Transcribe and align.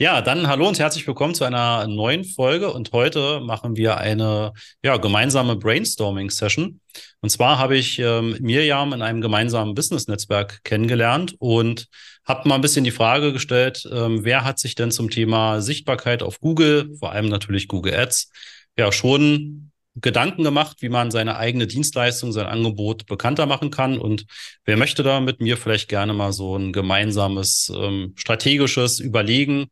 Ja, 0.00 0.22
dann 0.22 0.46
hallo 0.46 0.68
und 0.68 0.78
herzlich 0.78 1.08
willkommen 1.08 1.34
zu 1.34 1.42
einer 1.42 1.88
neuen 1.88 2.22
Folge. 2.22 2.72
Und 2.72 2.92
heute 2.92 3.40
machen 3.40 3.74
wir 3.74 3.96
eine 3.96 4.52
ja, 4.80 4.96
gemeinsame 4.96 5.56
Brainstorming-Session. 5.56 6.80
Und 7.20 7.30
zwar 7.30 7.58
habe 7.58 7.76
ich 7.76 7.98
ähm, 7.98 8.36
Mirjam 8.38 8.92
in 8.92 9.02
einem 9.02 9.20
gemeinsamen 9.20 9.74
Business-Netzwerk 9.74 10.62
kennengelernt 10.62 11.34
und 11.40 11.88
habe 12.24 12.48
mal 12.48 12.54
ein 12.54 12.60
bisschen 12.60 12.84
die 12.84 12.92
Frage 12.92 13.32
gestellt, 13.32 13.88
ähm, 13.92 14.24
wer 14.24 14.44
hat 14.44 14.60
sich 14.60 14.76
denn 14.76 14.92
zum 14.92 15.10
Thema 15.10 15.60
Sichtbarkeit 15.60 16.22
auf 16.22 16.38
Google, 16.38 16.94
vor 17.00 17.10
allem 17.10 17.26
natürlich 17.26 17.66
Google 17.66 17.94
Ads, 17.94 18.30
ja 18.76 18.92
schon 18.92 19.67
Gedanken 20.00 20.44
gemacht, 20.44 20.78
wie 20.80 20.88
man 20.88 21.10
seine 21.10 21.36
eigene 21.36 21.66
Dienstleistung, 21.66 22.32
sein 22.32 22.46
Angebot 22.46 23.06
bekannter 23.06 23.46
machen 23.46 23.70
kann. 23.70 23.98
Und 23.98 24.26
wer 24.64 24.76
möchte 24.76 25.02
da 25.02 25.20
mit 25.20 25.40
mir 25.40 25.56
vielleicht 25.56 25.88
gerne 25.88 26.12
mal 26.12 26.32
so 26.32 26.56
ein 26.56 26.72
gemeinsames 26.72 27.72
ähm, 27.74 28.14
strategisches 28.16 29.00
Überlegen 29.00 29.66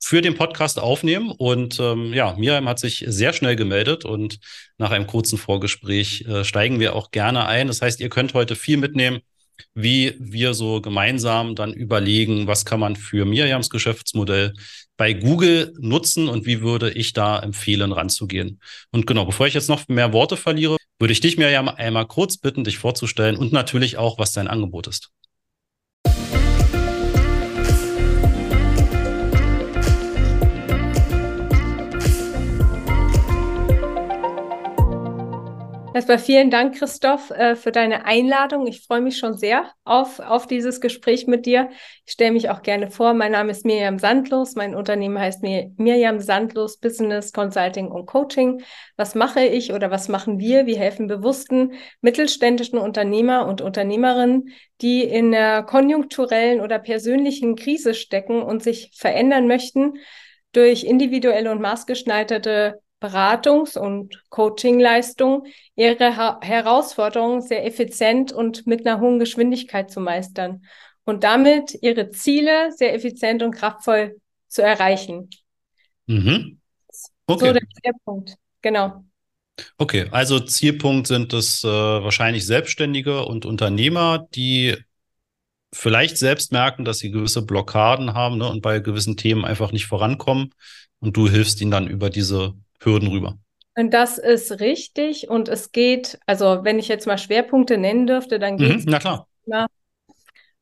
für 0.00 0.22
den 0.22 0.34
Podcast 0.34 0.78
aufnehmen? 0.78 1.30
Und 1.30 1.78
ähm, 1.80 2.12
ja, 2.12 2.34
Miriam 2.38 2.68
hat 2.68 2.78
sich 2.78 3.04
sehr 3.06 3.32
schnell 3.32 3.56
gemeldet 3.56 4.04
und 4.04 4.38
nach 4.78 4.90
einem 4.90 5.06
kurzen 5.06 5.38
Vorgespräch 5.38 6.22
äh, 6.22 6.44
steigen 6.44 6.80
wir 6.80 6.94
auch 6.94 7.10
gerne 7.10 7.46
ein. 7.46 7.66
Das 7.66 7.82
heißt, 7.82 8.00
ihr 8.00 8.08
könnt 8.08 8.34
heute 8.34 8.56
viel 8.56 8.76
mitnehmen 8.76 9.20
wie 9.74 10.14
wir 10.18 10.54
so 10.54 10.80
gemeinsam 10.80 11.54
dann 11.54 11.72
überlegen, 11.72 12.46
was 12.46 12.64
kann 12.64 12.80
man 12.80 12.96
für 12.96 13.24
Miriams 13.24 13.70
Geschäftsmodell 13.70 14.54
bei 14.98 15.14
Google 15.14 15.72
nutzen 15.78 16.28
und 16.28 16.44
wie 16.44 16.60
würde 16.60 16.90
ich 16.90 17.14
da 17.14 17.38
empfehlen, 17.38 17.92
ranzugehen. 17.92 18.60
Und 18.90 19.06
genau, 19.06 19.24
bevor 19.24 19.46
ich 19.46 19.54
jetzt 19.54 19.68
noch 19.68 19.88
mehr 19.88 20.12
Worte 20.12 20.36
verliere, 20.36 20.76
würde 20.98 21.12
ich 21.12 21.20
dich, 21.20 21.38
Miriam, 21.38 21.68
einmal 21.68 22.06
kurz 22.06 22.36
bitten, 22.36 22.64
dich 22.64 22.78
vorzustellen 22.78 23.36
und 23.36 23.52
natürlich 23.52 23.96
auch, 23.96 24.18
was 24.18 24.32
dein 24.32 24.48
Angebot 24.48 24.88
ist. 24.88 25.10
Erstmal 35.98 36.20
vielen 36.20 36.52
Dank, 36.52 36.76
Christoph, 36.76 37.30
äh, 37.30 37.56
für 37.56 37.72
deine 37.72 38.04
Einladung. 38.04 38.68
Ich 38.68 38.82
freue 38.82 39.00
mich 39.00 39.18
schon 39.18 39.36
sehr 39.36 39.68
auf, 39.82 40.20
auf 40.20 40.46
dieses 40.46 40.80
Gespräch 40.80 41.26
mit 41.26 41.44
dir. 41.44 41.70
Ich 42.06 42.12
stelle 42.12 42.30
mich 42.30 42.50
auch 42.50 42.62
gerne 42.62 42.88
vor. 42.88 43.14
Mein 43.14 43.32
Name 43.32 43.50
ist 43.50 43.66
Mirjam 43.66 43.98
Sandlos. 43.98 44.54
Mein 44.54 44.76
Unternehmen 44.76 45.18
heißt 45.18 45.42
Mir 45.42 45.72
Mirjam 45.76 46.20
Sandlos 46.20 46.76
Business 46.76 47.32
Consulting 47.32 47.88
und 47.88 48.06
Coaching. 48.06 48.62
Was 48.96 49.16
mache 49.16 49.40
ich 49.40 49.72
oder 49.72 49.90
was 49.90 50.08
machen 50.08 50.38
wir? 50.38 50.66
Wir 50.66 50.78
helfen 50.78 51.08
bewussten 51.08 51.72
mittelständischen 52.00 52.78
Unternehmer 52.78 53.48
und 53.48 53.60
Unternehmerinnen, 53.60 54.50
die 54.80 55.02
in 55.02 55.32
der 55.32 55.64
konjunkturellen 55.64 56.60
oder 56.60 56.78
persönlichen 56.78 57.56
Krise 57.56 57.94
stecken 57.94 58.40
und 58.40 58.62
sich 58.62 58.92
verändern 58.94 59.48
möchten 59.48 59.94
durch 60.52 60.84
individuelle 60.84 61.50
und 61.50 61.60
maßgeschneiderte 61.60 62.80
Beratungs- 63.00 63.78
und 63.78 64.22
Coachingleistung 64.28 65.46
ihre 65.76 66.16
ha 66.16 66.40
Herausforderungen 66.42 67.42
sehr 67.42 67.64
effizient 67.64 68.32
und 68.32 68.66
mit 68.66 68.86
einer 68.86 69.00
hohen 69.00 69.18
Geschwindigkeit 69.18 69.90
zu 69.90 70.00
meistern 70.00 70.62
und 71.04 71.24
damit 71.24 71.78
ihre 71.80 72.10
Ziele 72.10 72.72
sehr 72.72 72.94
effizient 72.94 73.42
und 73.42 73.52
kraftvoll 73.52 74.20
zu 74.48 74.62
erreichen. 74.62 75.30
Mhm. 76.06 76.60
Okay. 77.26 77.46
So 77.46 77.52
der 77.52 77.62
Schwerpunkt, 77.80 78.34
genau. 78.62 79.04
Okay, 79.76 80.06
also 80.10 80.40
Zielpunkt 80.40 81.06
sind 81.06 81.32
es 81.32 81.64
äh, 81.64 81.68
wahrscheinlich 81.68 82.46
Selbstständige 82.46 83.24
und 83.24 83.44
Unternehmer, 83.44 84.26
die 84.34 84.76
vielleicht 85.72 86.16
selbst 86.16 86.52
merken, 86.52 86.84
dass 86.84 86.98
sie 86.98 87.10
gewisse 87.10 87.42
Blockaden 87.42 88.14
haben 88.14 88.38
ne, 88.38 88.48
und 88.48 88.62
bei 88.62 88.78
gewissen 88.80 89.16
Themen 89.16 89.44
einfach 89.44 89.72
nicht 89.72 89.86
vorankommen. 89.86 90.54
Und 91.00 91.16
du 91.16 91.28
hilfst 91.28 91.60
ihnen 91.60 91.70
dann 91.70 91.86
über 91.88 92.10
diese 92.10 92.54
Hürden 92.88 93.08
rüber. 93.08 93.38
Und 93.76 93.94
das 93.94 94.18
ist 94.18 94.60
richtig. 94.60 95.28
Und 95.28 95.48
es 95.48 95.70
geht, 95.70 96.18
also 96.26 96.64
wenn 96.64 96.78
ich 96.78 96.88
jetzt 96.88 97.06
mal 97.06 97.18
Schwerpunkte 97.18 97.78
nennen 97.78 98.06
dürfte, 98.06 98.38
dann 98.38 98.56
geht 98.56 98.76
es. 98.76 98.84
Mhm, 98.84 98.90
na 98.90 98.98
klar. 98.98 99.28
Na, 99.46 99.66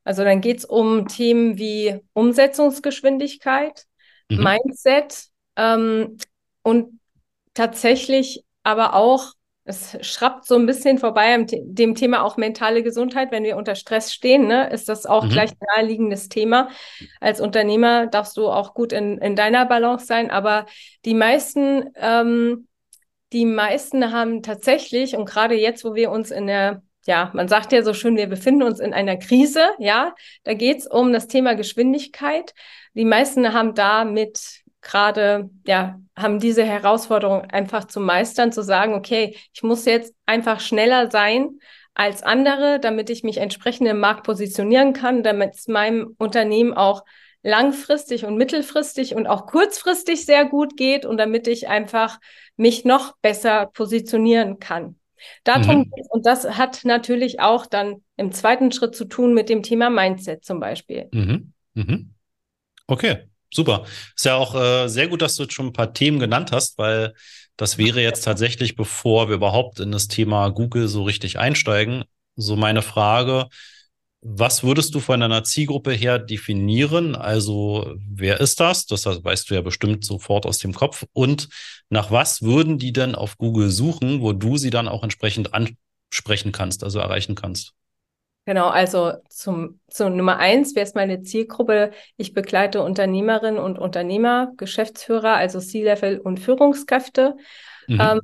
also 0.03 0.23
dann 0.23 0.39
geht 0.39 0.59
es 0.59 0.65
um 0.65 1.07
Themen 1.07 1.57
wie 1.57 1.99
Umsetzungsgeschwindigkeit, 2.13 3.85
mhm. 4.29 4.43
Mindset 4.43 5.25
ähm, 5.57 6.17
und 6.61 6.99
tatsächlich 7.53 8.45
aber 8.63 8.93
auch 8.93 9.33
es 9.67 9.97
schrappt 10.01 10.45
so 10.45 10.55
ein 10.55 10.65
bisschen 10.65 10.97
vorbei 10.97 11.35
am 11.35 11.45
dem 11.47 11.93
Thema 11.93 12.23
auch 12.23 12.37
mentale 12.37 12.83
Gesundheit. 12.83 13.31
Wenn 13.31 13.43
wir 13.43 13.57
unter 13.57 13.75
Stress 13.75 14.13
stehen, 14.13 14.47
ne, 14.47 14.69
ist 14.69 14.87
das 14.87 15.05
auch 15.05 15.25
mhm. 15.25 15.29
gleich 15.29 15.51
ein 15.51 15.67
naheliegendes 15.75 16.29
Thema. 16.29 16.69
Als 17.19 17.41
Unternehmer 17.41 18.07
darfst 18.07 18.37
du 18.37 18.47
auch 18.47 18.73
gut 18.73 18.93
in, 18.93 19.17
in 19.17 19.35
deiner 19.35 19.65
Balance 19.65 20.05
sein, 20.05 20.31
aber 20.31 20.65
die 21.03 21.13
meisten, 21.13 21.89
ähm, 21.95 22.67
die 23.33 23.45
meisten 23.45 24.13
haben 24.13 24.41
tatsächlich, 24.41 25.15
und 25.15 25.25
gerade 25.25 25.55
jetzt, 25.55 25.83
wo 25.83 25.95
wir 25.95 26.11
uns 26.11 26.31
in 26.31 26.47
der 26.47 26.81
ja, 27.05 27.31
man 27.33 27.47
sagt 27.47 27.71
ja 27.71 27.83
so 27.83 27.93
schön, 27.93 28.17
wir 28.17 28.27
befinden 28.27 28.63
uns 28.63 28.81
in 28.81 28.93
einer 28.93 29.15
Krise, 29.15 29.69
ja. 29.79 30.13
Da 30.43 30.53
geht 30.53 30.79
es 30.79 30.87
um 30.87 31.13
das 31.13 31.27
Thema 31.27 31.55
Geschwindigkeit. 31.55 32.53
Die 32.95 33.05
meisten 33.05 33.53
haben 33.53 33.75
da 33.75 34.03
mit 34.03 34.65
gerade, 34.81 35.49
ja, 35.65 35.99
haben 36.15 36.39
diese 36.39 36.63
Herausforderung 36.63 37.41
einfach 37.41 37.85
zu 37.85 37.99
meistern, 37.99 38.51
zu 38.51 38.63
sagen, 38.63 38.93
okay, 38.93 39.35
ich 39.53 39.63
muss 39.63 39.85
jetzt 39.85 40.13
einfach 40.25 40.59
schneller 40.59 41.11
sein 41.11 41.59
als 41.93 42.23
andere, 42.23 42.79
damit 42.79 43.09
ich 43.09 43.23
mich 43.23 43.37
entsprechend 43.37 43.87
im 43.87 43.99
Markt 43.99 44.23
positionieren 44.23 44.93
kann, 44.93 45.23
damit 45.23 45.55
es 45.55 45.67
meinem 45.67 46.15
Unternehmen 46.17 46.73
auch 46.73 47.03
langfristig 47.43 48.25
und 48.25 48.37
mittelfristig 48.37 49.15
und 49.15 49.27
auch 49.27 49.45
kurzfristig 49.47 50.25
sehr 50.25 50.45
gut 50.45 50.75
geht 50.77 51.05
und 51.05 51.17
damit 51.17 51.47
ich 51.47 51.67
einfach 51.67 52.19
mich 52.55 52.85
noch 52.85 53.15
besser 53.21 53.67
positionieren 53.67 54.59
kann. 54.59 54.99
Darum 55.43 55.77
mhm. 55.77 55.93
und 56.09 56.25
das 56.25 56.57
hat 56.57 56.81
natürlich 56.83 57.39
auch 57.39 57.65
dann 57.65 58.03
im 58.17 58.31
zweiten 58.31 58.71
Schritt 58.71 58.95
zu 58.95 59.05
tun 59.05 59.33
mit 59.33 59.49
dem 59.49 59.63
Thema 59.63 59.89
Mindset 59.89 60.43
zum 60.43 60.59
Beispiel. 60.59 61.07
Mhm. 61.11 61.53
Mhm. 61.73 62.13
Okay. 62.85 63.27
Super. 63.53 63.85
Ist 64.15 64.25
ja 64.25 64.35
auch 64.35 64.55
äh, 64.55 64.87
sehr 64.87 65.07
gut, 65.07 65.21
dass 65.21 65.35
du 65.35 65.43
jetzt 65.43 65.53
schon 65.53 65.67
ein 65.67 65.73
paar 65.73 65.93
Themen 65.93 66.19
genannt 66.19 66.51
hast, 66.51 66.77
weil 66.77 67.13
das 67.55 67.77
wäre 67.77 68.01
jetzt 68.01 68.21
tatsächlich, 68.23 68.75
bevor 68.75 69.29
wir 69.29 69.35
überhaupt 69.35 69.79
in 69.79 69.91
das 69.91 70.07
Thema 70.07 70.49
Google 70.49 70.87
so 70.87 71.03
richtig 71.03 71.39
einsteigen, 71.39 72.03
so 72.35 72.55
meine 72.55 72.81
Frage. 72.81 73.47
Was 74.21 74.63
würdest 74.63 74.93
du 74.95 74.99
von 74.99 75.19
deiner 75.19 75.43
Zielgruppe 75.43 75.91
her 75.93 76.19
definieren? 76.19 77.15
Also, 77.15 77.95
wer 78.09 78.39
ist 78.41 78.59
das? 78.59 78.85
Das 78.85 79.05
weißt 79.05 79.49
du 79.49 79.55
ja 79.55 79.61
bestimmt 79.61 80.03
sofort 80.03 80.45
aus 80.45 80.57
dem 80.57 80.73
Kopf. 80.73 81.05
Und 81.13 81.49
nach 81.89 82.11
was 82.11 82.41
würden 82.41 82.77
die 82.79 82.91
denn 82.93 83.15
auf 83.15 83.37
Google 83.37 83.69
suchen, 83.69 84.21
wo 84.21 84.33
du 84.33 84.57
sie 84.57 84.69
dann 84.71 84.87
auch 84.87 85.03
entsprechend 85.03 85.53
ansprechen 85.53 86.51
kannst, 86.51 86.83
also 86.83 86.99
erreichen 86.99 87.35
kannst? 87.35 87.73
Genau, 88.47 88.69
also 88.69 89.11
zum, 89.27 89.81
zum 89.89 90.15
Nummer 90.15 90.37
eins 90.37 90.73
wäre 90.73 90.85
es 90.85 90.93
meine 90.93 91.21
Zielgruppe. 91.21 91.91
Ich 92.15 92.33
begleite 92.33 92.81
Unternehmerinnen 92.81 93.59
und 93.59 93.77
Unternehmer, 93.77 94.53
Geschäftsführer, 94.55 95.33
also 95.33 95.59
C-Level 95.59 96.19
und 96.19 96.39
Führungskräfte. 96.39 97.35
Mhm. 97.87 97.99
Ähm, 97.99 98.21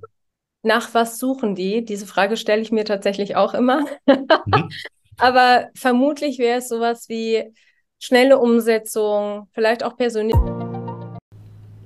nach 0.62 0.94
was 0.94 1.19
suchen 1.19 1.56
die? 1.56 1.83
Diese 1.83 2.07
Frage 2.07 2.38
stelle 2.38 2.62
ich 2.62 2.72
mir 2.72 2.85
tatsächlich 2.85 3.35
auch 3.35 3.53
immer. 3.53 3.81
Mhm. 4.06 4.69
Aber 5.17 5.67
vermutlich 5.75 6.39
wäre 6.39 6.59
es 6.59 6.69
sowas 6.69 7.09
wie 7.09 7.44
schnelle 8.00 8.39
Umsetzung, 8.39 9.50
vielleicht 9.51 9.83
auch 9.83 9.97
persönlich. 9.97 10.38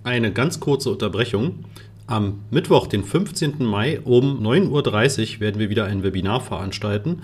Eine 0.03 0.31
ganz 0.31 0.59
kurze 0.59 0.92
Unterbrechung. 0.92 1.66
Am 2.06 2.46
Mittwoch, 2.52 2.88
den 2.88 3.03
15. 3.03 3.66
Mai 3.66 4.00
um 4.00 4.42
9.30 4.42 5.36
Uhr 5.36 5.40
werden 5.42 5.59
wir 5.59 5.70
wieder 5.70 5.86
ein 5.86 6.03
Webinar 6.03 6.40
veranstalten 6.40 7.24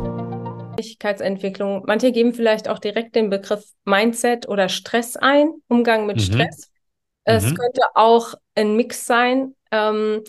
Persönlichkeitsentwicklung. 0.81 1.83
Manche 1.85 2.11
geben 2.11 2.33
vielleicht 2.33 2.69
auch 2.69 2.79
direkt 2.79 3.15
den 3.15 3.29
Begriff 3.29 3.63
Mindset 3.85 4.47
oder 4.47 4.69
Stress 4.69 5.15
ein, 5.15 5.51
Umgang 5.67 6.05
mit 6.05 6.17
mhm. 6.17 6.21
Stress. 6.21 6.71
Es 7.23 7.45
mhm. 7.45 7.55
könnte 7.55 7.81
auch 7.95 8.33
ein 8.55 8.75
Mix 8.75 9.05
sein. 9.05 9.55
Ähm, 9.71 10.23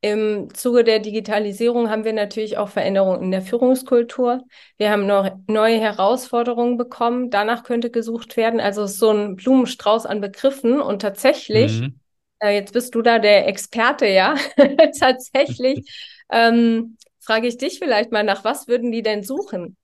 Im 0.00 0.54
Zuge 0.54 0.84
der 0.84 1.00
Digitalisierung 1.00 1.90
haben 1.90 2.04
wir 2.04 2.12
natürlich 2.12 2.58
auch 2.58 2.68
Veränderungen 2.68 3.22
in 3.22 3.30
der 3.30 3.42
Führungskultur. 3.42 4.44
Wir 4.76 4.90
haben 4.90 5.06
noch 5.06 5.28
neue 5.48 5.80
Herausforderungen 5.80 6.76
bekommen. 6.76 7.30
Danach 7.30 7.64
könnte 7.64 7.90
gesucht 7.90 8.36
werden. 8.36 8.60
Also 8.60 8.86
so 8.86 9.10
ein 9.10 9.36
Blumenstrauß 9.36 10.06
an 10.06 10.20
Begriffen. 10.20 10.80
Und 10.80 11.02
tatsächlich 11.02 11.80
mhm. 11.80 12.00
Äh, 12.38 12.54
jetzt 12.54 12.74
bist 12.74 12.94
du 12.94 13.00
da 13.00 13.18
der 13.18 13.48
Experte, 13.48 14.06
ja? 14.06 14.34
Tatsächlich. 15.00 15.90
ähm, 16.30 16.96
frage 17.26 17.48
ich 17.48 17.56
dich 17.58 17.78
vielleicht 17.78 18.12
mal, 18.12 18.22
nach 18.22 18.44
was 18.44 18.68
würden 18.68 18.92
die 18.92 19.02
denn 19.02 19.22
suchen? 19.22 19.76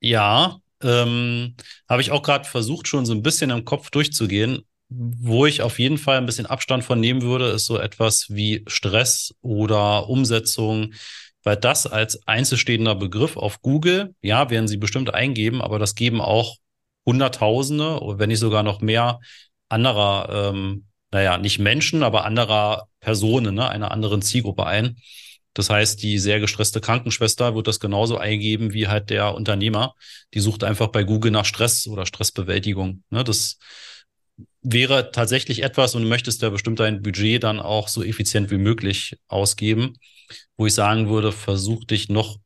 Ja, 0.00 0.58
ähm, 0.82 1.54
habe 1.88 2.02
ich 2.02 2.10
auch 2.10 2.22
gerade 2.22 2.44
versucht, 2.48 2.88
schon 2.88 3.06
so 3.06 3.12
ein 3.12 3.22
bisschen 3.22 3.50
im 3.50 3.64
Kopf 3.64 3.90
durchzugehen. 3.90 4.62
Wo 4.88 5.46
ich 5.46 5.62
auf 5.62 5.80
jeden 5.80 5.98
Fall 5.98 6.16
ein 6.18 6.26
bisschen 6.26 6.46
Abstand 6.46 6.84
von 6.84 7.00
nehmen 7.00 7.22
würde, 7.22 7.46
ist 7.48 7.66
so 7.66 7.76
etwas 7.78 8.26
wie 8.28 8.62
Stress 8.68 9.34
oder 9.40 10.08
Umsetzung, 10.08 10.94
weil 11.42 11.56
das 11.56 11.88
als 11.88 12.24
einzelstehender 12.28 12.94
Begriff 12.94 13.36
auf 13.36 13.62
Google, 13.62 14.14
ja, 14.22 14.48
werden 14.48 14.68
sie 14.68 14.76
bestimmt 14.76 15.12
eingeben, 15.12 15.60
aber 15.60 15.80
das 15.80 15.96
geben 15.96 16.20
auch 16.20 16.56
Hunderttausende, 17.04 18.00
wenn 18.18 18.28
nicht 18.28 18.38
sogar 18.38 18.62
noch 18.62 18.80
mehr 18.80 19.18
anderer, 19.68 20.52
ähm, 20.54 20.86
naja, 21.10 21.36
nicht 21.38 21.58
Menschen, 21.58 22.04
aber 22.04 22.24
anderer 22.24 22.86
Personen, 23.00 23.56
ne, 23.56 23.68
einer 23.68 23.90
anderen 23.90 24.22
Zielgruppe 24.22 24.66
ein. 24.66 24.98
Das 25.56 25.70
heißt, 25.70 26.02
die 26.02 26.18
sehr 26.18 26.38
gestresste 26.38 26.82
Krankenschwester 26.82 27.54
wird 27.54 27.66
das 27.66 27.80
genauso 27.80 28.18
eingeben 28.18 28.74
wie 28.74 28.88
halt 28.88 29.08
der 29.08 29.34
Unternehmer. 29.34 29.94
Die 30.34 30.40
sucht 30.40 30.62
einfach 30.62 30.88
bei 30.88 31.02
Google 31.02 31.30
nach 31.30 31.46
Stress 31.46 31.86
oder 31.86 32.04
Stressbewältigung. 32.04 33.02
Ne, 33.08 33.24
das 33.24 33.58
wäre 34.60 35.12
tatsächlich 35.12 35.62
etwas 35.62 35.94
und 35.94 36.02
du 36.02 36.08
möchtest 36.08 36.42
ja 36.42 36.50
bestimmt 36.50 36.78
dein 36.78 37.00
Budget 37.00 37.42
dann 37.42 37.58
auch 37.58 37.88
so 37.88 38.02
effizient 38.02 38.50
wie 38.50 38.58
möglich 38.58 39.16
ausgeben, 39.28 39.94
wo 40.58 40.66
ich 40.66 40.74
sagen 40.74 41.08
würde, 41.08 41.32
versuch 41.32 41.84
dich 41.84 42.10
noch 42.10 42.38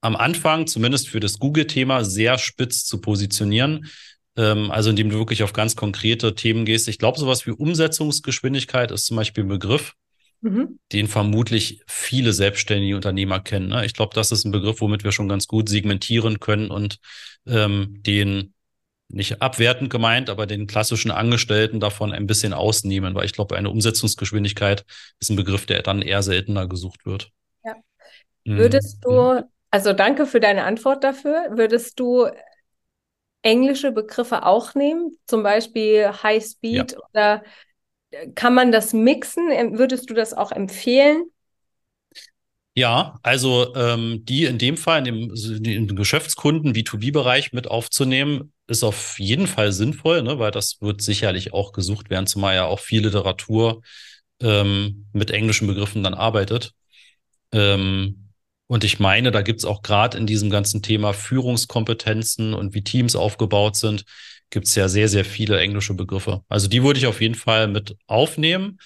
am 0.00 0.16
Anfang, 0.16 0.66
zumindest 0.66 1.10
für 1.10 1.20
das 1.20 1.38
Google-Thema, 1.38 2.02
sehr 2.02 2.38
spitz 2.38 2.86
zu 2.86 3.02
positionieren. 3.02 3.90
Ähm, 4.38 4.70
also 4.70 4.88
indem 4.88 5.10
du 5.10 5.18
wirklich 5.18 5.42
auf 5.42 5.52
ganz 5.52 5.76
konkrete 5.76 6.34
Themen 6.34 6.64
gehst. 6.64 6.88
Ich 6.88 6.98
glaube, 6.98 7.18
sowas 7.18 7.46
wie 7.46 7.50
Umsetzungsgeschwindigkeit 7.50 8.90
ist 8.90 9.04
zum 9.04 9.18
Beispiel 9.18 9.44
ein 9.44 9.48
Begriff, 9.48 9.92
mhm. 10.40 10.78
den 10.92 11.08
vermutlich 11.08 11.82
viele 11.86 12.32
selbstständige 12.32 12.96
Unternehmer 12.96 13.40
kennen. 13.40 13.68
Ne? 13.68 13.84
Ich 13.84 13.94
glaube, 13.94 14.14
das 14.14 14.32
ist 14.32 14.44
ein 14.44 14.52
Begriff, 14.52 14.80
womit 14.80 15.04
wir 15.04 15.12
schon 15.12 15.28
ganz 15.28 15.46
gut 15.46 15.68
segmentieren 15.68 16.40
können 16.40 16.70
und 16.70 16.98
ähm, 17.46 18.02
den 18.02 18.54
nicht 19.08 19.40
abwertend 19.40 19.90
gemeint, 19.90 20.28
aber 20.28 20.46
den 20.46 20.66
klassischen 20.66 21.10
Angestellten 21.10 21.80
davon 21.80 22.12
ein 22.12 22.26
bisschen 22.26 22.52
ausnehmen, 22.52 23.14
weil 23.14 23.24
ich 23.24 23.32
glaube, 23.32 23.56
eine 23.56 23.70
Umsetzungsgeschwindigkeit 23.70 24.84
ist 25.18 25.30
ein 25.30 25.36
Begriff, 25.36 25.64
der 25.64 25.82
dann 25.82 26.02
eher 26.02 26.22
seltener 26.22 26.68
gesucht 26.68 27.06
wird. 27.06 27.30
Ja. 27.64 27.76
Würdest 28.44 28.98
mhm. 28.98 29.10
du, 29.10 29.50
also 29.70 29.94
danke 29.94 30.26
für 30.26 30.40
deine 30.40 30.64
Antwort 30.64 31.04
dafür, 31.04 31.48
würdest 31.52 31.98
du 31.98 32.28
englische 33.42 33.92
Begriffe 33.92 34.44
auch 34.44 34.74
nehmen, 34.74 35.16
zum 35.26 35.42
Beispiel 35.42 36.10
High 36.22 36.44
Speed 36.44 36.92
ja. 36.92 36.98
oder 37.08 37.44
kann 38.34 38.54
man 38.54 38.72
das 38.72 38.92
mixen? 38.92 39.48
Würdest 39.78 40.10
du 40.10 40.14
das 40.14 40.34
auch 40.34 40.52
empfehlen? 40.52 41.24
Ja, 42.74 43.18
also 43.24 43.74
ähm, 43.74 44.24
die 44.24 44.44
in 44.44 44.58
dem 44.58 44.76
Fall 44.76 45.00
in 45.00 45.04
dem, 45.04 45.64
in 45.64 45.88
dem 45.88 45.96
Geschäftskunden 45.96 46.72
B2B-Bereich 46.74 47.52
mit 47.52 47.66
aufzunehmen, 47.66 48.52
ist 48.68 48.84
auf 48.84 49.18
jeden 49.18 49.48
Fall 49.48 49.72
sinnvoll, 49.72 50.22
ne, 50.22 50.38
weil 50.38 50.52
das 50.52 50.80
wird 50.80 51.02
sicherlich 51.02 51.52
auch 51.52 51.72
gesucht 51.72 52.08
werden, 52.08 52.28
zumal 52.28 52.54
ja 52.54 52.66
auch 52.66 52.78
viel 52.78 53.02
Literatur 53.02 53.82
ähm, 54.40 55.06
mit 55.12 55.32
englischen 55.32 55.66
Begriffen 55.66 56.04
dann 56.04 56.14
arbeitet. 56.14 56.72
Ähm, 57.52 58.28
und 58.68 58.84
ich 58.84 59.00
meine, 59.00 59.32
da 59.32 59.42
gibt's 59.42 59.64
auch 59.64 59.82
gerade 59.82 60.16
in 60.16 60.26
diesem 60.26 60.50
ganzen 60.50 60.80
Thema 60.82 61.14
Führungskompetenzen 61.14 62.54
und 62.54 62.74
wie 62.74 62.84
Teams 62.84 63.16
aufgebaut 63.16 63.76
sind, 63.76 64.04
gibt's 64.50 64.74
ja 64.74 64.88
sehr, 64.88 65.08
sehr 65.08 65.24
viele 65.24 65.58
englische 65.60 65.94
Begriffe. 65.94 66.42
Also 66.48 66.68
die 66.68 66.82
würde 66.82 66.98
ich 66.98 67.06
auf 67.06 67.20
jeden 67.20 67.34
Fall 67.34 67.68
mit 67.68 67.96
aufnehmen, 68.06 68.78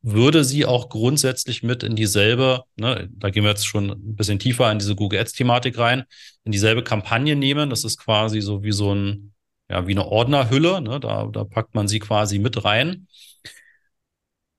würde 0.00 0.44
sie 0.44 0.66
auch 0.66 0.88
grundsätzlich 0.88 1.62
mit 1.62 1.82
in 1.82 1.94
dieselbe, 1.94 2.64
ne, 2.76 3.08
da 3.12 3.30
gehen 3.30 3.44
wir 3.44 3.50
jetzt 3.50 3.66
schon 3.66 3.90
ein 3.90 4.16
bisschen 4.16 4.38
tiefer 4.38 4.70
in 4.72 4.78
diese 4.78 4.96
Google 4.96 5.20
Ads-Thematik 5.20 5.78
rein, 5.78 6.04
in 6.44 6.52
dieselbe 6.52 6.82
Kampagne 6.82 7.36
nehmen. 7.36 7.70
Das 7.70 7.84
ist 7.84 7.98
quasi 7.98 8.40
so 8.40 8.64
wie 8.64 8.72
so 8.72 8.94
ein, 8.94 9.32
ja, 9.70 9.86
wie 9.86 9.92
eine 9.92 10.06
Ordnerhülle, 10.06 10.80
ne, 10.80 10.98
da, 10.98 11.28
da 11.32 11.44
packt 11.44 11.74
man 11.74 11.86
sie 11.86 12.00
quasi 12.00 12.38
mit 12.38 12.64
rein 12.64 13.06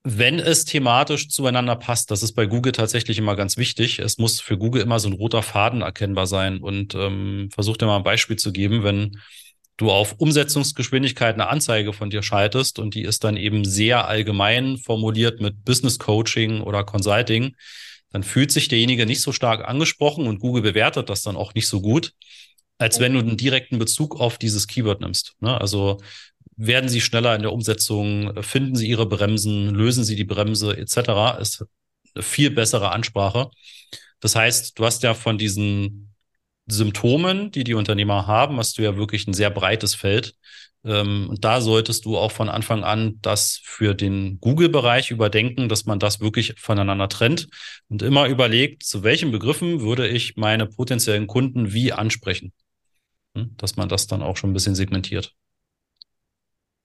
wenn 0.04 0.40
es 0.40 0.66
thematisch 0.66 1.30
zueinander 1.30 1.78
passt, 1.78 2.12
das 2.12 2.24
ist 2.24 2.34
bei 2.34 2.46
Google 2.46 2.74
tatsächlich 2.74 3.18
immer 3.18 3.36
ganz 3.38 3.56
wichtig. 3.56 4.00
Es 4.00 4.18
muss 4.18 4.42
für 4.42 4.58
Google 4.58 4.82
immer 4.82 5.00
so 5.00 5.08
ein 5.08 5.14
roter 5.14 5.42
Faden 5.42 5.82
erkennbar 5.82 6.28
sein. 6.28 6.60
Und 6.60 6.94
ähm, 6.94 7.50
versuch 7.54 7.78
dir 7.78 7.86
mal 7.86 7.98
ein 7.98 8.04
Beispiel 8.04 8.36
zu 8.36 8.52
geben, 8.52 8.84
wenn 8.84 9.22
du 9.78 9.92
auf 9.92 10.16
Umsetzungsgeschwindigkeit 10.20 11.34
eine 11.34 11.48
Anzeige 11.48 11.94
von 11.94 12.10
dir 12.10 12.24
schaltest 12.24 12.80
und 12.80 12.96
die 12.96 13.04
ist 13.04 13.24
dann 13.24 13.38
eben 13.38 13.66
sehr 13.66 14.08
allgemein 14.08 14.78
formuliert 14.78 15.42
mit 15.42 15.66
Business 15.66 16.00
Coaching 16.00 16.62
oder 16.62 16.84
Consulting, 16.84 17.56
dann 18.12 18.24
fühlt 18.24 18.52
sich 18.52 18.68
derjenige 18.68 19.06
nicht 19.06 19.22
so 19.22 19.32
stark 19.32 19.68
angesprochen 19.68 20.28
und 20.28 20.40
Google 20.40 20.62
bewertet 20.62 21.10
das 21.10 21.24
dann 21.24 21.36
auch 21.36 21.56
nicht 21.56 21.68
so 21.68 21.82
gut, 21.82 22.14
als 22.78 23.00
wenn 23.00 23.14
du 23.14 23.20
einen 23.20 23.38
direkten 23.38 23.80
Bezug 23.80 24.20
auf 24.20 24.38
dieses 24.38 24.68
Keyword 24.68 25.02
nimmst. 25.02 25.36
Ne? 25.40 25.60
Also 25.60 26.00
werden 26.56 26.90
sie 26.90 27.02
schneller 27.02 27.36
in 27.36 27.42
der 27.42 27.52
Umsetzung, 27.52 28.44
finden 28.44 28.76
sie 28.76 28.88
ihre 28.88 29.08
Bremsen, 29.08 29.74
lösen 29.74 30.04
sie 30.04 30.16
die 30.16 30.24
Bremse 30.24 30.78
etc. 30.78 31.40
ist 31.40 31.66
eine 32.14 32.24
viel 32.24 32.52
bessere 32.52 32.92
Ansprache. 32.92 33.50
Das 34.20 34.36
heißt, 34.36 34.78
du 34.78 34.86
hast 34.86 35.02
ja 35.02 35.16
von 35.16 35.40
diesen 35.40 36.13
Symptomen, 36.66 37.52
die 37.52 37.64
die 37.64 37.74
Unternehmer 37.74 38.28
haben, 38.28 38.58
hast 38.58 38.78
du 38.78 38.82
ja 38.82 38.96
wirklich 38.96 39.28
ein 39.28 39.34
sehr 39.34 39.50
breites 39.50 39.96
Feld. 39.96 40.36
Ähm, 40.86 41.28
und 41.30 41.44
da 41.46 41.62
solltest 41.62 42.06
du 42.06 42.18
auch 42.18 42.32
von 42.32 42.50
Anfang 42.50 42.84
an 42.84 43.20
das 43.22 43.60
für 43.64 43.94
den 43.94 44.40
Google-Bereich 44.40 45.12
überdenken, 45.12 45.70
dass 45.70 45.86
man 45.86 46.00
das 46.00 46.20
wirklich 46.20 46.56
voneinander 46.60 47.10
trennt 47.10 47.48
und 47.90 48.02
immer 48.02 48.28
überlegt, 48.28 48.84
zu 48.84 49.04
welchen 49.04 49.32
Begriffen 49.32 49.82
würde 49.82 50.08
ich 50.08 50.36
meine 50.36 50.66
potenziellen 50.66 51.28
Kunden 51.28 51.74
wie 51.74 51.94
ansprechen. 51.94 52.54
Hm, 53.36 53.56
dass 53.58 53.78
man 53.78 53.90
das 53.90 54.08
dann 54.08 54.22
auch 54.22 54.38
schon 54.38 54.52
ein 54.52 54.54
bisschen 54.54 54.76
segmentiert. 54.76 55.34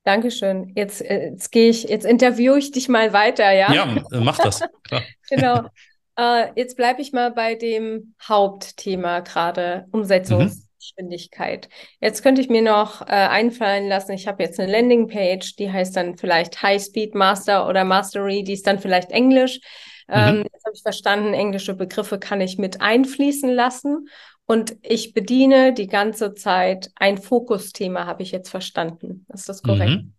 Dankeschön. 0.04 0.72
Jetzt, 0.74 1.02
äh, 1.02 1.30
jetzt 1.30 1.50
gehe 1.50 1.68
ich, 1.68 1.82
jetzt 1.84 2.06
interviewe 2.06 2.58
ich 2.58 2.70
dich 2.70 2.88
mal 2.88 3.12
weiter, 3.12 3.50
ja? 3.52 3.72
Ja, 3.74 3.96
äh, 4.10 4.20
mach 4.20 4.38
das. 4.38 4.62
Genau. 5.28 5.68
Äh, 6.18 6.48
jetzt 6.56 6.76
bleibe 6.76 7.00
ich 7.00 7.12
mal 7.12 7.30
bei 7.30 7.54
dem 7.54 8.14
Hauptthema 8.20 9.20
gerade, 9.20 9.86
Umsetzungsgeschwindigkeit. 9.92 11.68
Mhm. 11.68 12.06
Jetzt 12.06 12.22
könnte 12.22 12.40
ich 12.40 12.48
mir 12.48 12.62
noch 12.62 13.02
äh, 13.02 13.04
einfallen 13.06 13.88
lassen, 13.88 14.12
ich 14.12 14.26
habe 14.26 14.42
jetzt 14.42 14.58
eine 14.58 14.70
Landingpage, 14.70 15.54
die 15.54 15.70
heißt 15.70 15.96
dann 15.96 16.16
vielleicht 16.16 16.60
High 16.60 16.82
Speed 16.82 17.14
Master 17.14 17.68
oder 17.68 17.84
Mastery, 17.84 18.42
die 18.42 18.54
ist 18.54 18.66
dann 18.66 18.80
vielleicht 18.80 19.12
Englisch. 19.12 19.60
Ähm, 20.08 20.38
mhm. 20.38 20.42
jetzt 20.52 20.64
habe 20.64 20.74
ich 20.74 20.82
verstanden, 20.82 21.34
englische 21.34 21.74
Begriffe 21.74 22.18
kann 22.18 22.40
ich 22.40 22.58
mit 22.58 22.80
einfließen 22.80 23.50
lassen. 23.50 24.08
Und 24.44 24.76
ich 24.82 25.12
bediene 25.12 25.74
die 25.74 25.88
ganze 25.88 26.34
Zeit 26.34 26.90
ein 26.96 27.18
Fokusthema, 27.18 28.06
habe 28.06 28.22
ich 28.22 28.32
jetzt 28.32 28.48
verstanden. 28.48 29.26
Ist 29.32 29.48
das 29.48 29.62
korrekt? 29.62 30.02
Mhm. 30.02 30.14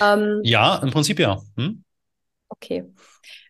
Ähm, 0.00 0.40
ja, 0.42 0.76
im 0.82 0.90
Prinzip 0.90 1.20
ja. 1.20 1.40
Hm? 1.56 1.84
Okay. 2.48 2.84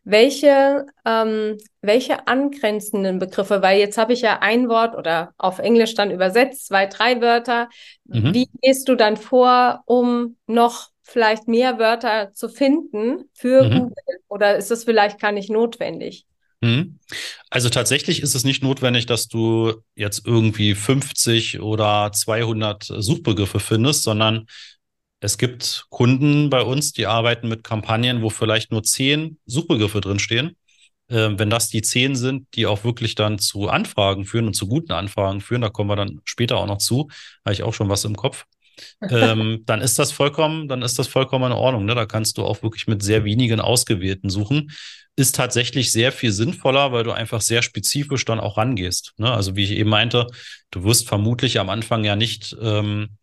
Welche, 0.04 0.86
ähm, 1.04 1.58
welche 1.82 2.26
angrenzenden 2.26 3.18
Begriffe, 3.18 3.62
weil 3.62 3.78
jetzt 3.78 3.98
habe 3.98 4.12
ich 4.12 4.22
ja 4.22 4.38
ein 4.40 4.68
Wort 4.68 4.96
oder 4.96 5.32
auf 5.38 5.58
Englisch 5.58 5.94
dann 5.94 6.10
übersetzt, 6.10 6.66
zwei, 6.66 6.86
drei 6.86 7.20
Wörter. 7.20 7.68
Mhm. 8.04 8.34
Wie 8.34 8.48
gehst 8.62 8.88
du 8.88 8.94
dann 8.94 9.16
vor, 9.16 9.82
um 9.86 10.36
noch 10.46 10.88
vielleicht 11.02 11.46
mehr 11.48 11.78
Wörter 11.78 12.32
zu 12.34 12.48
finden 12.48 13.30
für 13.34 13.64
mhm. 13.64 13.78
Google? 13.78 14.18
Oder 14.28 14.56
ist 14.56 14.70
das 14.70 14.84
vielleicht 14.84 15.20
gar 15.20 15.32
nicht 15.32 15.50
notwendig? 15.50 16.26
Mhm. 16.60 16.98
Also 17.50 17.68
tatsächlich 17.68 18.22
ist 18.22 18.34
es 18.34 18.44
nicht 18.44 18.62
notwendig, 18.62 19.06
dass 19.06 19.28
du 19.28 19.74
jetzt 19.94 20.26
irgendwie 20.26 20.74
50 20.74 21.60
oder 21.60 22.10
200 22.12 22.84
Suchbegriffe 22.84 23.60
findest, 23.60 24.02
sondern 24.02 24.46
es 25.20 25.38
gibt 25.38 25.86
Kunden 25.88 26.50
bei 26.50 26.62
uns, 26.62 26.92
die 26.92 27.06
arbeiten 27.06 27.48
mit 27.48 27.64
Kampagnen, 27.64 28.22
wo 28.22 28.30
vielleicht 28.30 28.70
nur 28.70 28.82
zehn 28.82 29.38
Suchbegriffe 29.46 30.00
drinstehen. 30.00 30.56
Ähm, 31.10 31.38
wenn 31.38 31.50
das 31.50 31.68
die 31.68 31.82
zehn 31.82 32.14
sind, 32.16 32.46
die 32.54 32.66
auch 32.66 32.84
wirklich 32.84 33.14
dann 33.14 33.38
zu 33.38 33.68
Anfragen 33.68 34.24
führen 34.26 34.46
und 34.46 34.54
zu 34.54 34.68
guten 34.68 34.92
Anfragen 34.92 35.40
führen, 35.40 35.62
da 35.62 35.70
kommen 35.70 35.90
wir 35.90 35.96
dann 35.96 36.20
später 36.24 36.58
auch 36.58 36.66
noch 36.66 36.78
zu, 36.78 37.08
habe 37.44 37.54
ich 37.54 37.62
auch 37.62 37.74
schon 37.74 37.88
was 37.88 38.04
im 38.04 38.14
Kopf. 38.14 38.44
ähm, 39.10 39.62
dann 39.66 39.80
ist 39.80 39.98
das 39.98 40.12
vollkommen, 40.12 40.68
dann 40.68 40.82
ist 40.82 40.98
das 40.98 41.08
vollkommen 41.08 41.50
in 41.50 41.58
Ordnung. 41.58 41.84
Ne? 41.84 41.94
Da 41.94 42.06
kannst 42.06 42.38
du 42.38 42.44
auch 42.44 42.62
wirklich 42.62 42.86
mit 42.86 43.02
sehr 43.02 43.24
wenigen 43.24 43.60
Ausgewählten 43.60 44.30
suchen 44.30 44.70
ist 45.18 45.34
tatsächlich 45.34 45.90
sehr 45.90 46.12
viel 46.12 46.30
sinnvoller, 46.30 46.92
weil 46.92 47.02
du 47.02 47.10
einfach 47.10 47.40
sehr 47.40 47.62
spezifisch 47.62 48.24
dann 48.24 48.38
auch 48.38 48.56
rangehst. 48.56 49.14
Ne? 49.16 49.28
Also 49.28 49.56
wie 49.56 49.64
ich 49.64 49.72
eben 49.72 49.90
meinte, 49.90 50.28
du 50.70 50.84
wirst 50.84 51.08
vermutlich 51.08 51.58
am 51.58 51.70
Anfang 51.70 52.04
ja 52.04 52.14
nicht 52.14 52.56
ähm, 52.62 53.17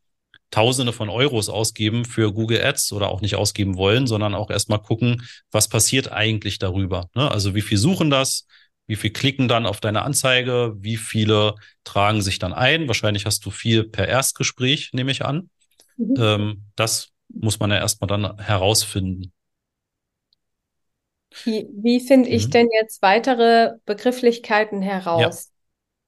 Tausende 0.56 0.94
von 0.94 1.10
Euros 1.10 1.50
ausgeben 1.50 2.06
für 2.06 2.32
Google 2.32 2.64
Ads 2.64 2.94
oder 2.94 3.10
auch 3.10 3.20
nicht 3.20 3.36
ausgeben 3.36 3.76
wollen, 3.76 4.08
sondern 4.08 4.34
auch 4.34 4.50
erstmal 4.50 4.82
gucken, 4.82 5.28
was 5.52 5.68
passiert 5.68 6.14
eigentlich 6.14 6.60
darüber. 6.60 7.10
Ne? 7.14 7.30
Also 7.30 7.56
wie 7.56 7.62
viel 7.62 7.78
suchen 7.78 8.10
das? 8.10 8.48
Wie 8.88 8.96
viel 8.96 9.10
klicken 9.10 9.50
dann 9.50 9.66
auf 9.66 9.82
deine 9.82 10.04
Anzeige? 10.04 10.74
Wie 10.78 10.96
viele 10.96 11.56
tragen 11.84 12.22
sich 12.22 12.40
dann 12.40 12.54
ein? 12.54 12.88
Wahrscheinlich 12.88 13.26
hast 13.26 13.46
du 13.46 13.52
viel 13.52 13.84
per 13.84 14.08
Erstgespräch, 14.08 14.92
nehme 14.94 15.12
ich 15.12 15.26
an. 15.26 15.50
Mhm. 15.98 16.16
Ähm, 16.18 16.64
das 16.78 17.10
muss 17.28 17.60
man 17.60 17.72
ja 17.72 17.80
erstmal 17.80 18.08
dann 18.08 18.40
herausfinden. 18.40 19.34
Wie, 21.44 21.68
wie 21.70 22.00
finde 22.00 22.30
ich 22.30 22.46
mhm. 22.46 22.52
denn 22.52 22.68
jetzt 22.80 23.02
weitere 23.02 23.74
Begrifflichkeiten 23.86 24.82
heraus? 24.82 25.52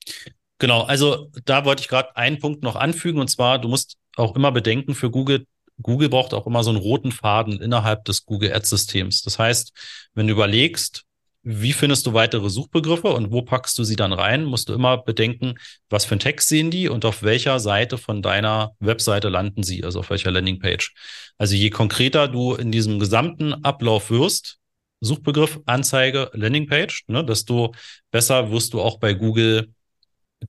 Ja. 0.05 0.13
Genau, 0.59 0.83
also 0.83 1.29
da 1.43 1.65
wollte 1.65 1.81
ich 1.81 1.89
gerade 1.89 2.15
einen 2.15 2.39
Punkt 2.39 2.63
noch 2.63 2.77
anfügen 2.77 3.19
und 3.19 3.27
zwar, 3.27 3.59
du 3.59 3.67
musst 3.67 3.97
auch 4.17 4.35
immer 4.35 4.51
bedenken, 4.51 4.95
für 4.95 5.09
Google, 5.09 5.45
Google 5.81 6.09
braucht 6.09 6.33
auch 6.33 6.47
immer 6.47 6.63
so 6.63 6.71
einen 6.71 6.79
roten 6.79 7.11
Faden 7.11 7.61
innerhalb 7.61 8.05
des 8.05 8.25
Google 8.25 8.53
Ads-Systems. 8.53 9.21
Das 9.21 9.37
heißt, 9.39 9.73
wenn 10.13 10.27
du 10.27 10.33
überlegst, 10.33 11.07
wie 11.49 11.71
findest 11.71 12.05
du 12.05 12.13
weitere 12.13 12.49
Suchbegriffe 12.49 13.07
und 13.07 13.31
wo 13.31 13.41
packst 13.41 13.77
du 13.79 13.85
sie 13.85 13.95
dann 13.95 14.11
rein, 14.11 14.43
musst 14.43 14.67
du 14.67 14.73
immer 14.73 14.97
bedenken, 14.97 15.55
was 15.89 16.03
für 16.03 16.11
einen 16.11 16.19
Text 16.19 16.49
sehen 16.49 16.71
die 16.71 16.89
und 16.89 17.05
auf 17.05 17.23
welcher 17.23 17.59
Seite 17.59 17.97
von 17.97 18.21
deiner 18.21 18.75
Webseite 18.79 19.29
landen 19.29 19.63
sie, 19.63 19.85
also 19.85 19.99
auf 19.99 20.09
welcher 20.09 20.31
Landingpage. 20.31 20.93
Also 21.37 21.55
je 21.55 21.69
konkreter 21.69 22.27
du 22.27 22.53
in 22.55 22.71
diesem 22.71 22.99
gesamten 22.99 23.53
Ablauf 23.63 24.09
wirst, 24.09 24.57
Suchbegriff, 24.99 25.59
Anzeige, 25.65 26.31
Landingpage, 26.33 27.05
ne, 27.07 27.23
desto 27.23 27.73
besser 28.11 28.51
wirst 28.51 28.73
du 28.73 28.81
auch 28.81 28.99
bei 28.99 29.13
Google 29.13 29.73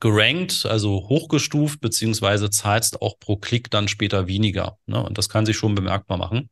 gerankt, 0.00 0.66
also 0.66 1.08
hochgestuft, 1.08 1.80
beziehungsweise 1.80 2.50
zahlst 2.50 3.00
auch 3.00 3.18
pro 3.18 3.36
Klick 3.36 3.70
dann 3.70 3.88
später 3.88 4.26
weniger. 4.26 4.78
Ne? 4.86 5.02
Und 5.02 5.18
das 5.18 5.28
kann 5.28 5.46
sich 5.46 5.56
schon 5.56 5.74
bemerkbar 5.74 6.18
machen. 6.18 6.50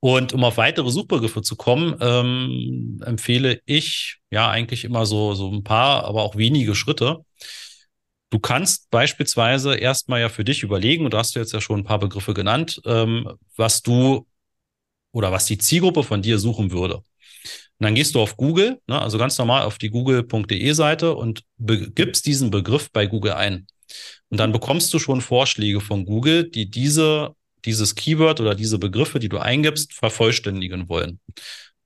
Und 0.00 0.32
um 0.32 0.44
auf 0.44 0.56
weitere 0.56 0.90
Suchbegriffe 0.90 1.42
zu 1.42 1.56
kommen, 1.56 1.94
ähm, 2.00 3.00
empfehle 3.04 3.60
ich 3.66 4.18
ja 4.30 4.48
eigentlich 4.48 4.84
immer 4.84 5.04
so, 5.04 5.34
so 5.34 5.50
ein 5.52 5.62
paar, 5.62 6.04
aber 6.04 6.22
auch 6.22 6.36
wenige 6.36 6.74
Schritte. 6.74 7.18
Du 8.30 8.38
kannst 8.38 8.90
beispielsweise 8.90 9.74
erstmal 9.74 10.20
ja 10.20 10.28
für 10.28 10.44
dich 10.44 10.62
überlegen, 10.62 11.04
und 11.04 11.14
da 11.14 11.18
hast 11.18 11.34
du 11.34 11.40
jetzt 11.40 11.52
ja 11.52 11.60
schon 11.60 11.80
ein 11.80 11.84
paar 11.84 11.98
Begriffe 11.98 12.32
genannt, 12.32 12.80
ähm, 12.86 13.28
was 13.56 13.82
du 13.82 14.26
oder 15.12 15.32
was 15.32 15.46
die 15.46 15.58
Zielgruppe 15.58 16.02
von 16.02 16.22
dir 16.22 16.38
suchen 16.38 16.70
würde. 16.70 17.02
Und 17.80 17.84
dann 17.84 17.94
gehst 17.94 18.14
du 18.14 18.20
auf 18.20 18.36
Google, 18.36 18.80
ne, 18.86 19.00
also 19.00 19.18
ganz 19.18 19.36
normal 19.38 19.64
auf 19.64 19.78
die 19.78 19.90
google.de 19.90 20.72
Seite 20.72 21.14
und 21.14 21.42
gibst 21.58 22.26
diesen 22.26 22.50
Begriff 22.50 22.90
bei 22.92 23.06
Google 23.06 23.32
ein. 23.32 23.66
Und 24.28 24.38
dann 24.38 24.52
bekommst 24.52 24.94
du 24.94 24.98
schon 24.98 25.20
Vorschläge 25.20 25.80
von 25.80 26.04
Google, 26.04 26.48
die 26.48 26.70
diese 26.70 27.34
dieses 27.64 27.94
Keyword 27.94 28.40
oder 28.40 28.54
diese 28.54 28.78
Begriffe, 28.78 29.18
die 29.18 29.28
du 29.28 29.36
eingibst, 29.38 29.92
vervollständigen 29.92 30.88
wollen. 30.88 31.20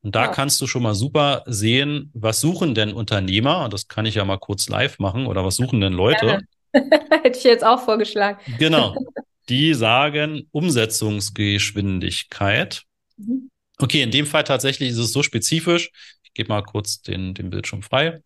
Und 0.03 0.15
da 0.15 0.27
ja. 0.27 0.31
kannst 0.31 0.61
du 0.61 0.67
schon 0.67 0.83
mal 0.83 0.95
super 0.95 1.43
sehen, 1.47 2.11
was 2.13 2.41
suchen 2.41 2.75
denn 2.75 2.93
Unternehmer, 2.93 3.65
und 3.65 3.73
das 3.73 3.89
kann 3.89 4.05
ich 4.07 4.17
ja 4.17 4.25
mal 4.25 4.39
kurz 4.39 4.69
live 4.69 4.99
machen, 4.99 5.27
oder 5.27 5.45
was 5.45 5.55
suchen 5.57 5.81
denn 5.81 5.95
Leute? 5.95 6.41
Hätte 6.73 7.39
ich 7.39 7.45
jetzt 7.45 7.65
auch 7.65 7.83
vorgeschlagen. 7.83 8.39
Genau. 8.59 8.95
Die 9.49 9.73
sagen 9.75 10.49
Umsetzungsgeschwindigkeit. 10.53 12.83
Mhm. 13.17 13.51
Okay, 13.79 14.03
in 14.03 14.11
dem 14.11 14.27
Fall 14.27 14.45
tatsächlich 14.45 14.91
ist 14.91 14.99
es 14.99 15.13
so 15.13 15.23
spezifisch. 15.23 15.91
Ich 16.23 16.33
gebe 16.33 16.49
mal 16.49 16.63
kurz 16.63 17.03
den, 17.03 17.35
den 17.35 17.51
Bildschirm 17.51 17.83
frei. 17.83 18.23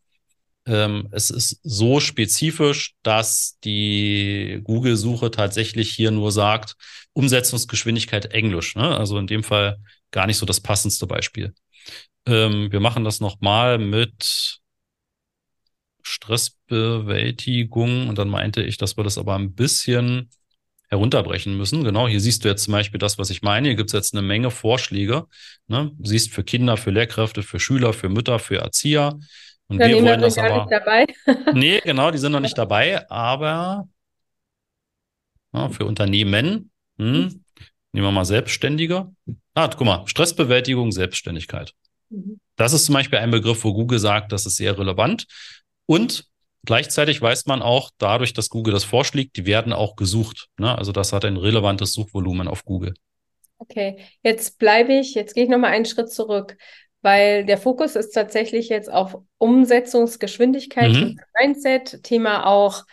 Ähm, 0.67 1.09
es 1.13 1.31
ist 1.31 1.61
so 1.63 2.01
spezifisch, 2.01 2.95
dass 3.03 3.59
die 3.65 4.61
Google-Suche 4.65 5.31
tatsächlich 5.31 5.95
hier 5.95 6.11
nur 6.11 6.31
sagt, 6.31 6.75
Umsetzungsgeschwindigkeit 7.15 8.27
Englisch. 8.27 8.77
Ne? 8.77 8.97
Also 8.97 9.19
in 9.19 9.27
dem 9.27 9.43
Fall 9.43 9.79
gar 10.11 10.27
nicht 10.27 10.37
so 10.37 10.45
das 10.45 10.61
passendste 10.61 11.07
Beispiel. 11.07 11.55
Ähm, 12.27 12.71
wir 12.71 12.81
machen 12.81 13.05
das 13.05 13.21
nochmal 13.21 13.79
mit 13.79 14.61
Stressbewältigung 16.03 18.09
und 18.09 18.19
dann 18.19 18.29
meinte 18.29 18.63
ich, 18.63 18.77
dass 18.77 18.99
wir 18.99 19.05
das 19.05 19.19
aber 19.19 19.37
ein 19.37 19.55
bisschen 19.55 20.29
herunterbrechen 20.89 21.57
müssen. 21.57 21.85
Genau, 21.85 22.09
hier 22.09 22.21
siehst 22.21 22.45
du 22.45 22.49
jetzt 22.49 22.65
zum 22.65 22.73
Beispiel 22.73 22.99
das, 22.99 23.19
was 23.19 23.31
ich 23.31 23.43
meine. 23.43 23.69
Hier 23.69 23.77
gibt 23.77 23.91
es 23.91 23.95
jetzt 23.95 24.15
eine 24.15 24.27
Menge 24.27 24.51
Vorschläge. 24.51 25.27
Ne? 25.67 25.93
Siehst 26.03 26.33
für 26.33 26.45
Kinder, 26.45 26.77
für 26.77 26.91
Lehrkräfte, 26.91 27.43
für 27.43 27.61
Schüler, 27.61 27.93
für 27.93 28.09
Mütter, 28.09 28.39
für 28.39 28.57
Erzieher. 28.57 29.19
Und 29.69 29.79
wir 29.79 30.03
wollen 30.03 30.21
das 30.21 30.39
aber. 30.39 30.65
Nicht 30.65 30.73
dabei. 30.73 31.07
nee, 31.53 31.81
genau, 31.85 32.11
die 32.11 32.19
sind 32.19 32.33
noch 32.33 32.41
nicht 32.41 32.57
dabei, 32.57 33.09
aber 33.11 33.87
ja, 35.53 35.69
für 35.69 35.85
Unternehmen, 35.85 36.71
hm, 36.99 37.07
mhm. 37.07 37.45
nehmen 37.93 38.07
wir 38.07 38.11
mal 38.11 38.25
Selbstständige. 38.25 39.11
Ah, 39.55 39.69
guck 39.69 39.87
mal, 39.87 40.07
Stressbewältigung, 40.07 40.91
Selbstständigkeit. 40.93 41.75
Mhm. 42.09 42.41
Das 42.57 42.73
ist 42.73 42.87
zum 42.87 42.95
Beispiel 42.95 43.19
ein 43.19 43.31
Begriff, 43.31 43.63
wo 43.63 43.75
Google 43.75 43.99
sagt, 43.99 44.33
das 44.33 44.47
ist 44.47 44.57
sehr 44.57 44.79
relevant. 44.79 45.27
Und 45.87 46.27
gleichzeitig 46.65 47.21
weiß 47.21 47.47
man 47.47 47.63
auch, 47.63 47.91
dadurch, 47.99 48.33
dass 48.33 48.49
Google 48.49 48.73
das 48.73 48.85
vorschlägt, 48.85 49.37
die 49.37 49.47
werden 49.47 49.73
auch 49.73 49.97
gesucht. 49.97 50.49
Ne? 50.59 50.77
Also 50.77 50.93
das 50.93 51.13
hat 51.13 51.25
ein 51.25 51.37
relevantes 51.37 51.93
Suchvolumen 51.93 52.49
auf 52.49 52.65
Google. 52.65 52.95
Okay, 53.61 53.99
jetzt 54.23 54.59
bleibe 54.59 54.93
ich, 54.93 55.15
jetzt 55.15 55.35
gehe 55.35 55.45
ich 55.45 55.51
nochmal 55.51 55.73
einen 55.73 55.85
Schritt 55.85 56.13
zurück 56.13 56.57
weil 57.03 57.45
der 57.45 57.59
Fokus 57.59 57.97
ist 57.97 58.11
tatsächlich 58.11 58.69
jetzt 58.69 58.91
auf 58.91 59.19
Umsetzungsgeschwindigkeit 59.39 60.93
mhm. 60.93 61.21
Mindset, 61.41 62.03
Thema 62.03 62.47
auch 62.47 62.85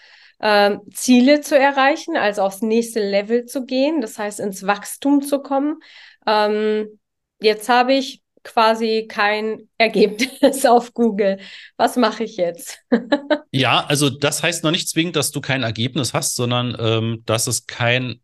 ähm, 0.41 0.81
Ziele 0.93 1.41
zu 1.41 1.57
erreichen, 1.57 2.17
also 2.17 2.43
aufs 2.43 2.61
nächste 2.61 2.99
Level 2.99 3.45
zu 3.45 3.65
gehen, 3.65 4.01
das 4.01 4.19
heißt 4.19 4.39
ins 4.39 4.67
Wachstum 4.67 5.21
zu 5.21 5.39
kommen. 5.39 5.79
Ähm, 6.27 6.99
jetzt 7.39 7.69
habe 7.69 7.93
ich 7.93 8.21
quasi 8.45 9.07
kein 9.09 9.67
Ergebnis 9.77 10.65
auf 10.65 10.93
Google. 10.93 11.39
Was 11.75 11.97
mache 11.97 12.23
ich 12.23 12.37
jetzt? 12.37 12.79
ja, 13.51 13.83
also 13.85 14.09
das 14.09 14.41
heißt 14.41 14.63
noch 14.63 14.71
nicht 14.71 14.87
zwingend, 14.87 15.17
dass 15.17 15.31
du 15.31 15.41
kein 15.41 15.63
Ergebnis 15.63 16.13
hast, 16.13 16.35
sondern 16.35 16.77
ähm, 16.79 17.23
dass 17.25 17.47
es 17.47 17.67
kein 17.67 18.21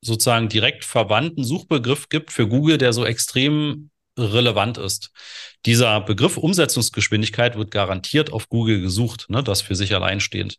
sozusagen 0.00 0.48
direkt 0.48 0.84
verwandten 0.84 1.44
Suchbegriff 1.44 2.08
gibt 2.08 2.32
für 2.32 2.48
Google, 2.48 2.78
der 2.78 2.92
so 2.92 3.04
extrem 3.04 3.90
relevant 4.18 4.78
ist. 4.78 5.10
Dieser 5.64 6.00
Begriff 6.00 6.36
Umsetzungsgeschwindigkeit 6.36 7.56
wird 7.56 7.70
garantiert 7.70 8.32
auf 8.32 8.48
Google 8.48 8.80
gesucht, 8.80 9.26
ne, 9.28 9.42
das 9.42 9.62
für 9.62 9.74
sich 9.74 9.94
alleinstehend. 9.94 10.58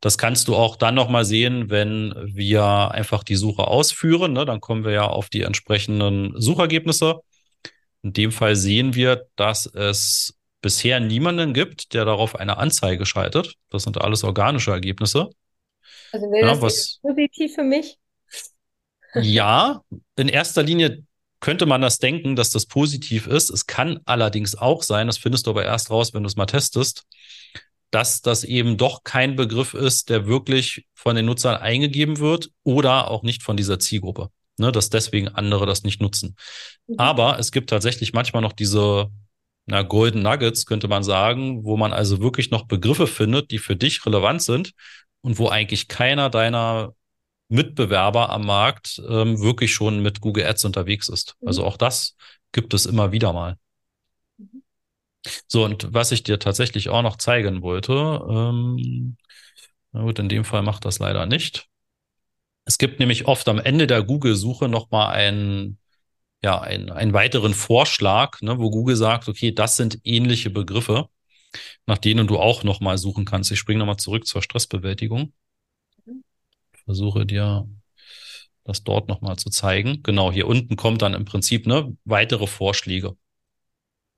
Das 0.00 0.16
kannst 0.16 0.48
du 0.48 0.54
auch 0.54 0.76
dann 0.76 0.94
nochmal 0.94 1.24
sehen, 1.24 1.70
wenn 1.70 2.14
wir 2.24 2.92
einfach 2.92 3.24
die 3.24 3.36
Suche 3.36 3.66
ausführen. 3.66 4.32
Ne, 4.32 4.44
dann 4.44 4.60
kommen 4.60 4.84
wir 4.84 4.92
ja 4.92 5.06
auf 5.06 5.28
die 5.28 5.42
entsprechenden 5.42 6.40
Suchergebnisse. 6.40 7.20
In 8.04 8.12
dem 8.12 8.32
Fall 8.32 8.54
sehen 8.54 8.94
wir, 8.94 9.26
dass 9.34 9.64
es 9.64 10.38
bisher 10.60 11.00
niemanden 11.00 11.54
gibt, 11.54 11.94
der 11.94 12.04
darauf 12.04 12.36
eine 12.36 12.58
Anzeige 12.58 13.06
schaltet. 13.06 13.54
Das 13.70 13.84
sind 13.84 13.98
alles 13.98 14.24
organische 14.24 14.72
Ergebnisse. 14.72 15.30
Also 16.12 16.26
wäre 16.30 16.46
ja, 16.46 16.52
das 16.52 16.60
was, 16.60 16.98
positiv 17.00 17.54
für 17.54 17.62
mich? 17.62 17.96
Ja, 19.14 19.82
in 20.16 20.28
erster 20.28 20.62
Linie 20.62 21.04
könnte 21.40 21.64
man 21.64 21.80
das 21.80 21.98
denken, 21.98 22.36
dass 22.36 22.50
das 22.50 22.66
positiv 22.66 23.26
ist. 23.26 23.48
Es 23.48 23.66
kann 23.66 24.00
allerdings 24.04 24.54
auch 24.54 24.82
sein, 24.82 25.06
das 25.06 25.16
findest 25.16 25.46
du 25.46 25.50
aber 25.50 25.64
erst 25.64 25.90
raus, 25.90 26.12
wenn 26.12 26.22
du 26.22 26.26
es 26.26 26.36
mal 26.36 26.46
testest, 26.46 27.04
dass 27.90 28.20
das 28.20 28.44
eben 28.44 28.76
doch 28.76 29.02
kein 29.02 29.34
Begriff 29.34 29.72
ist, 29.72 30.10
der 30.10 30.26
wirklich 30.26 30.86
von 30.92 31.16
den 31.16 31.24
Nutzern 31.24 31.56
eingegeben 31.56 32.18
wird 32.18 32.50
oder 32.64 33.10
auch 33.10 33.22
nicht 33.22 33.42
von 33.42 33.56
dieser 33.56 33.78
Zielgruppe. 33.78 34.28
Ne, 34.56 34.70
dass 34.70 34.88
deswegen 34.88 35.28
andere 35.28 35.66
das 35.66 35.82
nicht 35.82 36.00
nutzen. 36.00 36.36
Mhm. 36.86 36.94
Aber 36.98 37.38
es 37.38 37.50
gibt 37.50 37.70
tatsächlich 37.70 38.12
manchmal 38.12 38.42
noch 38.42 38.52
diese 38.52 39.10
na, 39.66 39.82
Golden 39.82 40.22
Nuggets, 40.22 40.66
könnte 40.66 40.88
man 40.88 41.02
sagen, 41.02 41.64
wo 41.64 41.76
man 41.76 41.92
also 41.92 42.20
wirklich 42.20 42.50
noch 42.50 42.66
Begriffe 42.66 43.06
findet, 43.06 43.50
die 43.50 43.58
für 43.58 43.76
dich 43.76 44.04
relevant 44.06 44.42
sind 44.42 44.72
und 45.22 45.38
wo 45.38 45.48
eigentlich 45.48 45.88
keiner 45.88 46.30
deiner 46.30 46.94
Mitbewerber 47.48 48.30
am 48.30 48.46
Markt 48.46 49.02
ähm, 49.08 49.40
wirklich 49.40 49.72
schon 49.72 50.00
mit 50.00 50.20
Google 50.20 50.46
Ads 50.46 50.66
unterwegs 50.66 51.08
ist. 51.08 51.36
Mhm. 51.40 51.48
Also 51.48 51.64
auch 51.64 51.76
das 51.76 52.16
gibt 52.52 52.74
es 52.74 52.86
immer 52.86 53.12
wieder 53.12 53.32
mal. 53.32 53.56
Mhm. 54.38 54.62
So, 55.48 55.64
und 55.64 55.92
was 55.92 56.12
ich 56.12 56.22
dir 56.22 56.38
tatsächlich 56.38 56.90
auch 56.90 57.02
noch 57.02 57.16
zeigen 57.16 57.62
wollte, 57.62 57.92
ähm, 57.92 59.16
na 59.92 60.02
gut, 60.02 60.18
in 60.18 60.28
dem 60.28 60.44
Fall 60.44 60.62
macht 60.62 60.84
das 60.84 60.98
leider 60.98 61.26
nicht. 61.26 61.68
Es 62.64 62.78
gibt 62.78 62.98
nämlich 62.98 63.26
oft 63.26 63.48
am 63.48 63.58
Ende 63.58 63.86
der 63.86 64.02
Google-Suche 64.02 64.68
nochmal 64.68 65.14
einen, 65.14 65.78
ja, 66.42 66.60
einen, 66.60 66.90
einen 66.90 67.12
weiteren 67.12 67.54
Vorschlag, 67.54 68.40
ne, 68.40 68.58
wo 68.58 68.70
Google 68.70 68.96
sagt, 68.96 69.28
okay, 69.28 69.52
das 69.52 69.76
sind 69.76 70.00
ähnliche 70.04 70.50
Begriffe, 70.50 71.08
nach 71.86 71.98
denen 71.98 72.26
du 72.26 72.38
auch 72.38 72.64
nochmal 72.64 72.98
suchen 72.98 73.24
kannst. 73.24 73.52
Ich 73.52 73.58
springe 73.58 73.80
nochmal 73.80 73.98
zurück 73.98 74.26
zur 74.26 74.42
Stressbewältigung 74.42 75.32
versuche 76.84 77.26
dir 77.26 77.68
das 78.64 78.82
dort 78.82 79.08
nochmal 79.08 79.36
zu 79.36 79.50
zeigen. 79.50 80.02
Genau, 80.02 80.32
hier 80.32 80.46
unten 80.46 80.76
kommt 80.76 81.02
dann 81.02 81.14
im 81.14 81.24
Prinzip 81.24 81.66
ne, 81.66 81.96
weitere 82.04 82.46
Vorschläge. 82.46 83.16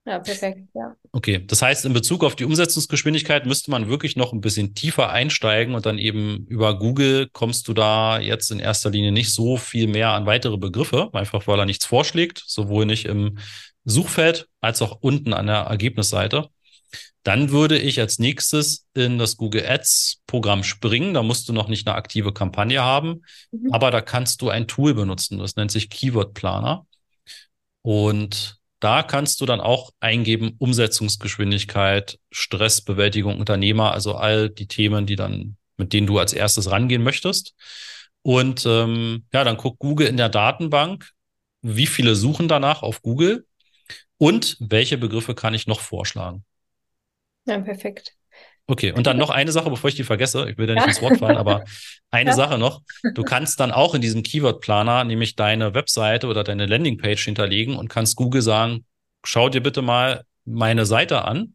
Ja, 0.07 0.21
perfekt, 0.21 0.69
ja. 0.73 0.95
Okay, 1.11 1.43
das 1.45 1.63
heißt, 1.63 1.85
in 1.85 1.93
Bezug 1.93 2.23
auf 2.23 2.37
die 2.37 2.45
Umsetzungsgeschwindigkeit 2.45 3.45
müsste 3.45 3.73
man 3.73 3.89
wirklich 3.89 4.15
noch 4.15 4.33
ein 4.33 4.41
bisschen 4.41 4.73
tiefer 4.73 5.11
einsteigen 5.11 5.75
und 5.75 5.85
dann 5.85 5.99
eben 5.99 6.47
über 6.47 6.79
Google 6.79 7.29
kommst 7.33 7.67
du 7.67 7.75
da 7.75 8.21
jetzt 8.21 8.53
in 8.53 8.61
erster 8.61 8.91
Linie 8.91 9.11
nicht 9.11 9.35
so 9.35 9.57
viel 9.57 9.89
mehr 9.89 10.11
an 10.11 10.25
weitere 10.25 10.59
Begriffe, 10.59 11.11
einfach 11.13 11.49
weil 11.49 11.59
er 11.59 11.67
nichts 11.67 11.87
vorschlägt, 11.87 12.45
sowohl 12.47 12.87
nicht 12.87 13.07
im 13.07 13.39
Suchfeld 13.85 14.47
als 14.61 14.81
auch 14.81 14.99
unten 15.01 15.33
an 15.33 15.49
der 15.49 15.57
Ergebnisseite. 15.57 16.51
Dann 17.25 17.51
würde 17.51 17.77
ich 17.77 17.99
als 17.99 18.21
nächstes 18.21 18.87
in 18.95 19.19
das 19.19 19.37
Google 19.37 19.67
Ads 19.67 20.23
Programm 20.29 20.63
springen. 20.63 21.15
Da 21.15 21.25
musst 21.25 21.49
du 21.49 21.53
noch 21.53 21.67
nicht 21.67 21.89
eine 21.89 21.97
aktive 21.97 22.33
Kampagne 22.33 22.81
haben, 22.81 23.23
mhm. 23.51 23.73
aber 23.73 23.91
da 23.91 24.01
kannst 24.01 24.41
du 24.41 24.51
ein 24.51 24.69
Tool 24.69 24.95
benutzen. 24.95 25.39
Das 25.39 25.57
nennt 25.57 25.73
sich 25.73 25.91
Keyword 25.91 26.35
Planer. 26.35 26.87
Und 27.83 28.56
da 28.81 29.03
kannst 29.03 29.41
du 29.41 29.47
dann 29.47 29.61
auch 29.61 29.91
eingeben 30.01 30.55
Umsetzungsgeschwindigkeit, 30.59 32.19
Stressbewältigung 32.31 33.39
Unternehmer, 33.39 33.93
also 33.93 34.15
all 34.15 34.51
die 34.51 34.67
Themen, 34.67 35.07
die 35.07 35.17
dann, 35.17 35.57
mit 35.77 35.93
denen 35.93 36.07
du 36.07 36.19
als 36.19 36.33
erstes 36.33 36.71
rangehen 36.71 37.03
möchtest. 37.03 37.55
Und 38.23 38.67
ähm, 38.67 39.25
ja, 39.33 39.45
dann 39.45 39.57
guckt 39.57 39.79
Google 39.79 40.09
in 40.09 40.17
der 40.17 40.29
Datenbank, 40.29 41.11
wie 41.63 41.87
viele 41.87 42.17
suchen 42.17 42.49
danach 42.49 42.83
auf 42.83 43.03
Google 43.03 43.47
und 44.19 44.57
welche 44.61 44.99
Begriffe 44.99 45.35
kann 45.35 45.55
ich 45.55 45.67
noch 45.67 45.81
vorschlagen. 45.81 46.45
Ja, 47.47 47.61
perfekt. 47.61 48.15
Okay, 48.69 48.91
und 48.93 49.07
dann 49.07 49.17
noch 49.17 49.31
eine 49.31 49.53
Sache, 49.53 49.71
bevor 49.71 49.89
ich 49.89 49.95
die 49.95 50.03
vergesse. 50.03 50.51
Ich 50.51 50.59
will 50.59 50.67
da 50.67 50.75
nicht 50.75 50.89
ins 50.89 51.01
Wort 51.01 51.19
fallen, 51.19 51.37
aber 51.37 51.65
eine 52.11 52.31
ja. 52.31 52.37
Sache 52.37 52.59
noch. 52.59 52.83
Du 53.15 53.23
kannst 53.23 53.61
dann 53.61 53.71
auch 53.71 53.95
in 53.95 54.01
diesem 54.01 54.25
Keyword-Planer 54.25 55.05
nämlich 55.05 55.37
deine 55.37 55.73
Webseite 55.75 56.27
oder 56.27 56.43
deine 56.43 56.67
Landingpage 56.67 57.25
hinterlegen 57.25 57.77
und 57.77 57.89
kannst 57.89 58.17
Google 58.17 58.43
sagen, 58.43 58.85
schau 59.25 59.49
dir 59.49 59.63
bitte 59.63 59.83
mal 59.83 60.25
meine 60.45 60.85
Seite 60.85 61.25
an 61.25 61.55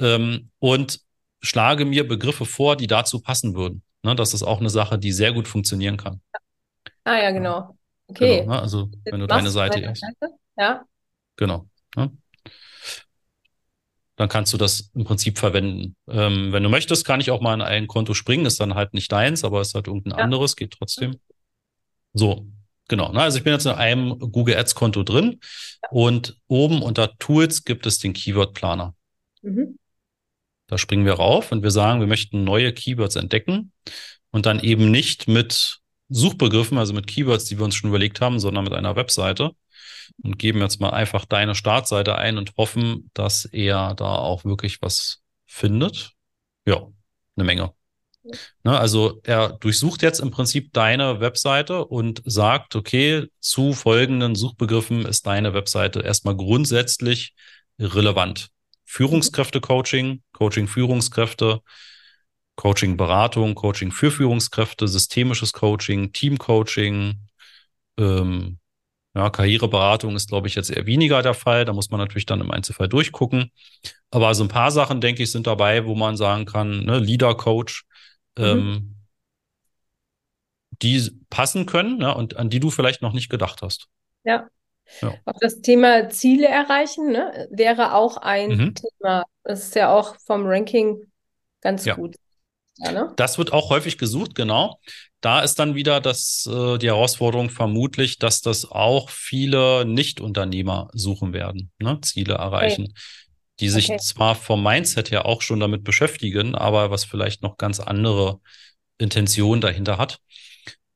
ähm, 0.00 0.50
und 0.58 1.00
schlage 1.40 1.86
mir 1.86 2.06
Begriffe 2.06 2.44
vor, 2.44 2.76
die 2.76 2.86
dazu 2.86 3.20
passen 3.20 3.54
würden. 3.54 3.82
Ne, 4.02 4.14
das 4.14 4.34
ist 4.34 4.42
auch 4.42 4.60
eine 4.60 4.70
Sache, 4.70 4.98
die 4.98 5.12
sehr 5.12 5.32
gut 5.32 5.48
funktionieren 5.48 5.96
kann. 5.96 6.20
Ah 7.04 7.16
ja, 7.16 7.30
genau. 7.30 7.76
Okay. 8.06 8.40
Genau, 8.40 8.54
ne? 8.54 8.62
Also 8.62 8.90
wenn 9.04 9.20
du 9.20 9.26
deine 9.26 9.50
Seite, 9.50 9.80
Seite. 9.80 10.34
Ja. 10.58 10.84
Genau. 11.36 11.66
Ne? 11.96 12.10
Dann 14.20 14.28
kannst 14.28 14.52
du 14.52 14.58
das 14.58 14.90
im 14.94 15.04
Prinzip 15.04 15.38
verwenden. 15.38 15.96
Ähm, 16.06 16.52
wenn 16.52 16.62
du 16.62 16.68
möchtest, 16.68 17.06
kann 17.06 17.22
ich 17.22 17.30
auch 17.30 17.40
mal 17.40 17.54
in 17.54 17.62
ein 17.62 17.86
Konto 17.86 18.12
springen, 18.12 18.44
ist 18.44 18.60
dann 18.60 18.74
halt 18.74 18.92
nicht 18.92 19.10
deins, 19.10 19.44
aber 19.44 19.62
ist 19.62 19.74
halt 19.74 19.86
irgendein 19.86 20.18
ja. 20.18 20.22
anderes, 20.22 20.56
geht 20.56 20.72
trotzdem. 20.72 21.16
So, 22.12 22.46
genau. 22.86 23.10
Ne? 23.12 23.22
Also 23.22 23.38
ich 23.38 23.44
bin 23.44 23.54
jetzt 23.54 23.64
in 23.64 23.72
einem 23.72 24.18
Google 24.18 24.58
Ads 24.58 24.74
Konto 24.74 25.04
drin 25.04 25.40
und 25.90 26.36
oben 26.48 26.82
unter 26.82 27.16
Tools 27.16 27.64
gibt 27.64 27.86
es 27.86 27.98
den 27.98 28.12
Keyword 28.12 28.52
Planer. 28.52 28.94
Mhm. 29.40 29.78
Da 30.66 30.76
springen 30.76 31.06
wir 31.06 31.14
rauf 31.14 31.50
und 31.50 31.62
wir 31.62 31.70
sagen, 31.70 32.00
wir 32.00 32.06
möchten 32.06 32.44
neue 32.44 32.74
Keywords 32.74 33.16
entdecken 33.16 33.72
und 34.32 34.44
dann 34.44 34.60
eben 34.60 34.90
nicht 34.90 35.28
mit 35.28 35.78
Suchbegriffen, 36.10 36.76
also 36.76 36.92
mit 36.92 37.06
Keywords, 37.06 37.46
die 37.46 37.56
wir 37.56 37.64
uns 37.64 37.74
schon 37.74 37.88
überlegt 37.88 38.20
haben, 38.20 38.38
sondern 38.38 38.64
mit 38.64 38.74
einer 38.74 38.96
Webseite 38.96 39.52
und 40.22 40.38
geben 40.38 40.60
jetzt 40.60 40.80
mal 40.80 40.90
einfach 40.90 41.24
deine 41.24 41.54
Startseite 41.54 42.16
ein 42.16 42.38
und 42.38 42.56
hoffen, 42.56 43.10
dass 43.14 43.44
er 43.44 43.94
da 43.94 44.14
auch 44.14 44.44
wirklich 44.44 44.82
was 44.82 45.22
findet. 45.46 46.12
Ja, 46.66 46.86
eine 47.36 47.44
Menge. 47.44 47.72
Ne, 48.62 48.78
also 48.78 49.20
er 49.24 49.48
durchsucht 49.48 50.02
jetzt 50.02 50.20
im 50.20 50.30
Prinzip 50.30 50.72
deine 50.72 51.20
Webseite 51.20 51.86
und 51.86 52.22
sagt, 52.26 52.76
okay, 52.76 53.26
zu 53.40 53.72
folgenden 53.72 54.34
Suchbegriffen 54.34 55.06
ist 55.06 55.26
deine 55.26 55.54
Webseite 55.54 56.00
erstmal 56.00 56.36
grundsätzlich 56.36 57.34
relevant. 57.78 58.50
Führungskräfte-Coaching, 58.84 60.22
Coaching 60.32 60.68
Führungskräfte, 60.68 61.62
Coaching 62.56 62.98
Beratung, 62.98 63.54
Coaching 63.54 63.90
für 63.90 64.10
Führungskräfte, 64.10 64.86
systemisches 64.86 65.52
Coaching, 65.54 66.12
Teamcoaching, 66.12 67.20
ähm, 67.96 68.58
ja, 69.14 69.28
Karriereberatung 69.28 70.14
ist, 70.14 70.28
glaube 70.28 70.46
ich, 70.46 70.54
jetzt 70.54 70.70
eher 70.70 70.86
weniger 70.86 71.22
der 71.22 71.34
Fall. 71.34 71.64
Da 71.64 71.72
muss 71.72 71.90
man 71.90 71.98
natürlich 71.98 72.26
dann 72.26 72.40
im 72.40 72.50
Einzelfall 72.50 72.88
durchgucken. 72.88 73.50
Aber 74.10 74.34
so 74.34 74.44
ein 74.44 74.48
paar 74.48 74.70
Sachen, 74.70 75.00
denke 75.00 75.22
ich, 75.22 75.32
sind 75.32 75.46
dabei, 75.46 75.84
wo 75.86 75.94
man 75.94 76.16
sagen 76.16 76.46
kann, 76.46 76.84
ne, 76.84 76.98
Leader 76.98 77.34
Coach, 77.34 77.84
mhm. 78.38 78.44
ähm, 78.44 78.96
die 80.82 81.10
passen 81.28 81.66
können 81.66 81.98
ne, 81.98 82.14
und 82.14 82.36
an 82.36 82.50
die 82.50 82.60
du 82.60 82.70
vielleicht 82.70 83.02
noch 83.02 83.12
nicht 83.12 83.28
gedacht 83.28 83.62
hast. 83.62 83.88
Ja. 84.22 84.48
ja. 85.00 85.14
Auch 85.24 85.38
das 85.40 85.60
Thema 85.60 86.08
Ziele 86.08 86.46
erreichen 86.46 87.10
ne, 87.10 87.48
wäre 87.50 87.94
auch 87.94 88.16
ein 88.16 88.50
mhm. 88.50 88.74
Thema. 88.74 89.24
Das 89.42 89.64
ist 89.64 89.74
ja 89.74 89.92
auch 89.92 90.16
vom 90.24 90.46
Ranking 90.46 91.10
ganz 91.60 91.84
ja. 91.84 91.96
gut. 91.96 92.14
Ja, 92.82 92.92
ne? 92.92 93.12
Das 93.16 93.38
wird 93.38 93.52
auch 93.52 93.70
häufig 93.70 93.98
gesucht, 93.98 94.34
genau. 94.34 94.80
Da 95.20 95.40
ist 95.40 95.58
dann 95.58 95.74
wieder 95.74 96.00
das, 96.00 96.48
äh, 96.50 96.78
die 96.78 96.86
Herausforderung 96.86 97.50
vermutlich, 97.50 98.18
dass 98.18 98.40
das 98.40 98.70
auch 98.70 99.10
viele 99.10 99.84
Nicht-Unternehmer 99.84 100.88
suchen 100.92 101.32
werden, 101.32 101.70
ne? 101.78 102.00
Ziele 102.00 102.34
erreichen, 102.34 102.84
okay. 102.90 103.00
die 103.60 103.68
sich 103.68 103.90
okay. 103.90 103.98
zwar 103.98 104.34
vom 104.34 104.62
Mindset 104.62 105.10
her 105.10 105.26
auch 105.26 105.42
schon 105.42 105.60
damit 105.60 105.84
beschäftigen, 105.84 106.54
aber 106.54 106.90
was 106.90 107.04
vielleicht 107.04 107.42
noch 107.42 107.58
ganz 107.58 107.80
andere 107.80 108.40
Intentionen 108.96 109.60
dahinter 109.60 109.98
hat. 109.98 110.20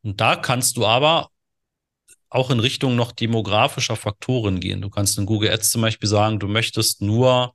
Und 0.03 0.21
da 0.21 0.37
kannst 0.37 0.77
du 0.77 0.87
aber 0.87 1.29
auch 2.31 2.51
in 2.51 2.61
Richtung 2.61 2.97
noch 2.97 3.13
demografischer 3.13 3.97
Faktoren 3.97 4.59
gehen. 4.59 4.83
Du 4.83 4.91
kannst 4.91 5.19
in 5.19 5.27
Google 5.27 5.53
Ads 5.53 5.71
zum 5.71 5.83
Beispiel 5.83 6.09
sagen, 6.09 6.41
du 6.41 6.49
möchtest 6.49 7.01
nur 7.01 7.55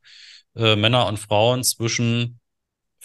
äh, 0.55 0.75
Männer 0.75 1.07
und 1.07 1.17
Frauen 1.17 1.63
zwischen 1.63 2.38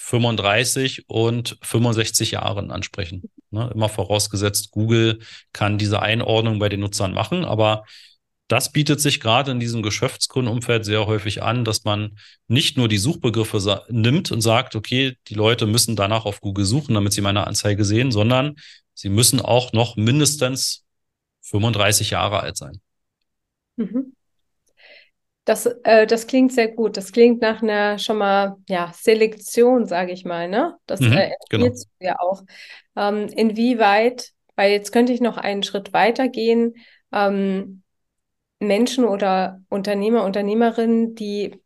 35 0.05 1.09
und 1.09 1.57
65 1.63 2.33
Jahren 2.33 2.71
ansprechen. 2.71 3.23
Ne? 3.51 3.71
Immer 3.75 3.89
vorausgesetzt, 3.89 4.71
Google 4.71 5.21
kann 5.55 5.79
diese 5.79 6.03
Einordnung 6.03 6.59
bei 6.59 6.69
den 6.69 6.81
Nutzern 6.81 7.15
machen, 7.15 7.47
aber 7.47 7.85
das 8.47 8.71
bietet 8.71 9.01
sich 9.01 9.21
gerade 9.21 9.51
in 9.51 9.61
diesem 9.61 9.83
Geschäftskundenumfeld 9.83 10.85
sehr 10.85 11.07
häufig 11.07 11.43
an, 11.43 11.65
dass 11.65 11.85
man 11.85 12.19
nicht 12.49 12.77
nur 12.77 12.89
die 12.89 12.99
Suchbegriffe 12.99 13.87
nimmt 13.89 14.31
und 14.31 14.43
sagt, 14.43 14.77
okay, 14.77 15.17
die 15.29 15.35
Leute 15.35 15.65
müssen 15.67 15.97
danach 15.97 16.27
auf 16.27 16.43
Google 16.43 16.67
suchen, 16.67 16.95
damit 16.95 17.15
sie 17.15 17.23
meine 17.23 17.47
Anzeige 17.47 17.87
sehen, 17.87 18.13
sondern 18.13 18.57
sie 18.93 19.09
müssen 19.09 19.41
auch 19.41 19.73
noch 19.73 19.97
mindestens 19.97 20.85
35 21.41 22.11
Jahre 22.11 22.41
alt 22.41 22.59
sein. 22.59 22.79
Mhm. 23.77 24.14
Das, 25.45 25.67
äh, 25.67 26.07
das 26.07 26.27
klingt 26.27 26.53
sehr 26.53 26.69
gut. 26.69 26.97
Das 26.97 27.13
klingt 27.13 27.43
nach 27.43 27.63
einer 27.63 27.99
schon 27.99 28.17
mal 28.17 28.57
ja, 28.69 28.93
Selektion, 28.95 29.87
sage 29.87 30.13
ich 30.13 30.25
mal. 30.25 30.49
Ne? 30.49 30.77
Das 30.87 31.01
mhm, 31.01 31.13
äh, 31.13 31.33
genau. 31.51 31.71
ja 32.01 32.19
auch. 32.19 32.43
Ähm, 32.97 33.29
inwieweit, 33.29 34.31
weil 34.57 34.73
jetzt 34.73 34.93
könnte 34.93 35.13
ich 35.13 35.21
noch 35.21 35.37
einen 35.37 35.63
Schritt 35.63 35.93
weiter 35.93 36.29
gehen, 36.29 36.75
ähm, 37.13 37.83
Menschen 38.59 39.05
oder 39.05 39.61
Unternehmer, 39.69 40.25
Unternehmerinnen, 40.25 41.15
die 41.15 41.61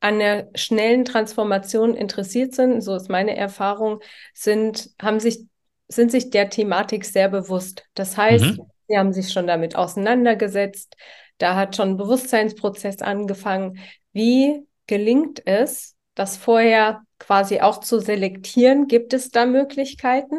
an 0.00 0.18
der 0.18 0.50
schnellen 0.54 1.04
Transformation 1.04 1.94
interessiert 1.94 2.54
sind, 2.54 2.82
so 2.82 2.94
ist 2.94 3.08
meine 3.08 3.36
Erfahrung, 3.36 4.00
sind, 4.34 4.90
haben 5.00 5.18
sich, 5.18 5.46
sind 5.88 6.10
sich 6.10 6.30
der 6.30 6.50
Thematik 6.50 7.06
sehr 7.06 7.28
bewusst. 7.30 7.86
Das 7.94 8.16
heißt, 8.16 8.44
mhm. 8.44 8.70
sie 8.86 8.98
haben 8.98 9.12
sich 9.14 9.32
schon 9.32 9.46
damit 9.46 9.76
auseinandergesetzt, 9.76 10.94
da 11.38 11.56
hat 11.56 11.76
schon 11.76 11.90
ein 11.90 11.96
Bewusstseinsprozess 11.96 13.02
angefangen. 13.02 13.78
Wie 14.12 14.66
gelingt 14.86 15.46
es, 15.46 15.96
das 16.14 16.36
vorher 16.36 17.02
quasi 17.18 17.60
auch 17.60 17.80
zu 17.80 18.00
selektieren? 18.00 18.86
Gibt 18.86 19.12
es 19.12 19.30
da 19.30 19.46
Möglichkeiten? 19.46 20.36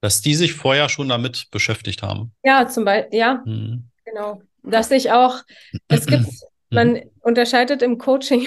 Dass 0.00 0.20
die 0.20 0.34
sich 0.34 0.54
vorher 0.54 0.88
schon 0.88 1.08
damit 1.08 1.50
beschäftigt 1.50 2.02
haben. 2.02 2.32
Ja, 2.42 2.68
zum 2.68 2.84
Beispiel, 2.84 3.18
ja, 3.18 3.42
mhm. 3.44 3.88
genau. 4.04 4.42
Dass 4.62 4.90
ich 4.90 5.12
auch, 5.12 5.42
es 5.88 6.06
gibt, 6.06 6.28
man 6.70 6.94
mhm. 6.94 7.10
unterscheidet 7.20 7.82
im 7.82 7.98
Coaching 7.98 8.46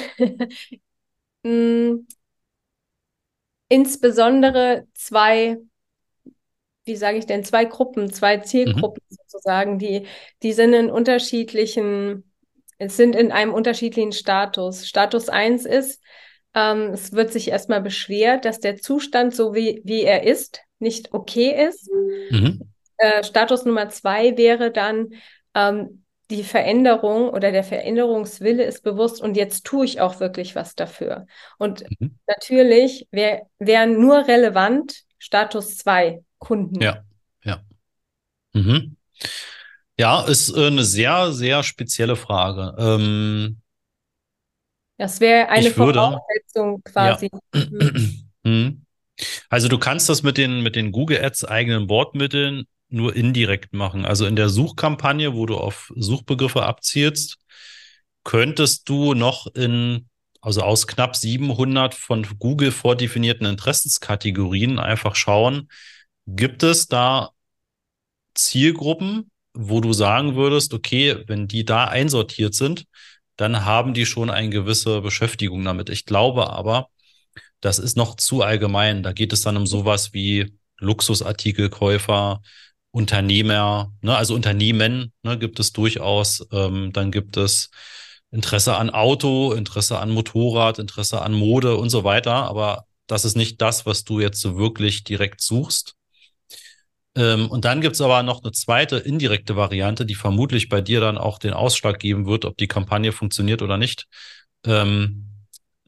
hm, 1.43 2.07
insbesondere 3.69 4.87
zwei 4.93 5.57
wie 6.87 6.95
sage 6.95 7.17
ich 7.17 7.25
denn, 7.25 7.43
zwei 7.43 7.65
Gruppen, 7.65 8.11
zwei 8.11 8.37
Zielgruppen 8.37 9.03
mhm. 9.09 9.15
sozusagen, 9.15 9.79
die, 9.79 10.07
die 10.43 10.53
sind 10.53 10.73
in 10.73 10.89
unterschiedlichen, 10.89 12.31
sind 12.79 13.15
in 13.15 13.31
einem 13.31 13.53
unterschiedlichen 13.53 14.11
Status. 14.11 14.87
Status 14.87 15.29
1 15.29 15.65
ist, 15.65 16.01
ähm, 16.53 16.91
es 16.93 17.11
wird 17.13 17.31
sich 17.31 17.49
erstmal 17.49 17.81
beschwert, 17.81 18.45
dass 18.45 18.59
der 18.59 18.77
Zustand, 18.77 19.35
so 19.35 19.53
wie, 19.53 19.81
wie 19.83 20.03
er 20.03 20.23
ist, 20.23 20.61
nicht 20.79 21.13
okay 21.13 21.67
ist. 21.67 21.89
Mhm. 22.31 22.61
Äh, 22.97 23.23
Status 23.23 23.65
Nummer 23.65 23.89
zwei 23.89 24.37
wäre 24.37 24.71
dann, 24.71 25.09
ähm, 25.53 26.03
die 26.29 26.43
Veränderung 26.43 27.29
oder 27.29 27.51
der 27.51 27.63
Veränderungswille 27.63 28.63
ist 28.63 28.83
bewusst 28.83 29.21
und 29.21 29.37
jetzt 29.37 29.65
tue 29.65 29.85
ich 29.85 30.01
auch 30.01 30.19
wirklich 30.19 30.55
was 30.55 30.75
dafür. 30.75 31.25
Und 31.57 31.83
mhm. 31.99 32.17
natürlich 32.27 33.07
wäre 33.11 33.43
wär 33.59 33.85
nur 33.85 34.27
relevant 34.27 35.03
Status 35.19 35.77
2 35.77 36.21
Kunden. 36.39 36.81
Ja, 36.81 37.03
ja. 37.43 37.61
Mhm. 38.53 38.97
Ja, 39.99 40.21
ist 40.21 40.55
äh, 40.55 40.67
eine 40.67 40.83
sehr, 40.83 41.31
sehr 41.33 41.63
spezielle 41.63 42.15
Frage. 42.15 42.75
Ähm, 42.77 43.61
das 44.97 45.19
wäre 45.19 45.49
eine 45.49 45.75
würde, 45.75 45.99
Voraussetzung 45.99 46.83
quasi. 46.83 47.29
Ja. 47.53 47.61
Mhm. 48.43 48.85
Also 49.49 49.67
du 49.67 49.77
kannst 49.77 50.07
das 50.07 50.23
mit 50.23 50.37
den, 50.37 50.61
mit 50.61 50.77
den 50.77 50.93
Google 50.93 51.21
Ads 51.21 51.43
eigenen 51.43 51.87
Bordmitteln 51.87 52.65
nur 52.87 53.13
indirekt 53.15 53.73
machen. 53.73 54.05
Also 54.05 54.25
in 54.25 54.37
der 54.37 54.47
Suchkampagne, 54.47 55.33
wo 55.33 55.45
du 55.45 55.57
auf 55.57 55.91
Suchbegriffe 55.95 56.63
abzielst, 56.63 57.37
könntest 58.23 58.87
du 58.87 59.15
noch 59.15 59.47
in, 59.53 60.07
also 60.39 60.61
aus 60.61 60.87
knapp 60.87 61.15
700 61.15 61.93
von 61.93 62.25
Google 62.39 62.71
vordefinierten 62.71 63.47
Interessenskategorien 63.47 64.79
einfach 64.79 65.15
schauen, 65.15 65.67
Gibt 66.27 66.61
es 66.63 66.87
da 66.87 67.31
Zielgruppen, 68.35 69.31
wo 69.53 69.81
du 69.81 69.93
sagen 69.93 70.35
würdest, 70.35 70.73
okay, 70.73 71.23
wenn 71.27 71.47
die 71.47 71.65
da 71.65 71.85
einsortiert 71.85 72.53
sind, 72.53 72.85
dann 73.37 73.65
haben 73.65 73.93
die 73.93 74.05
schon 74.05 74.29
eine 74.29 74.49
gewisse 74.49 75.01
Beschäftigung 75.01 75.63
damit. 75.63 75.89
Ich 75.89 76.05
glaube 76.05 76.49
aber, 76.49 76.89
das 77.61 77.79
ist 77.79 77.97
noch 77.97 78.15
zu 78.15 78.43
allgemein. 78.43 79.03
Da 79.03 79.13
geht 79.13 79.33
es 79.33 79.41
dann 79.41 79.57
um 79.57 79.65
sowas 79.65 80.13
wie 80.13 80.53
Luxusartikelkäufer, 80.79 82.41
Unternehmer, 82.91 83.93
ne, 84.01 84.15
also 84.15 84.35
Unternehmen 84.35 85.13
ne, 85.23 85.37
gibt 85.37 85.59
es 85.59 85.71
durchaus. 85.71 86.45
Ähm, 86.51 86.91
dann 86.93 87.11
gibt 87.11 87.37
es 87.37 87.69
Interesse 88.31 88.75
an 88.75 88.89
Auto, 88.89 89.53
Interesse 89.53 89.99
an 89.99 90.09
Motorrad, 90.11 90.79
Interesse 90.79 91.21
an 91.21 91.33
Mode 91.33 91.77
und 91.77 91.89
so 91.89 92.03
weiter. 92.03 92.33
Aber 92.33 92.85
das 93.07 93.25
ist 93.25 93.37
nicht 93.37 93.61
das, 93.61 93.85
was 93.85 94.03
du 94.03 94.19
jetzt 94.19 94.41
so 94.41 94.57
wirklich 94.57 95.03
direkt 95.03 95.41
suchst. 95.41 95.95
Ähm, 97.17 97.49
und 97.49 97.65
dann 97.65 97.81
gibt 97.81 97.95
es 97.95 98.01
aber 98.01 98.21
noch 98.21 98.43
eine 98.43 98.51
zweite 98.51 98.97
indirekte 98.97 99.55
Variante, 99.55 100.05
die 100.05 100.13
vermutlich 100.13 100.69
bei 100.69 100.81
dir 100.81 101.01
dann 101.01 101.17
auch 101.17 101.39
den 101.39 101.51
Ausschlag 101.51 101.97
geben 101.97 102.27
wird, 102.27 102.45
ob 102.45 102.55
die 102.57 102.67
Kampagne 102.67 103.11
funktioniert 103.11 103.63
oder 103.63 103.77
nicht. 103.77 104.07
Ähm, 104.63 105.25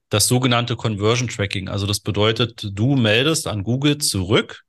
das 0.10 0.28
sogenannte 0.28 0.76
Conversion 0.76 1.28
Tracking. 1.28 1.70
Also 1.70 1.86
das 1.86 2.00
bedeutet, 2.00 2.68
du 2.72 2.96
meldest 2.96 3.46
an 3.46 3.64
Google 3.64 4.00
zurück, 4.00 4.64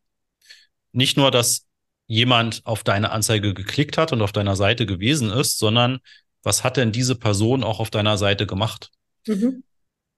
nicht 0.93 1.17
nur, 1.17 1.31
dass 1.31 1.67
jemand 2.07 2.61
auf 2.67 2.85
deine 2.85 3.11
Anzeige 3.11 3.55
geklickt 3.55 3.97
hat 3.97 4.13
und 4.13 4.21
auf 4.21 4.33
deiner 4.33 4.57
Seite 4.57 4.85
gewesen 4.85 5.31
ist, 5.31 5.59
sondern 5.59 6.01
was 6.43 6.63
hat 6.63 6.77
denn 6.77 6.93
diese 6.93 7.15
Person 7.15 7.65
auch 7.65 7.81
auf 7.81 7.89
deiner 7.89 8.19
Seite 8.19 8.47
gemacht? 8.47 8.91
Mhm. 9.27 9.63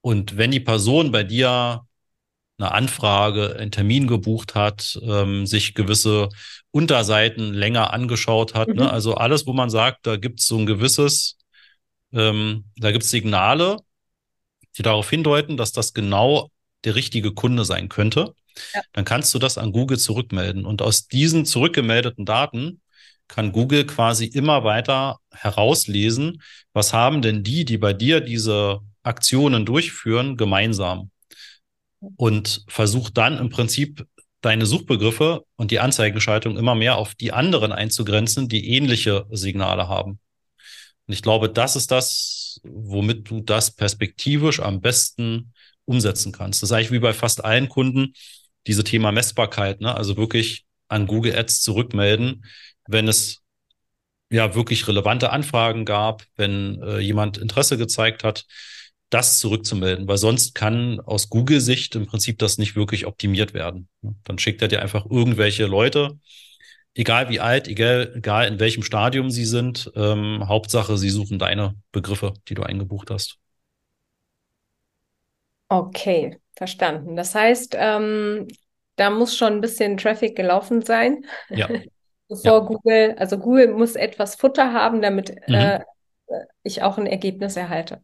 Und 0.00 0.36
wenn 0.36 0.50
die 0.50 0.60
Person 0.60 1.12
bei 1.12 1.22
dir 1.22 1.82
eine 2.62 2.72
Anfrage, 2.72 3.56
einen 3.58 3.72
Termin 3.72 4.06
gebucht 4.06 4.54
hat, 4.54 4.98
ähm, 5.02 5.46
sich 5.46 5.74
gewisse 5.74 6.28
Unterseiten 6.70 7.52
länger 7.52 7.92
angeschaut 7.92 8.54
hat, 8.54 8.68
ne? 8.68 8.74
mhm. 8.74 8.80
ne? 8.80 8.92
also 8.92 9.14
alles, 9.14 9.46
wo 9.46 9.52
man 9.52 9.68
sagt, 9.68 10.06
da 10.06 10.16
gibt 10.16 10.40
es 10.40 10.46
so 10.46 10.58
ein 10.58 10.66
gewisses, 10.66 11.36
ähm, 12.12 12.64
da 12.76 12.92
gibt 12.92 13.04
es 13.04 13.10
Signale, 13.10 13.78
die 14.78 14.82
darauf 14.82 15.10
hindeuten, 15.10 15.56
dass 15.56 15.72
das 15.72 15.92
genau 15.92 16.50
der 16.84 16.94
richtige 16.94 17.32
Kunde 17.32 17.64
sein 17.64 17.88
könnte, 17.88 18.34
ja. 18.74 18.80
dann 18.92 19.04
kannst 19.04 19.34
du 19.34 19.38
das 19.38 19.58
an 19.58 19.72
Google 19.72 19.98
zurückmelden. 19.98 20.64
Und 20.64 20.82
aus 20.82 21.08
diesen 21.08 21.44
zurückgemeldeten 21.44 22.24
Daten 22.24 22.80
kann 23.28 23.52
Google 23.52 23.86
quasi 23.86 24.26
immer 24.26 24.64
weiter 24.64 25.18
herauslesen, 25.32 26.42
was 26.72 26.92
haben 26.92 27.22
denn 27.22 27.42
die, 27.42 27.64
die 27.64 27.78
bei 27.78 27.92
dir 27.92 28.20
diese 28.20 28.80
Aktionen 29.02 29.66
durchführen, 29.66 30.36
gemeinsam. 30.36 31.10
Und 32.16 32.64
versucht 32.68 33.16
dann 33.16 33.38
im 33.38 33.48
Prinzip 33.48 34.06
deine 34.40 34.66
Suchbegriffe 34.66 35.44
und 35.56 35.70
die 35.70 35.78
Anzeigenschaltung 35.78 36.56
immer 36.56 36.74
mehr 36.74 36.96
auf 36.96 37.14
die 37.14 37.32
anderen 37.32 37.72
einzugrenzen, 37.72 38.48
die 38.48 38.70
ähnliche 38.70 39.24
Signale 39.30 39.88
haben. 39.88 40.18
Und 41.06 41.14
ich 41.14 41.22
glaube, 41.22 41.48
das 41.48 41.76
ist 41.76 41.90
das, 41.90 42.60
womit 42.64 43.30
du 43.30 43.40
das 43.40 43.70
perspektivisch 43.70 44.60
am 44.60 44.80
besten 44.80 45.52
umsetzen 45.84 46.32
kannst. 46.32 46.62
Das 46.62 46.70
ist 46.70 46.76
eigentlich 46.76 46.92
wie 46.92 46.98
bei 46.98 47.12
fast 47.12 47.44
allen 47.44 47.68
Kunden 47.68 48.14
diese 48.66 48.84
Thema 48.84 49.12
Messbarkeit, 49.12 49.80
ne? 49.80 49.94
also 49.94 50.16
wirklich 50.16 50.64
an 50.88 51.06
Google 51.06 51.36
Ads 51.36 51.62
zurückmelden, 51.62 52.44
wenn 52.86 53.08
es 53.08 53.42
ja 54.30 54.54
wirklich 54.54 54.88
relevante 54.88 55.30
Anfragen 55.30 55.84
gab, 55.84 56.24
wenn 56.36 56.80
äh, 56.82 56.98
jemand 56.98 57.38
Interesse 57.38 57.76
gezeigt 57.76 58.24
hat, 58.24 58.46
das 59.12 59.38
zurückzumelden, 59.38 60.08
weil 60.08 60.16
sonst 60.16 60.54
kann 60.54 61.00
aus 61.00 61.28
Google-Sicht 61.28 61.94
im 61.96 62.06
Prinzip 62.06 62.38
das 62.38 62.56
nicht 62.56 62.76
wirklich 62.76 63.06
optimiert 63.06 63.52
werden. 63.52 63.88
Dann 64.24 64.38
schickt 64.38 64.62
er 64.62 64.68
dir 64.68 64.80
einfach 64.80 65.04
irgendwelche 65.04 65.66
Leute, 65.66 66.18
egal 66.94 67.28
wie 67.28 67.38
alt, 67.38 67.68
egal, 67.68 68.12
egal 68.16 68.48
in 68.48 68.58
welchem 68.58 68.82
Stadium 68.82 69.30
sie 69.30 69.44
sind. 69.44 69.92
Ähm, 69.96 70.48
Hauptsache, 70.48 70.96
sie 70.96 71.10
suchen 71.10 71.38
deine 71.38 71.74
Begriffe, 71.92 72.32
die 72.48 72.54
du 72.54 72.62
eingebucht 72.62 73.10
hast. 73.10 73.38
Okay, 75.68 76.38
verstanden. 76.56 77.14
Das 77.14 77.34
heißt, 77.34 77.76
ähm, 77.78 78.48
da 78.96 79.10
muss 79.10 79.36
schon 79.36 79.54
ein 79.54 79.60
bisschen 79.60 79.98
Traffic 79.98 80.36
gelaufen 80.36 80.82
sein. 80.82 81.26
Ja. 81.50 81.68
Bevor 82.28 82.52
ja. 82.52 82.58
Google, 82.60 83.14
also 83.18 83.36
Google 83.36 83.74
muss 83.74 83.94
etwas 83.94 84.36
Futter 84.36 84.72
haben, 84.72 85.02
damit 85.02 85.34
mhm. 85.48 85.54
äh, 85.54 85.80
ich 86.62 86.82
auch 86.82 86.96
ein 86.96 87.06
Ergebnis 87.06 87.56
erhalte. 87.56 88.00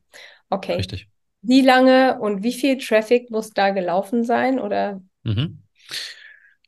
Okay. 0.50 0.74
Richtig. 0.74 1.08
Wie 1.42 1.60
lange 1.60 2.18
und 2.20 2.42
wie 2.42 2.52
viel 2.52 2.78
Traffic 2.78 3.30
muss 3.30 3.50
da 3.50 3.70
gelaufen 3.70 4.24
sein? 4.24 4.58
Oder? 4.58 5.00
Mhm. 5.22 5.62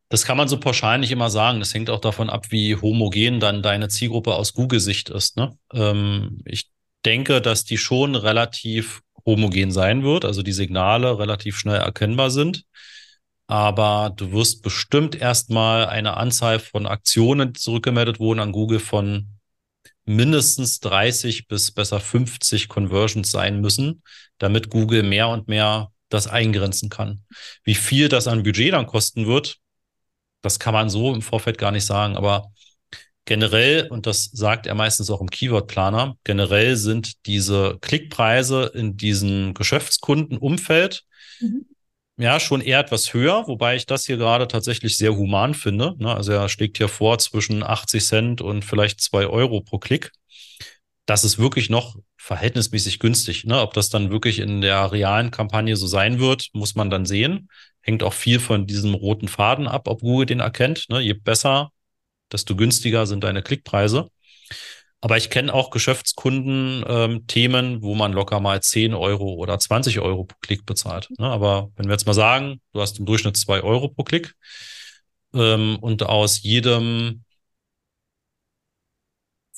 Das 0.08 0.24
kann 0.24 0.36
man 0.36 0.48
so 0.48 0.58
pauschal 0.58 0.98
nicht 0.98 1.12
immer 1.12 1.30
sagen. 1.30 1.60
Das 1.60 1.72
hängt 1.72 1.88
auch 1.88 2.00
davon 2.00 2.30
ab, 2.30 2.50
wie 2.50 2.76
homogen 2.76 3.40
dann 3.40 3.62
deine 3.62 3.88
Zielgruppe 3.88 4.34
aus 4.34 4.54
Google-Sicht 4.54 5.08
ist. 5.08 5.36
Ne? 5.36 5.56
Ähm, 5.72 6.40
ich 6.44 6.70
denke, 7.04 7.40
dass 7.40 7.64
die 7.64 7.78
schon 7.78 8.16
relativ 8.16 9.02
homogen 9.24 9.70
sein 9.70 10.02
wird, 10.02 10.24
also 10.24 10.42
die 10.42 10.52
Signale 10.52 11.18
relativ 11.18 11.56
schnell 11.56 11.80
erkennbar 11.80 12.30
sind. 12.30 12.64
Aber 13.46 14.12
du 14.14 14.32
wirst 14.32 14.62
bestimmt 14.62 15.14
erstmal 15.14 15.86
eine 15.86 16.16
Anzahl 16.16 16.58
von 16.58 16.86
Aktionen, 16.86 17.52
die 17.52 17.60
zurückgemeldet 17.60 18.20
wurden 18.20 18.40
an 18.40 18.52
Google, 18.52 18.78
von 18.78 19.39
mindestens 20.04 20.80
30 20.80 21.46
bis 21.46 21.72
besser 21.72 22.00
50 22.00 22.68
Conversions 22.68 23.30
sein 23.30 23.60
müssen, 23.60 24.02
damit 24.38 24.70
Google 24.70 25.02
mehr 25.02 25.28
und 25.28 25.48
mehr 25.48 25.92
das 26.08 26.26
eingrenzen 26.26 26.88
kann. 26.88 27.24
Wie 27.64 27.74
viel 27.74 28.08
das 28.08 28.26
an 28.26 28.42
Budget 28.42 28.72
dann 28.72 28.86
kosten 28.86 29.26
wird, 29.26 29.58
das 30.42 30.58
kann 30.58 30.74
man 30.74 30.90
so 30.90 31.14
im 31.14 31.22
Vorfeld 31.22 31.58
gar 31.58 31.70
nicht 31.70 31.84
sagen, 31.84 32.16
aber 32.16 32.52
generell, 33.24 33.86
und 33.88 34.06
das 34.06 34.24
sagt 34.24 34.66
er 34.66 34.74
meistens 34.74 35.10
auch 35.10 35.20
im 35.20 35.30
Keyword-Planer, 35.30 36.16
generell 36.24 36.76
sind 36.76 37.26
diese 37.26 37.78
Klickpreise 37.80 38.72
in 38.74 38.96
diesem 38.96 39.54
Geschäftskundenumfeld 39.54 41.04
mhm. 41.40 41.66
Ja 42.22 42.40
schon 42.40 42.60
eher 42.60 42.80
etwas 42.80 43.14
höher, 43.14 43.46
wobei 43.46 43.76
ich 43.76 43.86
das 43.86 44.06
hier 44.06 44.16
gerade 44.16 44.48
tatsächlich 44.48 44.96
sehr 44.96 45.16
human 45.16 45.54
finde. 45.54 45.94
Ne? 45.98 46.14
Also 46.14 46.32
er 46.32 46.48
schlägt 46.48 46.76
hier 46.76 46.88
vor 46.88 47.18
zwischen 47.18 47.62
80 47.62 48.04
Cent 48.04 48.40
und 48.40 48.64
vielleicht 48.64 49.00
zwei 49.00 49.26
Euro 49.26 49.60
pro 49.60 49.78
Klick. 49.78 50.12
Das 51.06 51.24
ist 51.24 51.38
wirklich 51.38 51.70
noch 51.70 51.96
verhältnismäßig 52.16 52.98
günstig. 52.98 53.44
Ne? 53.44 53.60
Ob 53.60 53.74
das 53.74 53.88
dann 53.88 54.10
wirklich 54.10 54.38
in 54.38 54.60
der 54.60 54.92
realen 54.92 55.30
Kampagne 55.30 55.76
so 55.76 55.86
sein 55.86 56.20
wird, 56.20 56.48
muss 56.52 56.74
man 56.74 56.90
dann 56.90 57.06
sehen 57.06 57.48
hängt 57.82 58.02
auch 58.02 58.12
viel 58.12 58.40
von 58.40 58.66
diesem 58.66 58.94
roten 58.94 59.28
Faden 59.28 59.66
ab, 59.66 59.88
ob 59.88 60.00
Google 60.00 60.26
den 60.26 60.40
erkennt. 60.40 60.86
Ne? 60.88 61.00
Je 61.00 61.14
besser, 61.14 61.70
desto 62.30 62.56
günstiger 62.56 63.06
sind 63.06 63.24
deine 63.24 63.42
Klickpreise. 63.42 64.10
Aber 65.02 65.16
ich 65.16 65.30
kenne 65.30 65.54
auch 65.54 65.70
Geschäftskunden-Themen, 65.70 67.74
ähm, 67.74 67.82
wo 67.82 67.94
man 67.94 68.12
locker 68.12 68.40
mal 68.40 68.62
10 68.62 68.92
Euro 68.92 69.34
oder 69.34 69.58
20 69.58 70.00
Euro 70.00 70.24
pro 70.24 70.36
Klick 70.42 70.66
bezahlt. 70.66 71.08
Ne? 71.18 71.26
Aber 71.26 71.70
wenn 71.76 71.86
wir 71.86 71.92
jetzt 71.92 72.06
mal 72.06 72.12
sagen, 72.12 72.60
du 72.72 72.80
hast 72.80 72.98
im 72.98 73.06
Durchschnitt 73.06 73.36
2 73.36 73.62
Euro 73.62 73.88
pro 73.88 74.04
Klick 74.04 74.34
ähm, 75.32 75.78
und 75.80 76.02
aus 76.02 76.42
jedem 76.42 77.24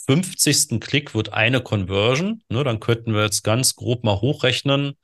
50. 0.06 0.80
Klick 0.80 1.14
wird 1.14 1.32
eine 1.32 1.60
Conversion, 1.60 2.42
ne? 2.48 2.64
dann 2.64 2.80
könnten 2.80 3.14
wir 3.14 3.22
jetzt 3.22 3.42
ganz 3.42 3.74
grob 3.74 4.04
mal 4.04 4.20
hochrechnen, 4.20 4.94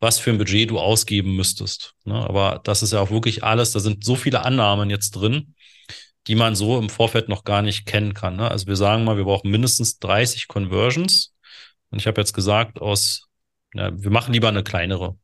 was 0.00 0.18
für 0.18 0.30
ein 0.30 0.38
Budget 0.38 0.70
du 0.70 0.80
ausgeben 0.80 1.36
müsstest. 1.36 1.94
Ne? 2.04 2.14
Aber 2.14 2.60
das 2.64 2.82
ist 2.82 2.92
ja 2.92 3.00
auch 3.00 3.10
wirklich 3.10 3.44
alles, 3.44 3.72
da 3.72 3.80
sind 3.80 4.04
so 4.04 4.16
viele 4.16 4.44
Annahmen 4.44 4.90
jetzt 4.90 5.12
drin, 5.12 5.54
die 6.26 6.34
man 6.34 6.54
so 6.54 6.78
im 6.78 6.88
Vorfeld 6.88 7.28
noch 7.28 7.44
gar 7.44 7.62
nicht 7.62 7.86
kennen 7.86 8.14
kann. 8.14 8.36
Ne? 8.36 8.50
Also 8.50 8.66
wir 8.66 8.76
sagen 8.76 9.04
mal, 9.04 9.16
wir 9.16 9.24
brauchen 9.24 9.50
mindestens 9.50 9.98
30 9.98 10.48
Conversions. 10.48 11.34
Und 11.90 11.98
ich 11.98 12.06
habe 12.06 12.20
jetzt 12.20 12.32
gesagt, 12.32 12.80
aus, 12.80 13.28
ja, 13.74 13.90
wir 13.94 14.10
machen 14.10 14.32
lieber 14.32 14.48
eine 14.48 14.62
kleinere 14.62 15.16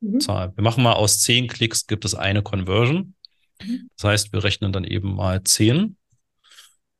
mhm. 0.00 0.20
Zahl. 0.20 0.52
Wir 0.56 0.62
machen 0.62 0.82
mal 0.82 0.94
aus 0.94 1.20
10 1.20 1.48
Klicks 1.48 1.86
gibt 1.86 2.04
es 2.04 2.14
eine 2.14 2.42
Conversion. 2.42 3.14
Mhm. 3.62 3.90
Das 3.96 4.04
heißt, 4.04 4.32
wir 4.32 4.44
rechnen 4.44 4.72
dann 4.72 4.84
eben 4.84 5.14
mal 5.14 5.42
10. 5.42 5.96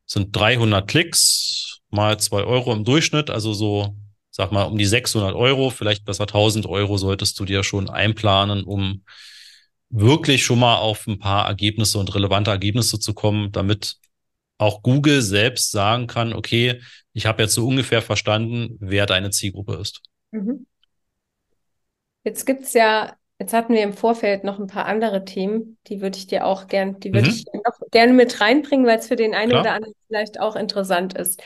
Das 0.04 0.12
sind 0.12 0.34
300 0.34 0.88
Klicks 0.88 1.80
mal 1.90 2.18
2 2.18 2.44
Euro 2.44 2.72
im 2.72 2.84
Durchschnitt, 2.84 3.30
also 3.30 3.54
so 3.54 3.96
sag 4.36 4.52
mal, 4.52 4.64
um 4.64 4.76
die 4.76 4.84
600 4.84 5.34
Euro, 5.34 5.70
vielleicht 5.70 6.04
besser 6.04 6.24
1000 6.24 6.66
Euro 6.66 6.98
solltest 6.98 7.40
du 7.40 7.46
dir 7.46 7.64
schon 7.64 7.88
einplanen, 7.88 8.64
um 8.64 9.02
wirklich 9.90 10.44
schon 10.44 10.58
mal 10.58 10.76
auf 10.76 11.06
ein 11.06 11.18
paar 11.18 11.46
Ergebnisse 11.46 11.98
und 11.98 12.14
relevante 12.14 12.50
Ergebnisse 12.50 12.98
zu 12.98 13.14
kommen, 13.14 13.52
damit 13.52 13.96
auch 14.58 14.82
Google 14.82 15.22
selbst 15.22 15.70
sagen 15.70 16.06
kann, 16.06 16.32
okay, 16.32 16.80
ich 17.12 17.26
habe 17.26 17.42
jetzt 17.42 17.54
so 17.54 17.66
ungefähr 17.66 18.02
verstanden, 18.02 18.76
wer 18.80 19.06
deine 19.06 19.30
Zielgruppe 19.30 19.74
ist. 19.74 20.02
Mhm. 20.30 20.66
Jetzt 22.24 22.44
gibt 22.44 22.64
es 22.64 22.72
ja, 22.72 23.16
jetzt 23.38 23.52
hatten 23.52 23.74
wir 23.74 23.82
im 23.82 23.92
Vorfeld 23.92 24.44
noch 24.44 24.58
ein 24.58 24.66
paar 24.66 24.86
andere 24.86 25.24
Themen, 25.24 25.78
die 25.86 26.00
würde 26.00 26.18
ich 26.18 26.26
dir 26.26 26.44
auch 26.46 26.66
gern, 26.66 26.98
die 27.00 27.12
würde 27.12 27.28
mhm. 27.28 27.34
ich 27.34 27.44
noch 27.52 27.90
gerne 27.90 28.12
mit 28.12 28.40
reinbringen, 28.40 28.86
weil 28.86 28.98
es 28.98 29.08
für 29.08 29.16
den 29.16 29.34
einen 29.34 29.50
Klar. 29.50 29.62
oder 29.62 29.72
anderen 29.74 29.94
vielleicht 30.08 30.40
auch 30.40 30.56
interessant 30.56 31.14
ist. 31.14 31.42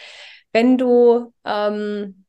Wenn 0.53 0.79
du 0.79 1.33
ähm, 1.45 2.20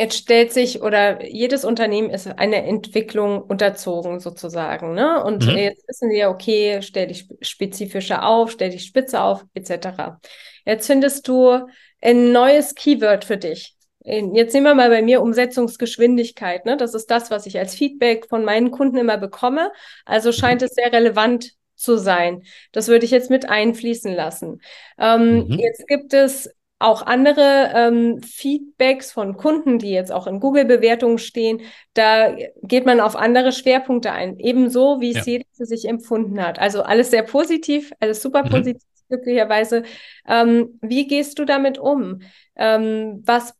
Jetzt 0.00 0.16
stellt 0.16 0.50
sich 0.50 0.80
oder 0.80 1.22
jedes 1.26 1.62
Unternehmen 1.62 2.08
ist 2.08 2.26
eine 2.26 2.64
Entwicklung 2.64 3.42
unterzogen 3.42 4.18
sozusagen, 4.18 4.94
ne? 4.94 5.22
Und 5.22 5.44
mhm. 5.44 5.56
jetzt 5.58 5.86
wissen 5.86 6.08
sie 6.08 6.16
ja, 6.16 6.30
okay, 6.30 6.80
stell 6.80 7.08
dich 7.08 7.28
spezifischer 7.42 8.24
auf, 8.26 8.50
stell 8.50 8.70
dich 8.70 8.86
spitze 8.86 9.20
auf, 9.20 9.44
etc. 9.52 10.18
Jetzt 10.64 10.86
findest 10.86 11.28
du 11.28 11.66
ein 12.00 12.32
neues 12.32 12.74
Keyword 12.74 13.26
für 13.26 13.36
dich. 13.36 13.76
Jetzt 14.02 14.54
nehmen 14.54 14.64
wir 14.64 14.74
mal 14.74 14.88
bei 14.88 15.02
mir 15.02 15.20
Umsetzungsgeschwindigkeit. 15.20 16.64
Ne? 16.64 16.78
Das 16.78 16.94
ist 16.94 17.10
das, 17.10 17.30
was 17.30 17.44
ich 17.44 17.58
als 17.58 17.74
Feedback 17.74 18.26
von 18.26 18.42
meinen 18.42 18.70
Kunden 18.70 18.96
immer 18.96 19.18
bekomme. 19.18 19.70
Also 20.06 20.32
scheint 20.32 20.62
es 20.62 20.70
sehr 20.70 20.90
relevant 20.94 21.52
zu 21.74 21.98
sein. 21.98 22.44
Das 22.72 22.88
würde 22.88 23.04
ich 23.04 23.10
jetzt 23.10 23.28
mit 23.28 23.50
einfließen 23.50 24.14
lassen. 24.14 24.62
Ähm, 24.98 25.46
mhm. 25.46 25.58
Jetzt 25.58 25.86
gibt 25.88 26.14
es 26.14 26.48
auch 26.80 27.02
andere 27.02 27.70
ähm, 27.74 28.22
Feedbacks 28.22 29.12
von 29.12 29.36
Kunden, 29.36 29.78
die 29.78 29.90
jetzt 29.90 30.10
auch 30.10 30.26
in 30.26 30.40
Google-Bewertungen 30.40 31.18
stehen, 31.18 31.60
da 31.92 32.34
geht 32.62 32.86
man 32.86 33.00
auf 33.00 33.16
andere 33.16 33.52
Schwerpunkte 33.52 34.12
ein, 34.12 34.38
ebenso 34.38 35.00
wie 35.00 35.12
ja. 35.12 35.22
sie 35.22 35.46
für 35.52 35.66
sich 35.66 35.86
empfunden 35.86 36.42
hat. 36.42 36.58
Also 36.58 36.82
alles 36.82 37.10
sehr 37.10 37.22
positiv, 37.22 37.92
alles 38.00 38.22
super 38.22 38.44
mhm. 38.44 38.48
positiv, 38.48 38.82
glücklicherweise. 39.08 39.82
Ähm, 40.26 40.78
wie 40.80 41.06
gehst 41.06 41.38
du 41.38 41.44
damit 41.44 41.76
um? 41.76 42.22
Ähm, 42.56 43.22
was 43.26 43.54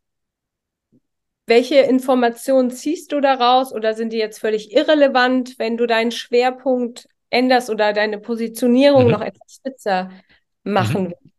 welche 1.47 1.81
Informationen 1.81 2.71
ziehst 2.71 3.13
du 3.13 3.21
daraus 3.21 3.75
oder 3.75 3.93
sind 3.93 4.13
die 4.15 4.19
jetzt 4.19 4.39
völlig 4.39 4.73
irrelevant, 4.73 5.59
wenn 5.59 5.77
du 5.77 5.87
deinen 5.87 6.13
Schwerpunkt 6.13 7.07
änderst 7.29 7.69
oder 7.69 7.93
deine 7.93 8.19
Positionierung 8.19 9.05
mhm. 9.05 9.11
noch 9.11 9.21
etwas 9.21 9.57
spitzer 9.57 10.11
machen 10.63 11.03
mhm. 11.03 11.09
willst? 11.11 11.30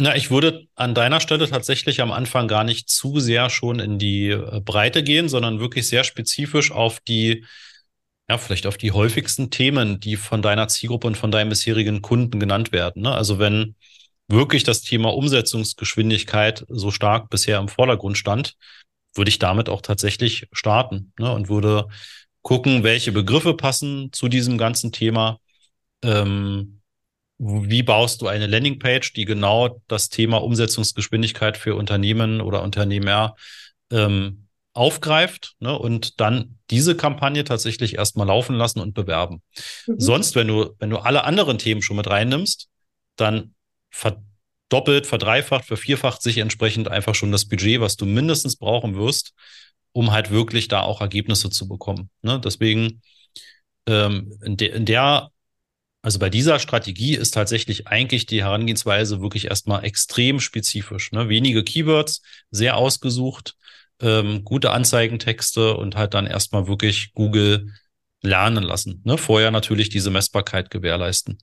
Na, 0.00 0.14
ich 0.14 0.30
würde 0.30 0.66
an 0.76 0.94
deiner 0.94 1.20
Stelle 1.20 1.48
tatsächlich 1.48 2.00
am 2.00 2.12
Anfang 2.12 2.46
gar 2.46 2.62
nicht 2.62 2.88
zu 2.88 3.18
sehr 3.18 3.50
schon 3.50 3.80
in 3.80 3.98
die 3.98 4.28
äh, 4.30 4.60
Breite 4.60 5.02
gehen, 5.02 5.28
sondern 5.28 5.58
wirklich 5.58 5.88
sehr 5.88 6.04
spezifisch 6.04 6.70
auf 6.70 7.00
die, 7.00 7.44
ja, 8.28 8.38
vielleicht 8.38 8.66
auf 8.66 8.76
die 8.76 8.92
häufigsten 8.92 9.50
Themen, 9.50 9.98
die 9.98 10.16
von 10.16 10.40
deiner 10.40 10.68
Zielgruppe 10.68 11.08
und 11.08 11.16
von 11.16 11.32
deinen 11.32 11.48
bisherigen 11.48 12.00
Kunden 12.00 12.38
genannt 12.38 12.70
werden. 12.70 13.02
Ne? 13.02 13.12
Also 13.12 13.40
wenn 13.40 13.74
wirklich 14.28 14.62
das 14.62 14.82
Thema 14.82 15.12
Umsetzungsgeschwindigkeit 15.14 16.64
so 16.68 16.92
stark 16.92 17.28
bisher 17.28 17.58
im 17.58 17.68
Vordergrund 17.68 18.16
stand, 18.16 18.54
würde 19.14 19.30
ich 19.30 19.40
damit 19.40 19.68
auch 19.68 19.82
tatsächlich 19.82 20.46
starten 20.52 21.12
ne? 21.18 21.32
und 21.32 21.48
würde 21.48 21.88
gucken, 22.42 22.84
welche 22.84 23.10
Begriffe 23.10 23.54
passen 23.54 24.12
zu 24.12 24.28
diesem 24.28 24.58
ganzen 24.58 24.92
Thema. 24.92 25.40
Ähm, 26.04 26.77
wie 27.38 27.82
baust 27.82 28.20
du 28.20 28.26
eine 28.26 28.46
Landingpage, 28.46 29.12
die 29.12 29.24
genau 29.24 29.80
das 29.86 30.08
Thema 30.08 30.42
Umsetzungsgeschwindigkeit 30.42 31.56
für 31.56 31.76
Unternehmen 31.76 32.40
oder 32.40 32.62
Unternehmer 32.62 33.36
ähm, 33.90 34.48
aufgreift 34.72 35.54
ne, 35.60 35.76
und 35.76 36.20
dann 36.20 36.58
diese 36.70 36.96
Kampagne 36.96 37.44
tatsächlich 37.44 37.96
erstmal 37.96 38.26
laufen 38.26 38.56
lassen 38.56 38.80
und 38.80 38.94
bewerben. 38.94 39.42
Mhm. 39.86 39.98
Sonst, 39.98 40.34
wenn 40.34 40.48
du, 40.48 40.74
wenn 40.78 40.90
du 40.90 40.98
alle 40.98 41.24
anderen 41.24 41.58
Themen 41.58 41.82
schon 41.82 41.96
mit 41.96 42.08
reinnimmst, 42.08 42.68
dann 43.16 43.54
verdoppelt, 43.90 45.06
verdreifacht, 45.06 45.64
vervierfacht 45.64 46.22
sich 46.22 46.38
entsprechend 46.38 46.88
einfach 46.88 47.14
schon 47.14 47.32
das 47.32 47.46
Budget, 47.46 47.80
was 47.80 47.96
du 47.96 48.04
mindestens 48.04 48.56
brauchen 48.56 48.96
wirst, 48.96 49.32
um 49.92 50.10
halt 50.10 50.30
wirklich 50.30 50.68
da 50.68 50.82
auch 50.82 51.00
Ergebnisse 51.00 51.50
zu 51.50 51.68
bekommen. 51.68 52.10
Ne? 52.22 52.40
Deswegen 52.40 53.00
ähm, 53.86 54.38
in, 54.44 54.56
de 54.56 54.68
in 54.70 54.84
der 54.84 55.30
also 56.02 56.18
bei 56.18 56.30
dieser 56.30 56.58
Strategie 56.58 57.16
ist 57.16 57.32
tatsächlich 57.32 57.88
eigentlich 57.88 58.26
die 58.26 58.42
Herangehensweise 58.42 59.20
wirklich 59.20 59.46
erstmal 59.46 59.84
extrem 59.84 60.40
spezifisch. 60.40 61.12
Ne? 61.12 61.28
Wenige 61.28 61.64
Keywords, 61.64 62.22
sehr 62.50 62.76
ausgesucht, 62.76 63.56
ähm, 64.00 64.44
gute 64.44 64.70
Anzeigentexte 64.70 65.76
und 65.76 65.96
halt 65.96 66.14
dann 66.14 66.26
erstmal 66.26 66.68
wirklich 66.68 67.12
Google 67.14 67.72
lernen 68.22 68.62
lassen. 68.62 69.02
Ne? 69.04 69.18
Vorher 69.18 69.50
natürlich 69.50 69.88
diese 69.88 70.10
Messbarkeit 70.10 70.70
gewährleisten. 70.70 71.38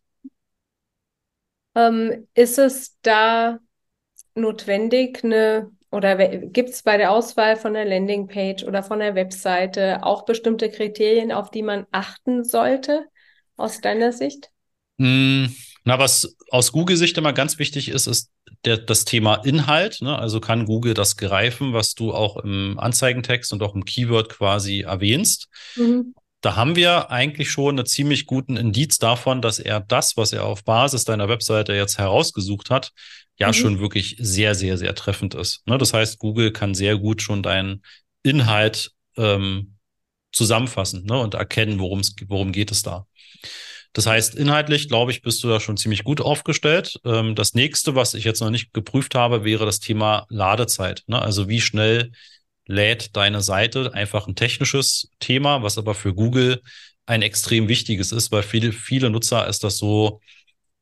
Ähm, 1.75 2.27
ist 2.33 2.57
es 2.57 2.97
da 3.01 3.59
notwendig, 4.35 5.23
eine 5.23 5.71
oder 5.91 6.15
gibt 6.17 6.69
es 6.69 6.83
bei 6.83 6.97
der 6.97 7.11
Auswahl 7.11 7.55
von 7.55 7.73
der 7.73 7.85
Landingpage 7.85 8.63
oder 8.65 8.83
von 8.83 8.99
der 8.99 9.15
Webseite 9.15 10.03
auch 10.03 10.25
bestimmte 10.25 10.69
Kriterien, 10.69 11.31
auf 11.31 11.51
die 11.51 11.63
man 11.63 11.85
achten 11.91 12.43
sollte? 12.43 13.05
Aus 13.57 13.81
deiner 13.81 14.11
Sicht? 14.11 14.49
Hm, 14.97 15.53
na, 15.83 15.99
was 15.99 16.35
aus 16.49 16.71
Google-Sicht 16.71 17.17
immer 17.17 17.33
ganz 17.33 17.59
wichtig 17.59 17.89
ist, 17.89 18.07
ist 18.07 18.31
der, 18.65 18.77
das 18.77 19.05
Thema 19.05 19.35
Inhalt. 19.35 20.01
Ne? 20.01 20.17
Also 20.17 20.39
kann 20.39 20.65
Google 20.65 20.93
das 20.93 21.17
greifen, 21.17 21.73
was 21.73 21.93
du 21.93 22.13
auch 22.13 22.37
im 22.37 22.79
Anzeigentext 22.79 23.53
und 23.53 23.61
auch 23.61 23.75
im 23.75 23.85
Keyword 23.85 24.29
quasi 24.29 24.81
erwähnst. 24.81 25.47
Mhm. 25.75 26.15
Da 26.41 26.55
haben 26.55 26.75
wir 26.75 27.09
eigentlich 27.09 27.49
schon 27.49 27.77
einen 27.77 27.87
ziemlich 27.87 28.25
guten 28.25 28.55
Indiz 28.55 28.99
davon, 28.99 29.41
dass 29.41 29.59
er 29.59 29.79
das, 29.79 30.15
was 30.15 30.31
er 30.31 30.45
auf 30.45 30.63
Basis 30.63 31.03
deiner 31.03 31.27
Webseite 31.27 31.73
jetzt 31.73 31.97
herausgesucht 31.97 32.69
hat, 32.69 32.91
ja 33.37 33.47
mhm. 33.47 33.53
schon 33.53 33.79
wirklich 33.79 34.15
sehr, 34.19 34.55
sehr, 34.55 34.77
sehr 34.77 34.95
treffend 34.95 35.35
ist. 35.35 35.65
Ne? 35.67 35.77
Das 35.77 35.93
heißt, 35.93 36.19
Google 36.19 36.51
kann 36.51 36.73
sehr 36.73 36.97
gut 36.97 37.21
schon 37.21 37.43
deinen 37.43 37.83
Inhalt 38.23 38.91
ähm, 39.17 39.74
zusammenfassen 40.35 41.05
ne? 41.05 41.17
und 41.17 41.33
erkennen, 41.33 41.79
worum 41.79 42.51
geht 42.51 42.71
es 42.71 42.83
da. 42.83 43.07
Das 43.93 44.07
heißt, 44.07 44.35
inhaltlich, 44.35 44.89
glaube 44.89 45.11
ich, 45.11 45.21
bist 45.21 45.41
du 45.41 45.47
da 45.47 45.61
schon 45.61 45.77
ziemlich 45.77 46.03
gut 46.03 46.19
aufgestellt. 46.19 46.99
Ähm, 47.05 47.33
das 47.33 47.53
nächste, 47.53 47.95
was 47.95 48.13
ich 48.13 48.25
jetzt 48.25 48.41
noch 48.41 48.49
nicht 48.49 48.73
geprüft 48.73 49.15
habe, 49.15 49.45
wäre 49.45 49.65
das 49.65 49.79
Thema 49.79 50.25
Ladezeit. 50.29 51.03
Ne? 51.07 51.21
Also 51.21 51.47
wie 51.47 51.61
schnell 51.61 52.11
lädt 52.67 53.15
deine 53.15 53.41
Seite? 53.41 53.93
Einfach 53.93 54.27
ein 54.27 54.35
technisches 54.35 55.09
Thema, 55.19 55.63
was 55.63 55.77
aber 55.77 55.95
für 55.95 56.13
Google 56.13 56.61
ein 57.05 57.21
extrem 57.21 57.69
wichtiges 57.69 58.11
ist, 58.11 58.33
weil 58.33 58.43
viele, 58.43 58.73
viele 58.73 59.09
Nutzer 59.09 59.47
ist 59.47 59.63
das 59.63 59.77
so, 59.77 60.19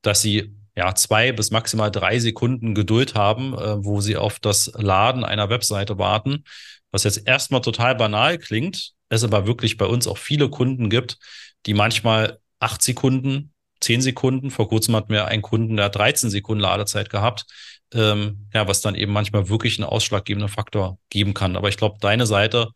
dass 0.02 0.22
sie 0.22 0.56
ja 0.76 0.96
zwei 0.96 1.32
bis 1.32 1.52
maximal 1.52 1.92
drei 1.92 2.18
Sekunden 2.18 2.74
Geduld 2.74 3.14
haben, 3.14 3.54
äh, 3.54 3.86
wo 3.86 4.02
sie 4.02 4.18
auf 4.18 4.40
das 4.40 4.72
Laden 4.76 5.24
einer 5.24 5.50
Webseite 5.50 6.00
warten, 6.00 6.46
was 6.92 7.04
jetzt 7.04 7.28
erstmal 7.28 7.62
total 7.62 7.94
banal 7.94 8.40
klingt, 8.40 8.94
es 9.14 9.24
aber 9.24 9.48
wirklich 9.48 9.78
bei 9.78 9.86
uns 9.86 10.08
auch 10.08 10.18
viele 10.18 10.50
Kunden 10.50 10.90
gibt, 10.90 11.18
die 11.66 11.74
manchmal 11.74 12.40
acht 12.60 12.82
Sekunden, 12.82 13.54
zehn 13.82 14.02
Sekunden. 14.02 14.52
Vor 14.52 14.70
kurzem 14.70 14.96
hatten 14.96 15.14
wir 15.14 15.26
einen 15.26 15.42
Kunden, 15.42 15.76
der 15.76 15.86
hat 15.86 15.96
13 15.96 16.30
Sekunden 16.30 16.62
Ladezeit 16.62 17.10
gehabt. 17.10 17.46
Ähm, 17.94 18.48
ja, 18.54 18.68
was 18.68 18.82
dann 18.82 18.96
eben 18.96 19.14
manchmal 19.14 19.50
wirklich 19.50 19.78
einen 19.78 19.88
ausschlaggebenden 19.88 20.50
Faktor 20.50 20.98
geben 21.10 21.34
kann. 21.34 21.56
Aber 21.56 21.70
ich 21.70 21.78
glaube, 21.78 21.98
deine 22.00 22.26
Seite 22.26 22.70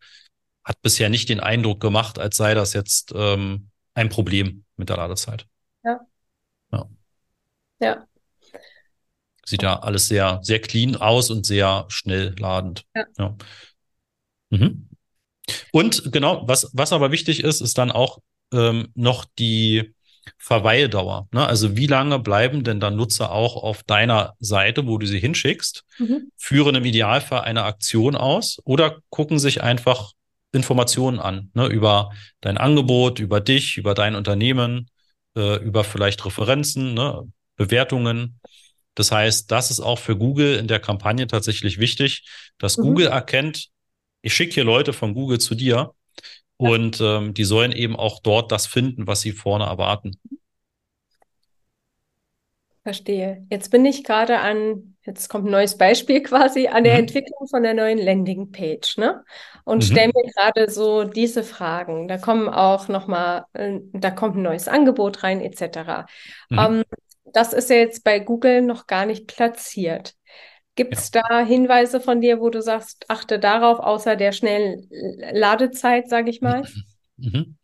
hat 0.62 0.80
bisher 0.82 1.08
nicht 1.08 1.28
den 1.28 1.40
Eindruck 1.40 1.80
gemacht, 1.80 2.18
als 2.18 2.36
sei 2.36 2.54
das 2.54 2.74
jetzt 2.74 3.12
ähm, 3.16 3.70
ein 3.94 4.10
Problem 4.10 4.64
mit 4.76 4.90
der 4.90 4.98
Ladezeit. 4.98 5.46
Ja. 5.82 6.00
Ja. 6.70 6.84
ja. 7.80 8.06
Sieht 9.44 9.62
ja 9.62 9.80
alles 9.80 10.08
sehr, 10.08 10.40
sehr 10.42 10.60
clean 10.60 10.94
aus 10.94 11.30
und 11.30 11.46
sehr 11.46 11.86
schnell 11.88 12.34
ladend. 12.38 12.84
Ja. 12.94 13.04
ja. 13.16 13.36
Mhm. 14.50 14.87
Und 15.72 16.12
genau, 16.12 16.42
was, 16.46 16.70
was 16.72 16.92
aber 16.92 17.10
wichtig 17.10 17.42
ist, 17.42 17.60
ist 17.60 17.78
dann 17.78 17.90
auch 17.90 18.18
ähm, 18.52 18.88
noch 18.94 19.24
die 19.38 19.94
Verweildauer. 20.36 21.28
Ne? 21.32 21.46
Also 21.46 21.76
wie 21.76 21.86
lange 21.86 22.18
bleiben 22.18 22.64
denn 22.64 22.80
dann 22.80 22.96
Nutzer 22.96 23.32
auch 23.32 23.56
auf 23.56 23.82
deiner 23.82 24.34
Seite, 24.40 24.86
wo 24.86 24.98
du 24.98 25.06
sie 25.06 25.20
hinschickst, 25.20 25.84
mhm. 25.98 26.30
führen 26.36 26.74
im 26.74 26.84
Idealfall 26.84 27.42
eine 27.42 27.64
Aktion 27.64 28.14
aus 28.14 28.58
oder 28.64 28.98
gucken 29.10 29.38
sich 29.38 29.62
einfach 29.62 30.12
Informationen 30.52 31.18
an 31.18 31.50
ne? 31.54 31.66
über 31.66 32.10
dein 32.40 32.58
Angebot, 32.58 33.20
über 33.20 33.40
dich, 33.40 33.76
über 33.76 33.94
dein 33.94 34.14
Unternehmen, 34.14 34.90
äh, 35.36 35.56
über 35.56 35.84
vielleicht 35.84 36.24
Referenzen, 36.24 36.94
ne? 36.94 37.30
Bewertungen. 37.56 38.38
Das 38.94 39.10
heißt, 39.12 39.50
das 39.50 39.70
ist 39.70 39.80
auch 39.80 39.98
für 39.98 40.16
Google 40.16 40.56
in 40.56 40.68
der 40.68 40.80
Kampagne 40.80 41.26
tatsächlich 41.26 41.78
wichtig, 41.78 42.24
dass 42.58 42.76
mhm. 42.76 42.82
Google 42.82 43.06
erkennt, 43.08 43.68
ich 44.28 44.34
schicke 44.34 44.52
hier 44.52 44.64
Leute 44.64 44.92
von 44.92 45.14
Google 45.14 45.38
zu 45.38 45.54
dir 45.54 45.94
und 46.58 47.00
ähm, 47.00 47.32
die 47.32 47.44
sollen 47.44 47.72
eben 47.72 47.96
auch 47.96 48.20
dort 48.20 48.52
das 48.52 48.66
finden, 48.66 49.06
was 49.06 49.22
sie 49.22 49.32
vorne 49.32 49.64
erwarten. 49.64 50.18
Verstehe. 52.82 53.46
Jetzt 53.48 53.70
bin 53.70 53.86
ich 53.86 54.04
gerade 54.04 54.40
an, 54.40 54.96
jetzt 55.06 55.28
kommt 55.30 55.46
ein 55.46 55.50
neues 55.50 55.78
Beispiel 55.78 56.22
quasi, 56.22 56.68
an 56.68 56.84
der 56.84 56.92
mhm. 56.94 57.00
Entwicklung 57.00 57.48
von 57.48 57.62
der 57.62 57.72
neuen 57.72 57.96
Landingpage, 57.96 58.98
ne? 58.98 59.24
Und 59.64 59.78
mhm. 59.78 59.92
stelle 59.92 60.12
mir 60.14 60.30
gerade 60.30 60.70
so 60.70 61.04
diese 61.04 61.42
Fragen. 61.42 62.06
Da 62.06 62.18
kommen 62.18 62.50
auch 62.50 62.88
nochmal, 62.88 63.46
äh, 63.54 63.78
da 63.94 64.10
kommt 64.10 64.36
ein 64.36 64.42
neues 64.42 64.68
Angebot 64.68 65.22
rein, 65.22 65.40
etc. 65.40 66.06
Mhm. 66.50 66.58
Ähm, 66.58 66.84
das 67.32 67.54
ist 67.54 67.70
ja 67.70 67.76
jetzt 67.76 68.04
bei 68.04 68.18
Google 68.18 68.60
noch 68.60 68.86
gar 68.86 69.06
nicht 69.06 69.26
platziert. 69.26 70.17
Gibt 70.78 70.96
es 70.96 71.10
ja. 71.12 71.20
da 71.28 71.44
Hinweise 71.44 72.00
von 72.00 72.20
dir, 72.20 72.38
wo 72.38 72.50
du 72.50 72.62
sagst, 72.62 73.04
achte 73.08 73.40
darauf, 73.40 73.80
außer 73.80 74.14
der 74.14 74.30
schnellen 74.30 74.88
Ladezeit, 75.32 76.08
sage 76.08 76.30
ich 76.30 76.40
mal? 76.40 76.68
Mhm. 77.16 77.56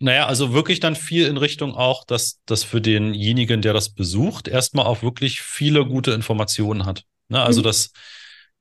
Naja, 0.00 0.26
also 0.26 0.52
wirklich 0.52 0.80
dann 0.80 0.96
viel 0.96 1.28
in 1.28 1.36
Richtung 1.36 1.76
auch, 1.76 2.04
dass 2.04 2.40
das 2.44 2.64
für 2.64 2.80
denjenigen, 2.80 3.62
der 3.62 3.72
das 3.72 3.90
besucht, 3.90 4.48
erstmal 4.48 4.86
auch 4.86 5.02
wirklich 5.02 5.42
viele 5.42 5.86
gute 5.86 6.10
Informationen 6.10 6.86
hat. 6.86 7.04
Ne? 7.28 7.40
Also, 7.40 7.60
mhm. 7.60 7.66
dass 7.66 7.92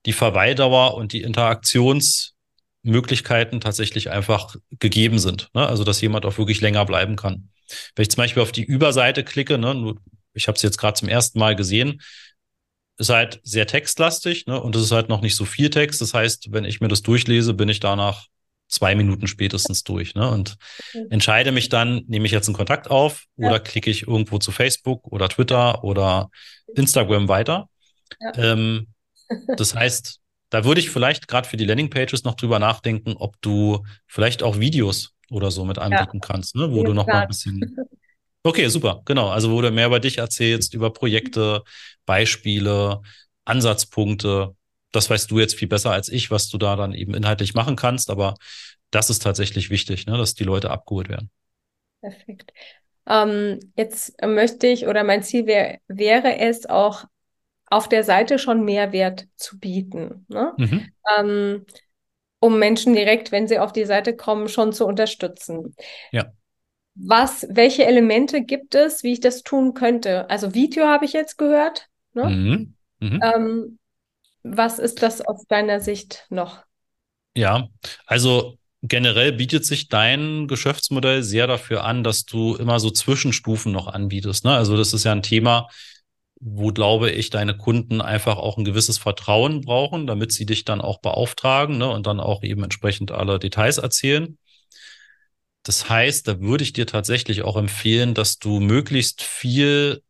die 0.05 0.13
Verweildauer 0.13 0.93
und 0.93 1.13
die 1.13 1.23
Interaktionsmöglichkeiten 1.23 3.59
tatsächlich 3.59 4.11
einfach 4.11 4.55
gegeben 4.77 5.17
sind. 5.17 5.49
Ne? 5.55 5.67
Also 5.67 5.83
dass 5.83 5.99
jemand 5.99 6.27
auch 6.27 6.37
wirklich 6.37 6.61
länger 6.61 6.85
bleiben 6.85 7.15
kann. 7.15 7.49
Wenn 7.95 8.03
ich 8.03 8.11
zum 8.11 8.21
Beispiel 8.21 8.43
auf 8.43 8.51
die 8.51 8.63
Überseite 8.63 9.23
klicke, 9.23 9.57
ne, 9.57 9.95
ich 10.33 10.47
habe 10.47 10.55
es 10.55 10.61
jetzt 10.61 10.77
gerade 10.77 10.93
zum 10.93 11.09
ersten 11.09 11.39
Mal 11.39 11.55
gesehen, 11.55 11.99
ist 12.97 13.09
halt 13.09 13.39
sehr 13.43 13.67
textlastig 13.67 14.47
ne, 14.47 14.59
und 14.59 14.75
es 14.75 14.83
ist 14.83 14.91
halt 14.91 15.09
noch 15.09 15.21
nicht 15.21 15.35
so 15.35 15.45
viel 15.45 15.69
Text. 15.69 16.01
Das 16.01 16.13
heißt, 16.13 16.51
wenn 16.51 16.65
ich 16.65 16.81
mir 16.81 16.87
das 16.87 17.03
durchlese, 17.03 17.53
bin 17.53 17.69
ich 17.69 17.79
danach 17.79 18.25
zwei 18.67 18.95
Minuten 18.95 19.27
spätestens 19.27 19.83
durch 19.83 20.15
ne, 20.15 20.29
und 20.29 20.57
okay. 20.89 21.05
entscheide 21.09 21.51
mich 21.51 21.69
dann, 21.69 22.03
nehme 22.07 22.25
ich 22.25 22.31
jetzt 22.31 22.47
einen 22.47 22.55
Kontakt 22.55 22.89
auf 22.89 23.25
ja. 23.37 23.49
oder 23.49 23.59
klicke 23.59 23.89
ich 23.89 24.07
irgendwo 24.07 24.39
zu 24.39 24.51
Facebook 24.51 25.07
oder 25.07 25.29
Twitter 25.29 25.83
oder 25.83 26.29
Instagram 26.75 27.27
weiter. 27.27 27.69
Ja. 28.19 28.51
Ähm, 28.51 28.87
das 29.57 29.75
heißt, 29.75 30.19
da 30.49 30.63
würde 30.63 30.79
ich 30.79 30.89
vielleicht 30.89 31.27
gerade 31.27 31.47
für 31.47 31.57
die 31.57 31.65
Landingpages 31.65 32.23
noch 32.23 32.35
drüber 32.35 32.59
nachdenken, 32.59 33.13
ob 33.17 33.39
du 33.41 33.85
vielleicht 34.07 34.43
auch 34.43 34.59
Videos 34.59 35.13
oder 35.29 35.51
so 35.51 35.65
mit 35.65 35.77
anbieten 35.77 36.19
ja. 36.21 36.27
kannst, 36.27 36.55
ne, 36.55 36.71
wo 36.71 36.83
du 36.83 36.93
noch 36.93 37.05
mal 37.05 37.21
ein 37.21 37.27
bisschen 37.27 37.75
Okay, 38.47 38.69
super, 38.69 39.01
genau. 39.03 39.27
Also 39.27 39.51
wo 39.51 39.61
du 39.61 39.71
mehr 39.71 39.87
über 39.87 39.99
dich 39.99 40.19
erzählst, 40.19 40.73
über 40.73 40.93
Projekte, 40.93 41.63
Beispiele, 42.05 43.01
Ansatzpunkte. 43.43 44.55
Das 44.93 45.09
weißt 45.09 45.29
du 45.29 45.39
jetzt 45.39 45.55
viel 45.55 45.67
besser 45.67 45.91
als 45.91 46.07
ich, 46.07 46.31
was 46.31 46.47
du 46.47 46.57
da 46.57 46.77
dann 46.77 46.93
eben 46.93 47.13
inhaltlich 47.13 47.55
machen 47.55 47.75
kannst. 47.75 48.09
Aber 48.09 48.35
das 48.89 49.09
ist 49.09 49.21
tatsächlich 49.21 49.69
wichtig, 49.69 50.05
ne, 50.05 50.17
dass 50.17 50.33
die 50.33 50.45
Leute 50.45 50.71
abgeholt 50.71 51.09
werden. 51.09 51.29
Perfekt. 51.99 52.53
Ähm, 53.05 53.59
jetzt 53.75 54.13
möchte 54.25 54.67
ich 54.67 54.87
oder 54.87 55.03
mein 55.03 55.23
Ziel 55.23 55.45
wär, 55.45 55.79
wäre 55.89 56.37
es 56.39 56.69
auch 56.69 57.03
auf 57.65 57.89
der 57.89 58.05
Seite 58.05 58.39
schon 58.39 58.63
Mehrwert 58.63 59.27
zu 59.35 59.59
bieten, 59.59 60.25
ne? 60.29 60.53
Mhm. 60.57 60.87
Ähm, 61.19 61.65
um 62.39 62.59
Menschen 62.59 62.93
direkt, 62.93 63.33
wenn 63.33 63.49
sie 63.49 63.59
auf 63.59 63.73
die 63.73 63.83
Seite 63.83 64.15
kommen, 64.15 64.47
schon 64.47 64.71
zu 64.71 64.85
unterstützen. 64.85 65.75
Ja 66.13 66.31
was, 66.99 67.45
welche 67.49 67.85
Elemente 67.85 68.43
gibt 68.43 68.75
es, 68.75 69.03
wie 69.03 69.13
ich 69.13 69.19
das 69.19 69.43
tun 69.43 69.73
könnte? 69.73 70.29
Also 70.29 70.53
Video 70.53 70.85
habe 70.85 71.05
ich 71.05 71.13
jetzt 71.13 71.37
gehört. 71.37 71.87
Ne? 72.13 72.29
Mhm. 72.29 72.73
Mhm. 72.99 73.21
Ähm, 73.23 73.79
was 74.43 74.79
ist 74.79 75.03
das 75.03 75.21
aus 75.21 75.45
deiner 75.47 75.79
Sicht 75.79 76.25
noch? 76.29 76.63
Ja, 77.35 77.67
also 78.05 78.57
generell 78.81 79.33
bietet 79.33 79.65
sich 79.65 79.89
dein 79.89 80.47
Geschäftsmodell 80.47 81.23
sehr 81.23 81.47
dafür 81.47 81.83
an, 81.83 82.03
dass 82.03 82.25
du 82.25 82.55
immer 82.55 82.79
so 82.79 82.89
Zwischenstufen 82.89 83.71
noch 83.71 83.87
anbietest. 83.87 84.45
Ne? 84.45 84.55
Also 84.55 84.77
das 84.77 84.93
ist 84.93 85.03
ja 85.03 85.11
ein 85.11 85.23
Thema, 85.23 85.69
wo, 86.39 86.71
glaube 86.71 87.11
ich, 87.11 87.29
deine 87.29 87.57
Kunden 87.57 88.01
einfach 88.01 88.37
auch 88.37 88.57
ein 88.57 88.65
gewisses 88.65 88.97
Vertrauen 88.97 89.61
brauchen, 89.61 90.07
damit 90.07 90.31
sie 90.31 90.45
dich 90.45 90.65
dann 90.65 90.81
auch 90.81 90.99
beauftragen 90.99 91.77
ne? 91.77 91.89
und 91.89 92.07
dann 92.07 92.19
auch 92.19 92.43
eben 92.43 92.63
entsprechend 92.63 93.11
alle 93.11 93.39
Details 93.39 93.77
erzählen. 93.77 94.37
Das 95.67 95.89
heißt, 95.89 96.29
da 96.29 96.39
würde 96.39 96.63
ich 96.63 96.71
dir 96.71 96.87
tatsächlich 96.87 97.41
auch 97.41 97.57
empfehlen, 97.57 98.13
dass 98.13 98.39
du 98.39 98.61
möglichst 98.61 99.21
viel 99.21 100.01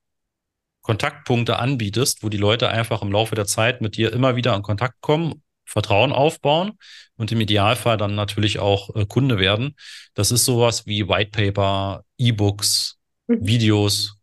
Kontaktpunkte 0.84 1.58
anbietest, 1.58 2.22
wo 2.22 2.30
die 2.30 2.38
Leute 2.38 2.70
einfach 2.70 3.02
im 3.02 3.12
Laufe 3.12 3.34
der 3.34 3.48
Zeit 3.48 3.82
mit 3.82 3.98
dir 3.98 4.14
immer 4.14 4.36
wieder 4.36 4.56
in 4.56 4.62
Kontakt 4.62 5.02
kommen, 5.02 5.42
Vertrauen 5.66 6.12
aufbauen 6.12 6.74
und 7.16 7.32
im 7.32 7.42
Idealfall 7.42 7.98
dann 7.98 8.14
natürlich 8.14 8.60
auch 8.60 8.96
äh, 8.96 9.08
Kunde 9.08 9.40
werden. 9.40 9.76
Das 10.14 10.30
ist 10.30 10.46
sowas 10.46 10.86
wie 10.86 11.10
White 11.10 11.32
Paper, 11.32 12.04
E-Books, 12.20 13.00
mhm. 13.26 13.38
Videos, 13.42 14.18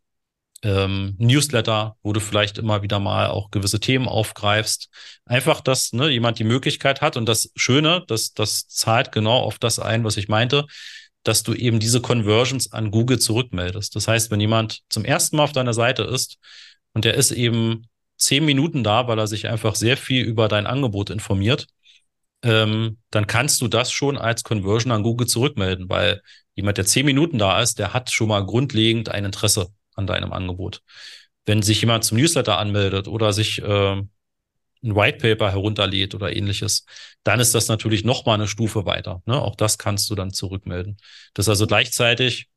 ähm, 0.62 1.16
Newsletter, 1.18 1.96
wo 2.04 2.12
du 2.12 2.20
vielleicht 2.20 2.58
immer 2.58 2.82
wieder 2.82 3.00
mal 3.00 3.26
auch 3.26 3.50
gewisse 3.50 3.80
Themen 3.80 4.06
aufgreifst. 4.06 4.88
Einfach, 5.24 5.60
dass 5.60 5.92
ne, 5.92 6.10
jemand 6.10 6.38
die 6.38 6.44
Möglichkeit 6.44 7.00
hat 7.00 7.16
und 7.16 7.28
das 7.28 7.50
Schöne, 7.56 8.04
dass 8.06 8.34
das 8.34 8.68
zahlt 8.68 9.10
genau 9.10 9.38
auf 9.40 9.58
das 9.58 9.80
ein, 9.80 10.04
was 10.04 10.16
ich 10.16 10.28
meinte 10.28 10.66
dass 11.24 11.42
du 11.42 11.54
eben 11.54 11.80
diese 11.80 12.00
Conversions 12.00 12.72
an 12.72 12.90
Google 12.90 13.18
zurückmeldest. 13.18 13.96
Das 13.96 14.06
heißt, 14.06 14.30
wenn 14.30 14.40
jemand 14.40 14.82
zum 14.88 15.04
ersten 15.04 15.37
Mal 15.37 15.44
auf 15.44 15.52
deiner 15.52 15.74
Seite 15.74 16.04
ist 16.04 16.38
und 16.92 17.04
der 17.04 17.14
ist 17.14 17.32
eben 17.32 17.88
zehn 18.16 18.44
Minuten 18.44 18.84
da, 18.84 19.08
weil 19.08 19.18
er 19.18 19.26
sich 19.26 19.48
einfach 19.48 19.74
sehr 19.74 19.96
viel 19.96 20.24
über 20.24 20.48
dein 20.48 20.66
Angebot 20.66 21.10
informiert, 21.10 21.66
ähm, 22.42 22.98
dann 23.10 23.26
kannst 23.26 23.60
du 23.62 23.68
das 23.68 23.90
schon 23.90 24.18
als 24.18 24.44
Conversion 24.44 24.92
an 24.92 25.02
Google 25.02 25.26
zurückmelden, 25.26 25.88
weil 25.88 26.20
jemand, 26.54 26.78
der 26.78 26.84
zehn 26.84 27.06
Minuten 27.06 27.38
da 27.38 27.60
ist, 27.62 27.78
der 27.78 27.94
hat 27.94 28.10
schon 28.12 28.28
mal 28.28 28.44
grundlegend 28.44 29.08
ein 29.08 29.24
Interesse 29.24 29.68
an 29.94 30.06
deinem 30.06 30.32
Angebot. 30.32 30.82
Wenn 31.46 31.62
sich 31.62 31.80
jemand 31.80 32.04
zum 32.04 32.18
Newsletter 32.18 32.58
anmeldet 32.58 33.08
oder 33.08 33.32
sich 33.32 33.62
äh, 33.62 34.02
ein 34.84 34.94
White 34.94 35.18
Paper 35.18 35.50
herunterlädt 35.50 36.14
oder 36.14 36.34
ähnliches, 36.34 36.84
dann 37.24 37.40
ist 37.40 37.54
das 37.54 37.68
natürlich 37.68 38.04
noch 38.04 38.26
mal 38.26 38.34
eine 38.34 38.46
Stufe 38.48 38.86
weiter. 38.86 39.22
Ne? 39.26 39.40
Auch 39.40 39.56
das 39.56 39.78
kannst 39.78 40.10
du 40.10 40.14
dann 40.14 40.32
zurückmelden. 40.32 40.98
Das 41.32 41.46
ist 41.46 41.50
also 41.50 41.66
gleichzeitig 41.66 42.48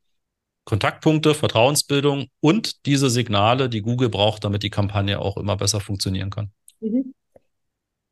Kontaktpunkte, 0.66 1.34
Vertrauensbildung 1.34 2.28
und 2.42 2.86
diese 2.86 3.10
Signale, 3.10 3.70
die 3.70 3.82
Google 3.82 4.10
braucht, 4.10 4.44
damit 4.44 4.64
die 4.64 4.70
Kampagne 4.70 5.20
auch 5.20 5.38
immer 5.38 5.56
besser 5.56 5.80
funktionieren 5.80 6.30
kann. 6.30 6.52
Mhm. 6.82 7.14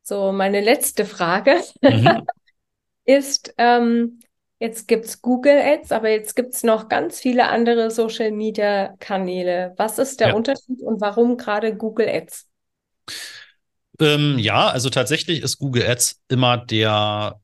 So, 0.02 0.32
meine 0.32 0.60
letzte 0.60 1.04
Frage 1.04 1.60
mhm. 1.82 2.22
ist, 3.04 3.52
ähm, 3.58 4.20
jetzt 4.58 4.90
es 4.90 5.20
Google 5.20 5.60
Ads, 5.60 5.92
aber 5.92 6.08
jetzt 6.08 6.34
gibt 6.34 6.54
es 6.54 6.62
noch 6.62 6.88
ganz 6.88 7.20
viele 7.20 7.48
andere 7.48 7.90
Social-Media-Kanäle. 7.90 9.74
Was 9.76 9.98
ist 9.98 10.20
der 10.20 10.28
ja. 10.28 10.34
Unterschied 10.34 10.80
und 10.80 11.00
warum 11.00 11.36
gerade 11.36 11.76
Google 11.76 12.08
Ads? 12.08 12.48
Ähm, 14.00 14.38
ja, 14.38 14.68
also 14.68 14.90
tatsächlich 14.90 15.42
ist 15.42 15.58
Google 15.58 15.86
Ads 15.86 16.20
immer 16.28 16.58
der 16.58 17.40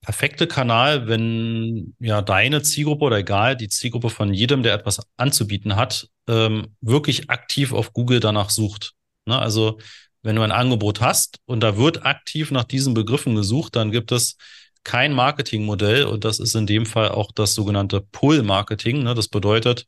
perfekte 0.00 0.46
Kanal, 0.48 1.06
wenn 1.06 1.94
ja 2.00 2.22
deine 2.22 2.62
Zielgruppe 2.62 3.04
oder 3.04 3.18
egal, 3.18 3.56
die 3.56 3.68
Zielgruppe 3.68 4.10
von 4.10 4.34
jedem, 4.34 4.62
der 4.62 4.74
etwas 4.74 5.00
anzubieten 5.16 5.76
hat, 5.76 6.08
ähm, 6.28 6.74
wirklich 6.80 7.30
aktiv 7.30 7.72
auf 7.72 7.92
Google 7.92 8.20
danach 8.20 8.50
sucht. 8.50 8.94
Ne? 9.26 9.38
Also 9.38 9.78
wenn 10.22 10.36
du 10.36 10.42
ein 10.42 10.52
Angebot 10.52 11.00
hast 11.00 11.38
und 11.46 11.60
da 11.60 11.76
wird 11.76 12.04
aktiv 12.04 12.50
nach 12.50 12.64
diesen 12.64 12.94
Begriffen 12.94 13.34
gesucht, 13.36 13.76
dann 13.76 13.92
gibt 13.92 14.12
es 14.12 14.36
kein 14.84 15.12
Marketingmodell 15.12 16.04
und 16.04 16.24
das 16.24 16.40
ist 16.40 16.56
in 16.56 16.66
dem 16.66 16.86
Fall 16.86 17.10
auch 17.10 17.30
das 17.32 17.54
sogenannte 17.54 18.00
Pull-Marketing. 18.00 19.04
Ne? 19.04 19.14
Das 19.14 19.28
bedeutet, 19.28 19.86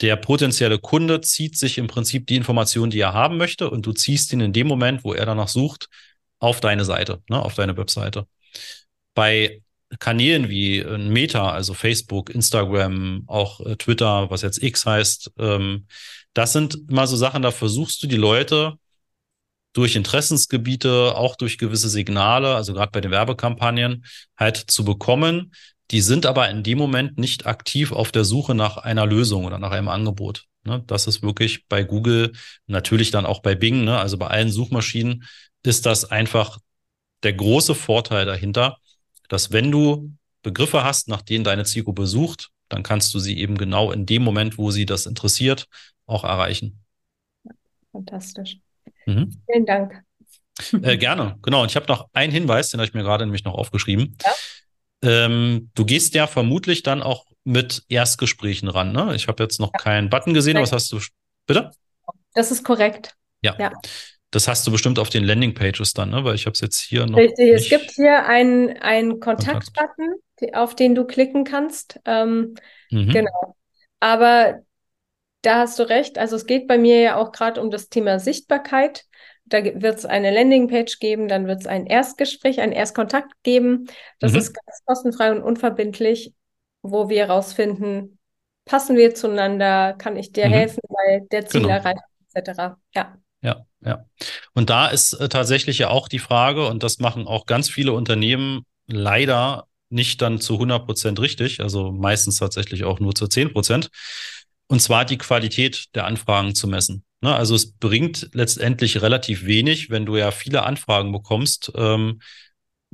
der 0.00 0.16
potenzielle 0.16 0.78
Kunde 0.78 1.20
zieht 1.20 1.58
sich 1.58 1.78
im 1.78 1.86
Prinzip 1.86 2.26
die 2.26 2.36
Informationen, 2.36 2.90
die 2.90 3.00
er 3.00 3.12
haben 3.12 3.36
möchte, 3.36 3.70
und 3.70 3.84
du 3.86 3.92
ziehst 3.92 4.32
ihn 4.32 4.40
in 4.40 4.52
dem 4.52 4.66
Moment, 4.66 5.04
wo 5.04 5.12
er 5.12 5.26
danach 5.26 5.48
sucht, 5.48 5.88
auf 6.38 6.60
deine 6.60 6.84
Seite, 6.84 7.22
ne, 7.28 7.40
auf 7.40 7.54
deine 7.54 7.76
Webseite. 7.76 8.26
Bei 9.14 9.60
Kanälen 9.98 10.48
wie 10.48 10.78
äh, 10.78 10.98
Meta, 10.98 11.50
also 11.52 11.74
Facebook, 11.74 12.30
Instagram, 12.30 13.24
auch 13.26 13.60
äh, 13.60 13.76
Twitter, 13.76 14.30
was 14.30 14.42
jetzt 14.42 14.62
X 14.62 14.86
heißt, 14.86 15.32
ähm, 15.38 15.86
das 16.32 16.52
sind 16.52 16.78
immer 16.88 17.06
so 17.06 17.16
Sachen, 17.16 17.42
da 17.42 17.50
versuchst 17.50 18.02
du 18.02 18.06
die 18.06 18.16
Leute 18.16 18.74
durch 19.72 19.96
Interessensgebiete, 19.96 21.14
auch 21.14 21.36
durch 21.36 21.58
gewisse 21.58 21.88
Signale, 21.88 22.54
also 22.54 22.72
gerade 22.72 22.90
bei 22.90 23.00
den 23.00 23.10
Werbekampagnen, 23.10 24.04
halt 24.36 24.56
zu 24.56 24.84
bekommen, 24.84 25.52
die 25.90 26.00
sind 26.00 26.26
aber 26.26 26.48
in 26.50 26.62
dem 26.62 26.78
Moment 26.78 27.18
nicht 27.18 27.46
aktiv 27.46 27.92
auf 27.92 28.12
der 28.12 28.24
Suche 28.24 28.54
nach 28.54 28.76
einer 28.76 29.06
Lösung 29.06 29.44
oder 29.44 29.58
nach 29.58 29.72
einem 29.72 29.88
Angebot. 29.88 30.46
Ne? 30.64 30.82
Das 30.86 31.06
ist 31.06 31.22
wirklich 31.22 31.66
bei 31.68 31.82
Google, 31.82 32.32
natürlich 32.66 33.10
dann 33.10 33.26
auch 33.26 33.40
bei 33.40 33.54
Bing, 33.54 33.84
ne? 33.84 33.98
also 33.98 34.18
bei 34.18 34.28
allen 34.28 34.50
Suchmaschinen, 34.50 35.24
ist 35.62 35.86
das 35.86 36.04
einfach 36.04 36.58
der 37.22 37.34
große 37.34 37.74
Vorteil 37.74 38.24
dahinter, 38.24 38.78
dass 39.28 39.52
wenn 39.52 39.70
du 39.70 40.12
Begriffe 40.42 40.84
hast, 40.84 41.08
nach 41.08 41.22
denen 41.22 41.44
deine 41.44 41.64
Zielgruppe 41.64 42.06
sucht, 42.06 42.50
dann 42.68 42.82
kannst 42.82 43.12
du 43.14 43.18
sie 43.18 43.38
eben 43.38 43.58
genau 43.58 43.92
in 43.92 44.06
dem 44.06 44.22
Moment, 44.22 44.56
wo 44.58 44.70
sie 44.70 44.86
das 44.86 45.06
interessiert, 45.06 45.66
auch 46.06 46.24
erreichen. 46.24 46.80
Fantastisch. 47.92 48.58
Mhm. 49.14 49.42
Vielen 49.50 49.66
Dank. 49.66 50.02
Äh, 50.82 50.96
gerne, 50.98 51.36
genau. 51.42 51.62
Und 51.62 51.70
ich 51.70 51.76
habe 51.76 51.86
noch 51.86 52.08
einen 52.12 52.32
Hinweis, 52.32 52.70
den 52.70 52.80
habe 52.80 52.86
ich 52.88 52.94
mir 52.94 53.02
gerade 53.02 53.24
nämlich 53.24 53.44
noch 53.44 53.54
aufgeschrieben. 53.54 54.16
Ja? 54.22 54.32
Ähm, 55.02 55.70
du 55.74 55.84
gehst 55.84 56.14
ja 56.14 56.26
vermutlich 56.26 56.82
dann 56.82 57.02
auch 57.02 57.26
mit 57.44 57.82
Erstgesprächen 57.88 58.68
ran, 58.68 58.92
ne? 58.92 59.14
Ich 59.14 59.28
habe 59.28 59.42
jetzt 59.42 59.58
noch 59.58 59.72
keinen 59.72 60.10
Button 60.10 60.34
gesehen, 60.34 60.56
aber 60.56 60.64
was 60.64 60.72
hast 60.72 60.92
du? 60.92 61.00
Bitte? 61.46 61.70
Das 62.34 62.50
ist 62.50 62.64
korrekt. 62.64 63.14
Ja. 63.42 63.56
ja. 63.58 63.72
Das 64.30 64.46
hast 64.46 64.66
du 64.66 64.70
bestimmt 64.70 64.98
auf 64.98 65.08
den 65.08 65.24
Landingpages 65.24 65.94
dann, 65.94 66.10
ne? 66.10 66.24
Weil 66.24 66.34
ich 66.34 66.46
habe 66.46 66.52
es 66.52 66.60
jetzt 66.60 66.78
hier 66.78 67.06
noch. 67.06 67.18
Richtig, 67.18 67.50
es 67.50 67.68
gibt 67.68 67.90
hier 67.92 68.26
einen, 68.26 68.76
einen 68.78 69.18
Kontakt-Button, 69.20 70.16
auf 70.52 70.76
den 70.76 70.94
du 70.94 71.04
klicken 71.06 71.44
kannst. 71.44 71.98
Ähm, 72.04 72.54
mhm. 72.90 73.08
Genau. 73.08 73.56
Aber 74.00 74.60
da 75.42 75.60
hast 75.60 75.78
du 75.78 75.88
recht. 75.88 76.18
Also 76.18 76.36
es 76.36 76.46
geht 76.46 76.66
bei 76.66 76.78
mir 76.78 77.00
ja 77.00 77.16
auch 77.16 77.32
gerade 77.32 77.60
um 77.60 77.70
das 77.70 77.88
Thema 77.88 78.18
Sichtbarkeit. 78.18 79.04
Da 79.44 79.64
wird 79.64 79.98
es 79.98 80.06
eine 80.06 80.30
Landingpage 80.30 80.98
geben, 81.00 81.26
dann 81.26 81.46
wird 81.46 81.60
es 81.60 81.66
ein 81.66 81.86
Erstgespräch, 81.86 82.60
ein 82.60 82.72
Erstkontakt 82.72 83.32
geben. 83.42 83.86
Das 84.20 84.32
mhm. 84.32 84.38
ist 84.38 84.54
ganz 84.54 84.84
kostenfrei 84.86 85.32
und 85.32 85.42
unverbindlich, 85.42 86.32
wo 86.82 87.08
wir 87.08 87.26
herausfinden, 87.26 88.18
passen 88.64 88.96
wir 88.96 89.14
zueinander, 89.14 89.94
kann 89.94 90.16
ich 90.16 90.32
dir 90.32 90.46
mhm. 90.46 90.52
helfen 90.52 90.80
bei 90.88 91.26
der 91.32 91.46
Zielerreichung 91.46 92.02
genau. 92.32 92.50
etc. 92.50 92.76
Ja. 92.94 93.16
Ja, 93.42 93.64
ja. 93.80 94.04
Und 94.52 94.70
da 94.70 94.88
ist 94.88 95.14
äh, 95.14 95.28
tatsächlich 95.28 95.78
ja 95.78 95.88
auch 95.88 96.08
die 96.08 96.18
Frage, 96.18 96.66
und 96.68 96.82
das 96.82 96.98
machen 96.98 97.26
auch 97.26 97.46
ganz 97.46 97.70
viele 97.70 97.92
Unternehmen 97.92 98.66
leider 98.86 99.66
nicht 99.88 100.22
dann 100.22 100.40
zu 100.40 100.54
100 100.54 100.86
Prozent 100.86 101.20
richtig, 101.20 101.60
also 101.60 101.90
meistens 101.90 102.36
tatsächlich 102.36 102.84
auch 102.84 103.00
nur 103.00 103.14
zu 103.14 103.26
10 103.26 103.52
Prozent. 103.52 103.90
Und 104.70 104.80
zwar 104.80 105.04
die 105.04 105.18
Qualität 105.18 105.86
der 105.96 106.06
Anfragen 106.06 106.54
zu 106.54 106.68
messen. 106.68 107.02
Ne? 107.20 107.34
Also 107.34 107.56
es 107.56 107.72
bringt 107.72 108.30
letztendlich 108.34 109.02
relativ 109.02 109.44
wenig, 109.44 109.90
wenn 109.90 110.06
du 110.06 110.16
ja 110.16 110.30
viele 110.30 110.62
Anfragen 110.62 111.10
bekommst, 111.10 111.72
ähm, 111.74 112.20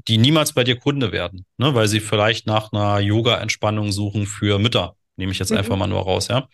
die 0.09 0.17
niemals 0.17 0.55
bei 0.55 0.65
dir 0.65 0.77
Kunde 0.77 1.13
werden, 1.13 1.45
ne? 1.59 1.75
weil 1.75 1.87
sie 1.87 2.01
vielleicht 2.01 2.47
nach 2.47 2.73
einer 2.73 3.01
Yoga-Entspannung 3.01 3.93
suchen 3.93 4.27
für 4.27 4.59
Mütter. 4.59 4.97
Nehme 5.17 5.33
ich 5.33 5.39
jetzt 5.39 5.51
mhm. 5.51 5.59
einfach 5.59 5.77
mal 5.77 5.87
nur 5.87 6.01
raus, 6.01 6.29
ja. 6.29 6.49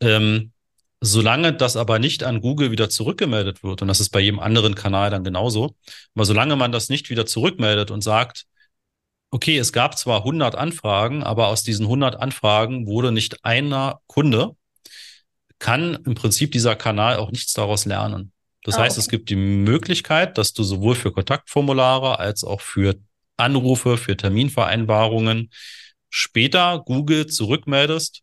Ähm, 0.00 0.52
Solange 1.00 1.52
das 1.52 1.76
aber 1.76 1.98
nicht 1.98 2.24
an 2.24 2.40
Google 2.40 2.70
wieder 2.70 2.88
zurückgemeldet 2.88 3.62
wird, 3.62 3.82
und 3.82 3.88
das 3.88 4.00
ist 4.00 4.08
bei 4.08 4.20
jedem 4.20 4.38
anderen 4.38 4.74
Kanal 4.74 5.10
dann 5.10 5.22
genauso, 5.22 5.76
aber 6.14 6.24
solange 6.24 6.56
man 6.56 6.72
das 6.72 6.88
nicht 6.88 7.10
wieder 7.10 7.26
zurückmeldet 7.26 7.90
und 7.90 8.00
sagt, 8.00 8.46
okay, 9.34 9.58
es 9.58 9.72
gab 9.72 9.98
zwar 9.98 10.18
100 10.18 10.54
Anfragen, 10.54 11.24
aber 11.24 11.48
aus 11.48 11.64
diesen 11.64 11.86
100 11.86 12.14
Anfragen 12.14 12.86
wurde 12.86 13.10
nicht 13.10 13.44
einer 13.44 14.00
Kunde, 14.06 14.52
kann 15.58 15.98
im 16.06 16.14
Prinzip 16.14 16.52
dieser 16.52 16.76
Kanal 16.76 17.16
auch 17.16 17.32
nichts 17.32 17.52
daraus 17.52 17.84
lernen. 17.84 18.30
Das 18.62 18.76
oh, 18.76 18.78
heißt, 18.78 18.96
es 18.96 19.08
gibt 19.08 19.30
die 19.30 19.36
Möglichkeit, 19.36 20.38
dass 20.38 20.52
du 20.52 20.62
sowohl 20.62 20.94
für 20.94 21.10
Kontaktformulare 21.10 22.20
als 22.20 22.44
auch 22.44 22.60
für 22.60 22.94
Anrufe, 23.36 23.96
für 23.96 24.16
Terminvereinbarungen 24.16 25.50
später 26.10 26.84
Google 26.86 27.26
zurückmeldest, 27.26 28.22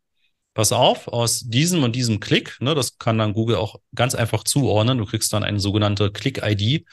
pass 0.53 0.71
auf, 0.71 1.09
aus 1.09 1.41
diesem 1.41 1.83
und 1.83 1.93
diesem 1.93 2.21
Klick, 2.21 2.55
ne, 2.61 2.73
das 2.73 2.97
kann 2.99 3.17
dann 3.17 3.33
Google 3.33 3.57
auch 3.57 3.75
ganz 3.93 4.15
einfach 4.15 4.45
zuordnen, 4.45 4.97
du 4.97 5.05
kriegst 5.05 5.33
dann 5.33 5.43
eine 5.43 5.59
sogenannte 5.59 6.09
Click-ID, 6.09 6.85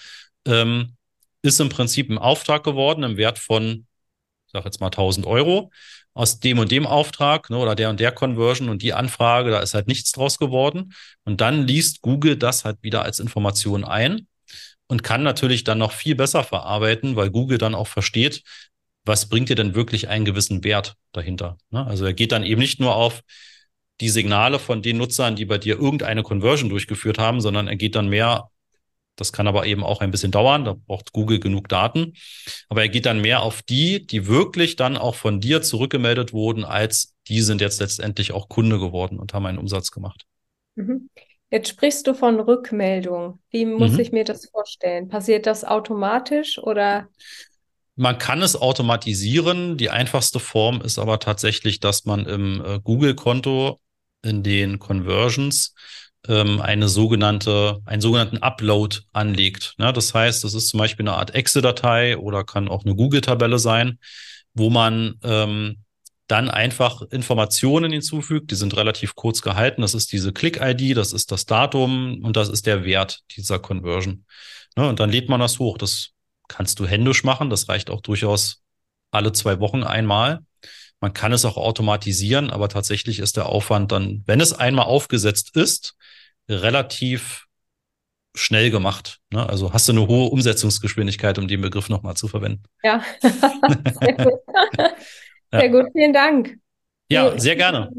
ähm, 0.44 0.96
ist 1.42 1.60
im 1.60 1.68
Prinzip 1.68 2.10
ein 2.10 2.18
Auftrag 2.18 2.64
geworden 2.64 3.04
im 3.04 3.16
Wert 3.16 3.38
von, 3.38 3.86
sag 4.53 4.64
jetzt 4.64 4.80
mal 4.80 4.86
1000 4.86 5.26
Euro, 5.26 5.70
aus 6.14 6.40
dem 6.40 6.59
und 6.59 6.72
dem 6.72 6.86
Auftrag 6.86 7.49
ne, 7.51 7.59
oder 7.59 7.74
der 7.74 7.90
und 7.90 8.01
der 8.01 8.12
Conversion 8.12 8.68
und 8.68 8.82
die 8.82 8.92
Anfrage, 8.92 9.51
da 9.51 9.61
ist 9.61 9.74
halt 9.74 9.86
nichts 9.86 10.12
draus 10.12 10.38
geworden. 10.38 10.92
Und 11.24 11.40
dann 11.40 11.66
liest 11.66 12.03
Google 12.03 12.36
das 12.36 12.64
halt 12.64 12.78
wieder 12.82 13.03
als 13.03 13.20
Information 13.20 13.84
ein 13.84 14.26
und 14.88 15.03
kann 15.03 15.22
natürlich 15.22 15.64
dann 15.64 15.78
noch 15.78 15.92
viel 15.92 16.14
besser 16.14 16.42
verarbeiten, 16.42 17.14
weil 17.14 17.30
Google 17.30 17.59
dann 17.59 17.74
auch 17.74 17.86
versteht, 17.86 18.42
was 19.05 19.28
bringt 19.28 19.49
dir 19.49 19.55
denn 19.55 19.74
wirklich 19.74 20.09
einen 20.09 20.24
gewissen 20.24 20.64
Wert 20.64 20.96
dahinter? 21.12 21.57
Ne? 21.70 21.86
Also 21.86 22.05
er 22.05 22.14
geht 22.14 22.32
dann 22.32 22.44
eben 22.44 22.61
nicht 22.61 22.80
nur 22.80 22.96
auf 22.96 23.22
die 24.01 24.11
Signale 24.11 24.59
von 24.59 24.82
den 24.82 24.96
Nutzern, 24.99 25.36
die 25.36 25.44
bei 25.44 25.59
dir 25.59 25.78
irgendeine 25.78 26.22
Conversion 26.22 26.68
durchgeführt 26.68 27.18
haben, 27.18 27.40
sondern 27.40 27.68
er 27.68 27.76
geht 27.76 27.94
dann 27.94 28.09
mehr, 28.09 28.51
das 29.20 29.32
kann 29.32 29.46
aber 29.46 29.66
eben 29.66 29.84
auch 29.84 30.00
ein 30.00 30.10
bisschen 30.10 30.30
dauern, 30.30 30.64
da 30.64 30.74
braucht 30.74 31.12
Google 31.12 31.40
genug 31.40 31.68
Daten, 31.68 32.14
aber 32.68 32.82
er 32.82 32.88
geht 32.88 33.06
dann 33.06 33.20
mehr 33.20 33.42
auf 33.42 33.62
die, 33.62 34.06
die 34.06 34.26
wirklich 34.26 34.76
dann 34.76 34.96
auch 34.96 35.14
von 35.14 35.40
dir 35.40 35.62
zurückgemeldet 35.62 36.32
wurden, 36.32 36.64
als 36.64 37.14
die 37.28 37.42
sind 37.42 37.60
jetzt 37.60 37.80
letztendlich 37.80 38.32
auch 38.32 38.48
Kunde 38.48 38.78
geworden 38.78 39.18
und 39.18 39.34
haben 39.34 39.46
einen 39.46 39.58
Umsatz 39.58 39.90
gemacht. 39.90 40.24
Mhm. 40.76 41.10
Jetzt 41.50 41.68
sprichst 41.68 42.06
du 42.06 42.14
von 42.14 42.40
Rückmeldung. 42.40 43.38
Wie 43.50 43.64
muss 43.64 43.92
mhm. 43.92 44.00
ich 44.00 44.12
mir 44.12 44.24
das 44.24 44.48
vorstellen? 44.50 45.08
Passiert 45.08 45.46
das 45.46 45.64
automatisch 45.64 46.58
oder? 46.58 47.08
Man 47.96 48.18
kann 48.18 48.42
es 48.42 48.54
automatisieren. 48.54 49.76
Die 49.76 49.90
einfachste 49.90 50.40
Form 50.40 50.82
ist 50.82 50.98
aber 50.98 51.18
tatsächlich, 51.18 51.80
dass 51.80 52.04
man 52.04 52.26
im 52.26 52.62
äh, 52.64 52.80
Google-Konto 52.80 53.80
in 54.22 54.42
den 54.42 54.78
Conversions 54.78 55.74
ähm, 56.29 56.61
eine 56.61 56.89
sogenannte, 56.89 57.81
einen 57.87 58.03
sogenannten 58.03 58.39
Upload 58.39 58.99
anlegt. 59.12 59.74
Ne? 59.79 59.93
Das 59.93 60.14
heißt, 60.14 60.45
das 60.45 60.55
ist 60.55 60.68
zum 60.68 60.79
Beispiel 60.79 61.09
eine 61.09 61.16
Art 61.16 61.35
Excel-Datei 61.35 62.18
oder 62.18 62.45
kann 62.45 62.68
auch 62.68 62.85
eine 62.85 62.95
Google-Tabelle 62.95 63.59
sein, 63.59 63.99
wo 64.55 64.70
man 64.70 65.14
ähm, 65.24 65.85
dann 66.29 66.51
einfach 66.51 67.03
Informationen 67.11 67.91
hinzufügt. 67.91 68.51
Die 68.51 68.55
sind 68.55 68.76
relativ 68.76 69.14
kurz 69.14 69.41
gehalten. 69.41 69.81
Das 69.81 69.95
ist 69.95 70.12
diese 70.12 70.33
Click-ID, 70.33 70.97
das 70.97 71.12
ist 71.12 71.33
das 71.33 71.47
Datum 71.47 72.22
und 72.22 72.37
das 72.37 72.51
ist 72.51 72.66
der 72.66 72.85
Wert 72.85 73.20
dieser 73.37 73.59
Conversion. 73.59 74.24
Ne? 74.76 74.87
Und 74.89 75.01
dann 75.01 75.11
lädt 75.11 75.31
man 75.31 75.41
das 75.41 75.59
hoch. 75.59 75.79
Das 75.79 76.11
kannst 76.47 76.79
du 76.79 76.87
händisch 76.87 77.24
machen. 77.24 77.49
Das 77.49 77.68
reicht 77.68 77.91
auch 77.91 78.03
durchaus 78.03 78.62
alle 79.11 79.33
zwei 79.33 79.59
Wochen 79.61 79.83
einmal. 79.83 80.41
Man 81.01 81.12
kann 81.12 81.32
es 81.32 81.44
auch 81.44 81.57
automatisieren, 81.57 82.51
aber 82.51 82.68
tatsächlich 82.68 83.20
ist 83.20 83.36
der 83.36 83.46
Aufwand 83.46 83.92
dann, 83.92 84.22
wenn 84.26 84.40
es 84.40 84.53
einmal 84.53 84.86
aufgesetzt 84.86 85.57
ist, 85.57 85.96
relativ 86.49 87.46
schnell 88.34 88.70
gemacht. 88.70 89.20
Ne? 89.30 89.49
Also 89.49 89.72
hast 89.72 89.88
du 89.88 89.92
eine 89.92 90.07
hohe 90.07 90.30
Umsetzungsgeschwindigkeit, 90.30 91.38
um 91.38 91.49
den 91.49 91.61
Begriff 91.61 91.88
nochmal 91.88 92.14
zu 92.14 92.28
verwenden. 92.28 92.64
Ja, 92.82 93.03
sehr 93.20 93.30
gut. 94.24 94.40
Sehr 95.51 95.64
ja. 95.64 95.68
gut, 95.68 95.86
vielen 95.92 96.12
Dank. 96.12 96.59
Ja, 97.11 97.38
sehr 97.38 97.57
gerne. 97.57 97.90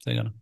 Sehr 0.00 0.14
gerne. 0.14 0.34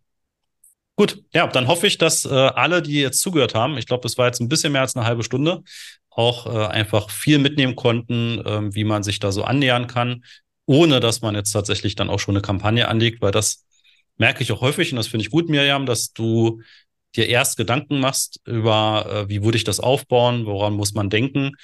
Gut, 0.97 1.23
ja, 1.33 1.47
dann 1.47 1.67
hoffe 1.67 1.87
ich, 1.87 1.99
dass 1.99 2.25
äh, 2.25 2.29
alle, 2.29 2.83
die 2.83 3.01
jetzt 3.01 3.21
zugehört 3.21 3.55
haben, 3.55 3.79
ich 3.79 3.87
glaube, 3.87 4.03
das 4.03 4.19
war 4.19 4.27
jetzt 4.27 4.41
ein 4.41 4.49
bisschen 4.49 4.73
mehr 4.73 4.83
als 4.83 4.97
eine 4.97 5.07
halbe 5.07 5.25
Stunde, 5.25 5.63
auch 6.11 6.47
äh, 6.47 6.67
einfach 6.67 7.11
viel 7.11 7.39
mitnehmen 7.39 7.77
konnten, 7.77 8.39
äh, 8.45 8.75
wie 8.75 8.85
man 8.85 9.03
sich 9.03 9.19
da 9.19 9.33
so 9.33 9.45
annähern 9.45 9.87
kann, 9.87 10.25
ohne 10.71 11.01
dass 11.01 11.21
man 11.21 11.35
jetzt 11.35 11.51
tatsächlich 11.51 11.97
dann 11.97 12.09
auch 12.09 12.21
schon 12.21 12.37
eine 12.37 12.43
Kampagne 12.43 12.87
anlegt, 12.87 13.21
weil 13.23 13.33
das 13.33 13.65
merke 14.19 14.45
ich 14.45 14.53
auch 14.53 14.61
häufig 14.61 14.93
und 14.93 14.99
das 14.99 15.09
finde 15.09 15.25
ich 15.25 15.33
gut, 15.33 15.49
Miriam, 15.49 15.85
dass 15.85 16.13
du 16.13 16.63
dir 17.17 17.27
erst 17.27 17.57
Gedanken 17.57 17.99
machst 17.99 18.41
über, 18.45 19.25
äh, 19.27 19.29
wie 19.29 19.43
würde 19.43 19.57
ich 19.57 19.65
das 19.65 19.81
aufbauen, 19.81 20.47
woran 20.47 20.75
muss 20.75 20.95
man 20.95 21.11
denken, 21.11 21.57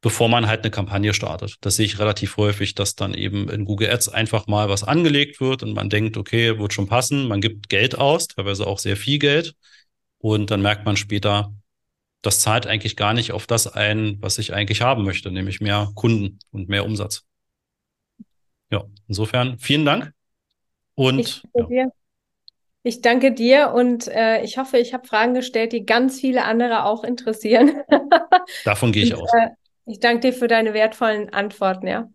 bevor 0.00 0.28
man 0.28 0.48
halt 0.48 0.62
eine 0.62 0.72
Kampagne 0.72 1.14
startet. 1.14 1.54
Das 1.60 1.76
sehe 1.76 1.86
ich 1.86 2.00
relativ 2.00 2.36
häufig, 2.36 2.74
dass 2.74 2.96
dann 2.96 3.14
eben 3.14 3.48
in 3.48 3.64
Google 3.64 3.90
Ads 3.90 4.08
einfach 4.08 4.48
mal 4.48 4.68
was 4.68 4.82
angelegt 4.82 5.40
wird 5.40 5.62
und 5.62 5.74
man 5.74 5.88
denkt, 5.88 6.16
okay, 6.16 6.58
wird 6.58 6.72
schon 6.72 6.88
passen, 6.88 7.28
man 7.28 7.40
gibt 7.40 7.68
Geld 7.68 7.96
aus, 7.96 8.26
teilweise 8.26 8.66
auch 8.66 8.80
sehr 8.80 8.96
viel 8.96 9.20
Geld 9.20 9.54
und 10.18 10.50
dann 10.50 10.62
merkt 10.62 10.84
man 10.84 10.96
später, 10.96 11.54
das 12.22 12.40
zahlt 12.40 12.66
eigentlich 12.66 12.96
gar 12.96 13.14
nicht 13.14 13.30
auf 13.30 13.46
das 13.46 13.68
ein, 13.68 14.16
was 14.20 14.38
ich 14.38 14.52
eigentlich 14.52 14.82
haben 14.82 15.04
möchte, 15.04 15.30
nämlich 15.30 15.60
mehr 15.60 15.92
Kunden 15.94 16.40
und 16.50 16.68
mehr 16.68 16.84
Umsatz. 16.84 17.22
Ja, 18.72 18.84
insofern 19.06 19.58
vielen 19.58 19.84
Dank. 19.84 20.12
Und 20.94 21.18
ich 21.18 21.42
danke, 21.52 21.74
ja. 21.74 21.84
dir. 21.84 21.92
Ich 22.84 23.00
danke 23.00 23.32
dir 23.32 23.72
und 23.72 24.08
äh, 24.08 24.42
ich 24.42 24.58
hoffe, 24.58 24.78
ich 24.78 24.92
habe 24.92 25.06
Fragen 25.06 25.34
gestellt, 25.34 25.72
die 25.72 25.86
ganz 25.86 26.18
viele 26.18 26.44
andere 26.44 26.84
auch 26.84 27.04
interessieren. 27.04 27.82
Davon 28.64 28.90
gehe 28.90 29.04
ich 29.04 29.14
und, 29.14 29.22
aus. 29.22 29.30
Äh, 29.34 29.50
ich 29.84 30.00
danke 30.00 30.20
dir 30.20 30.32
für 30.32 30.48
deine 30.48 30.74
wertvollen 30.74 31.32
Antworten, 31.32 31.86
ja. 31.86 32.10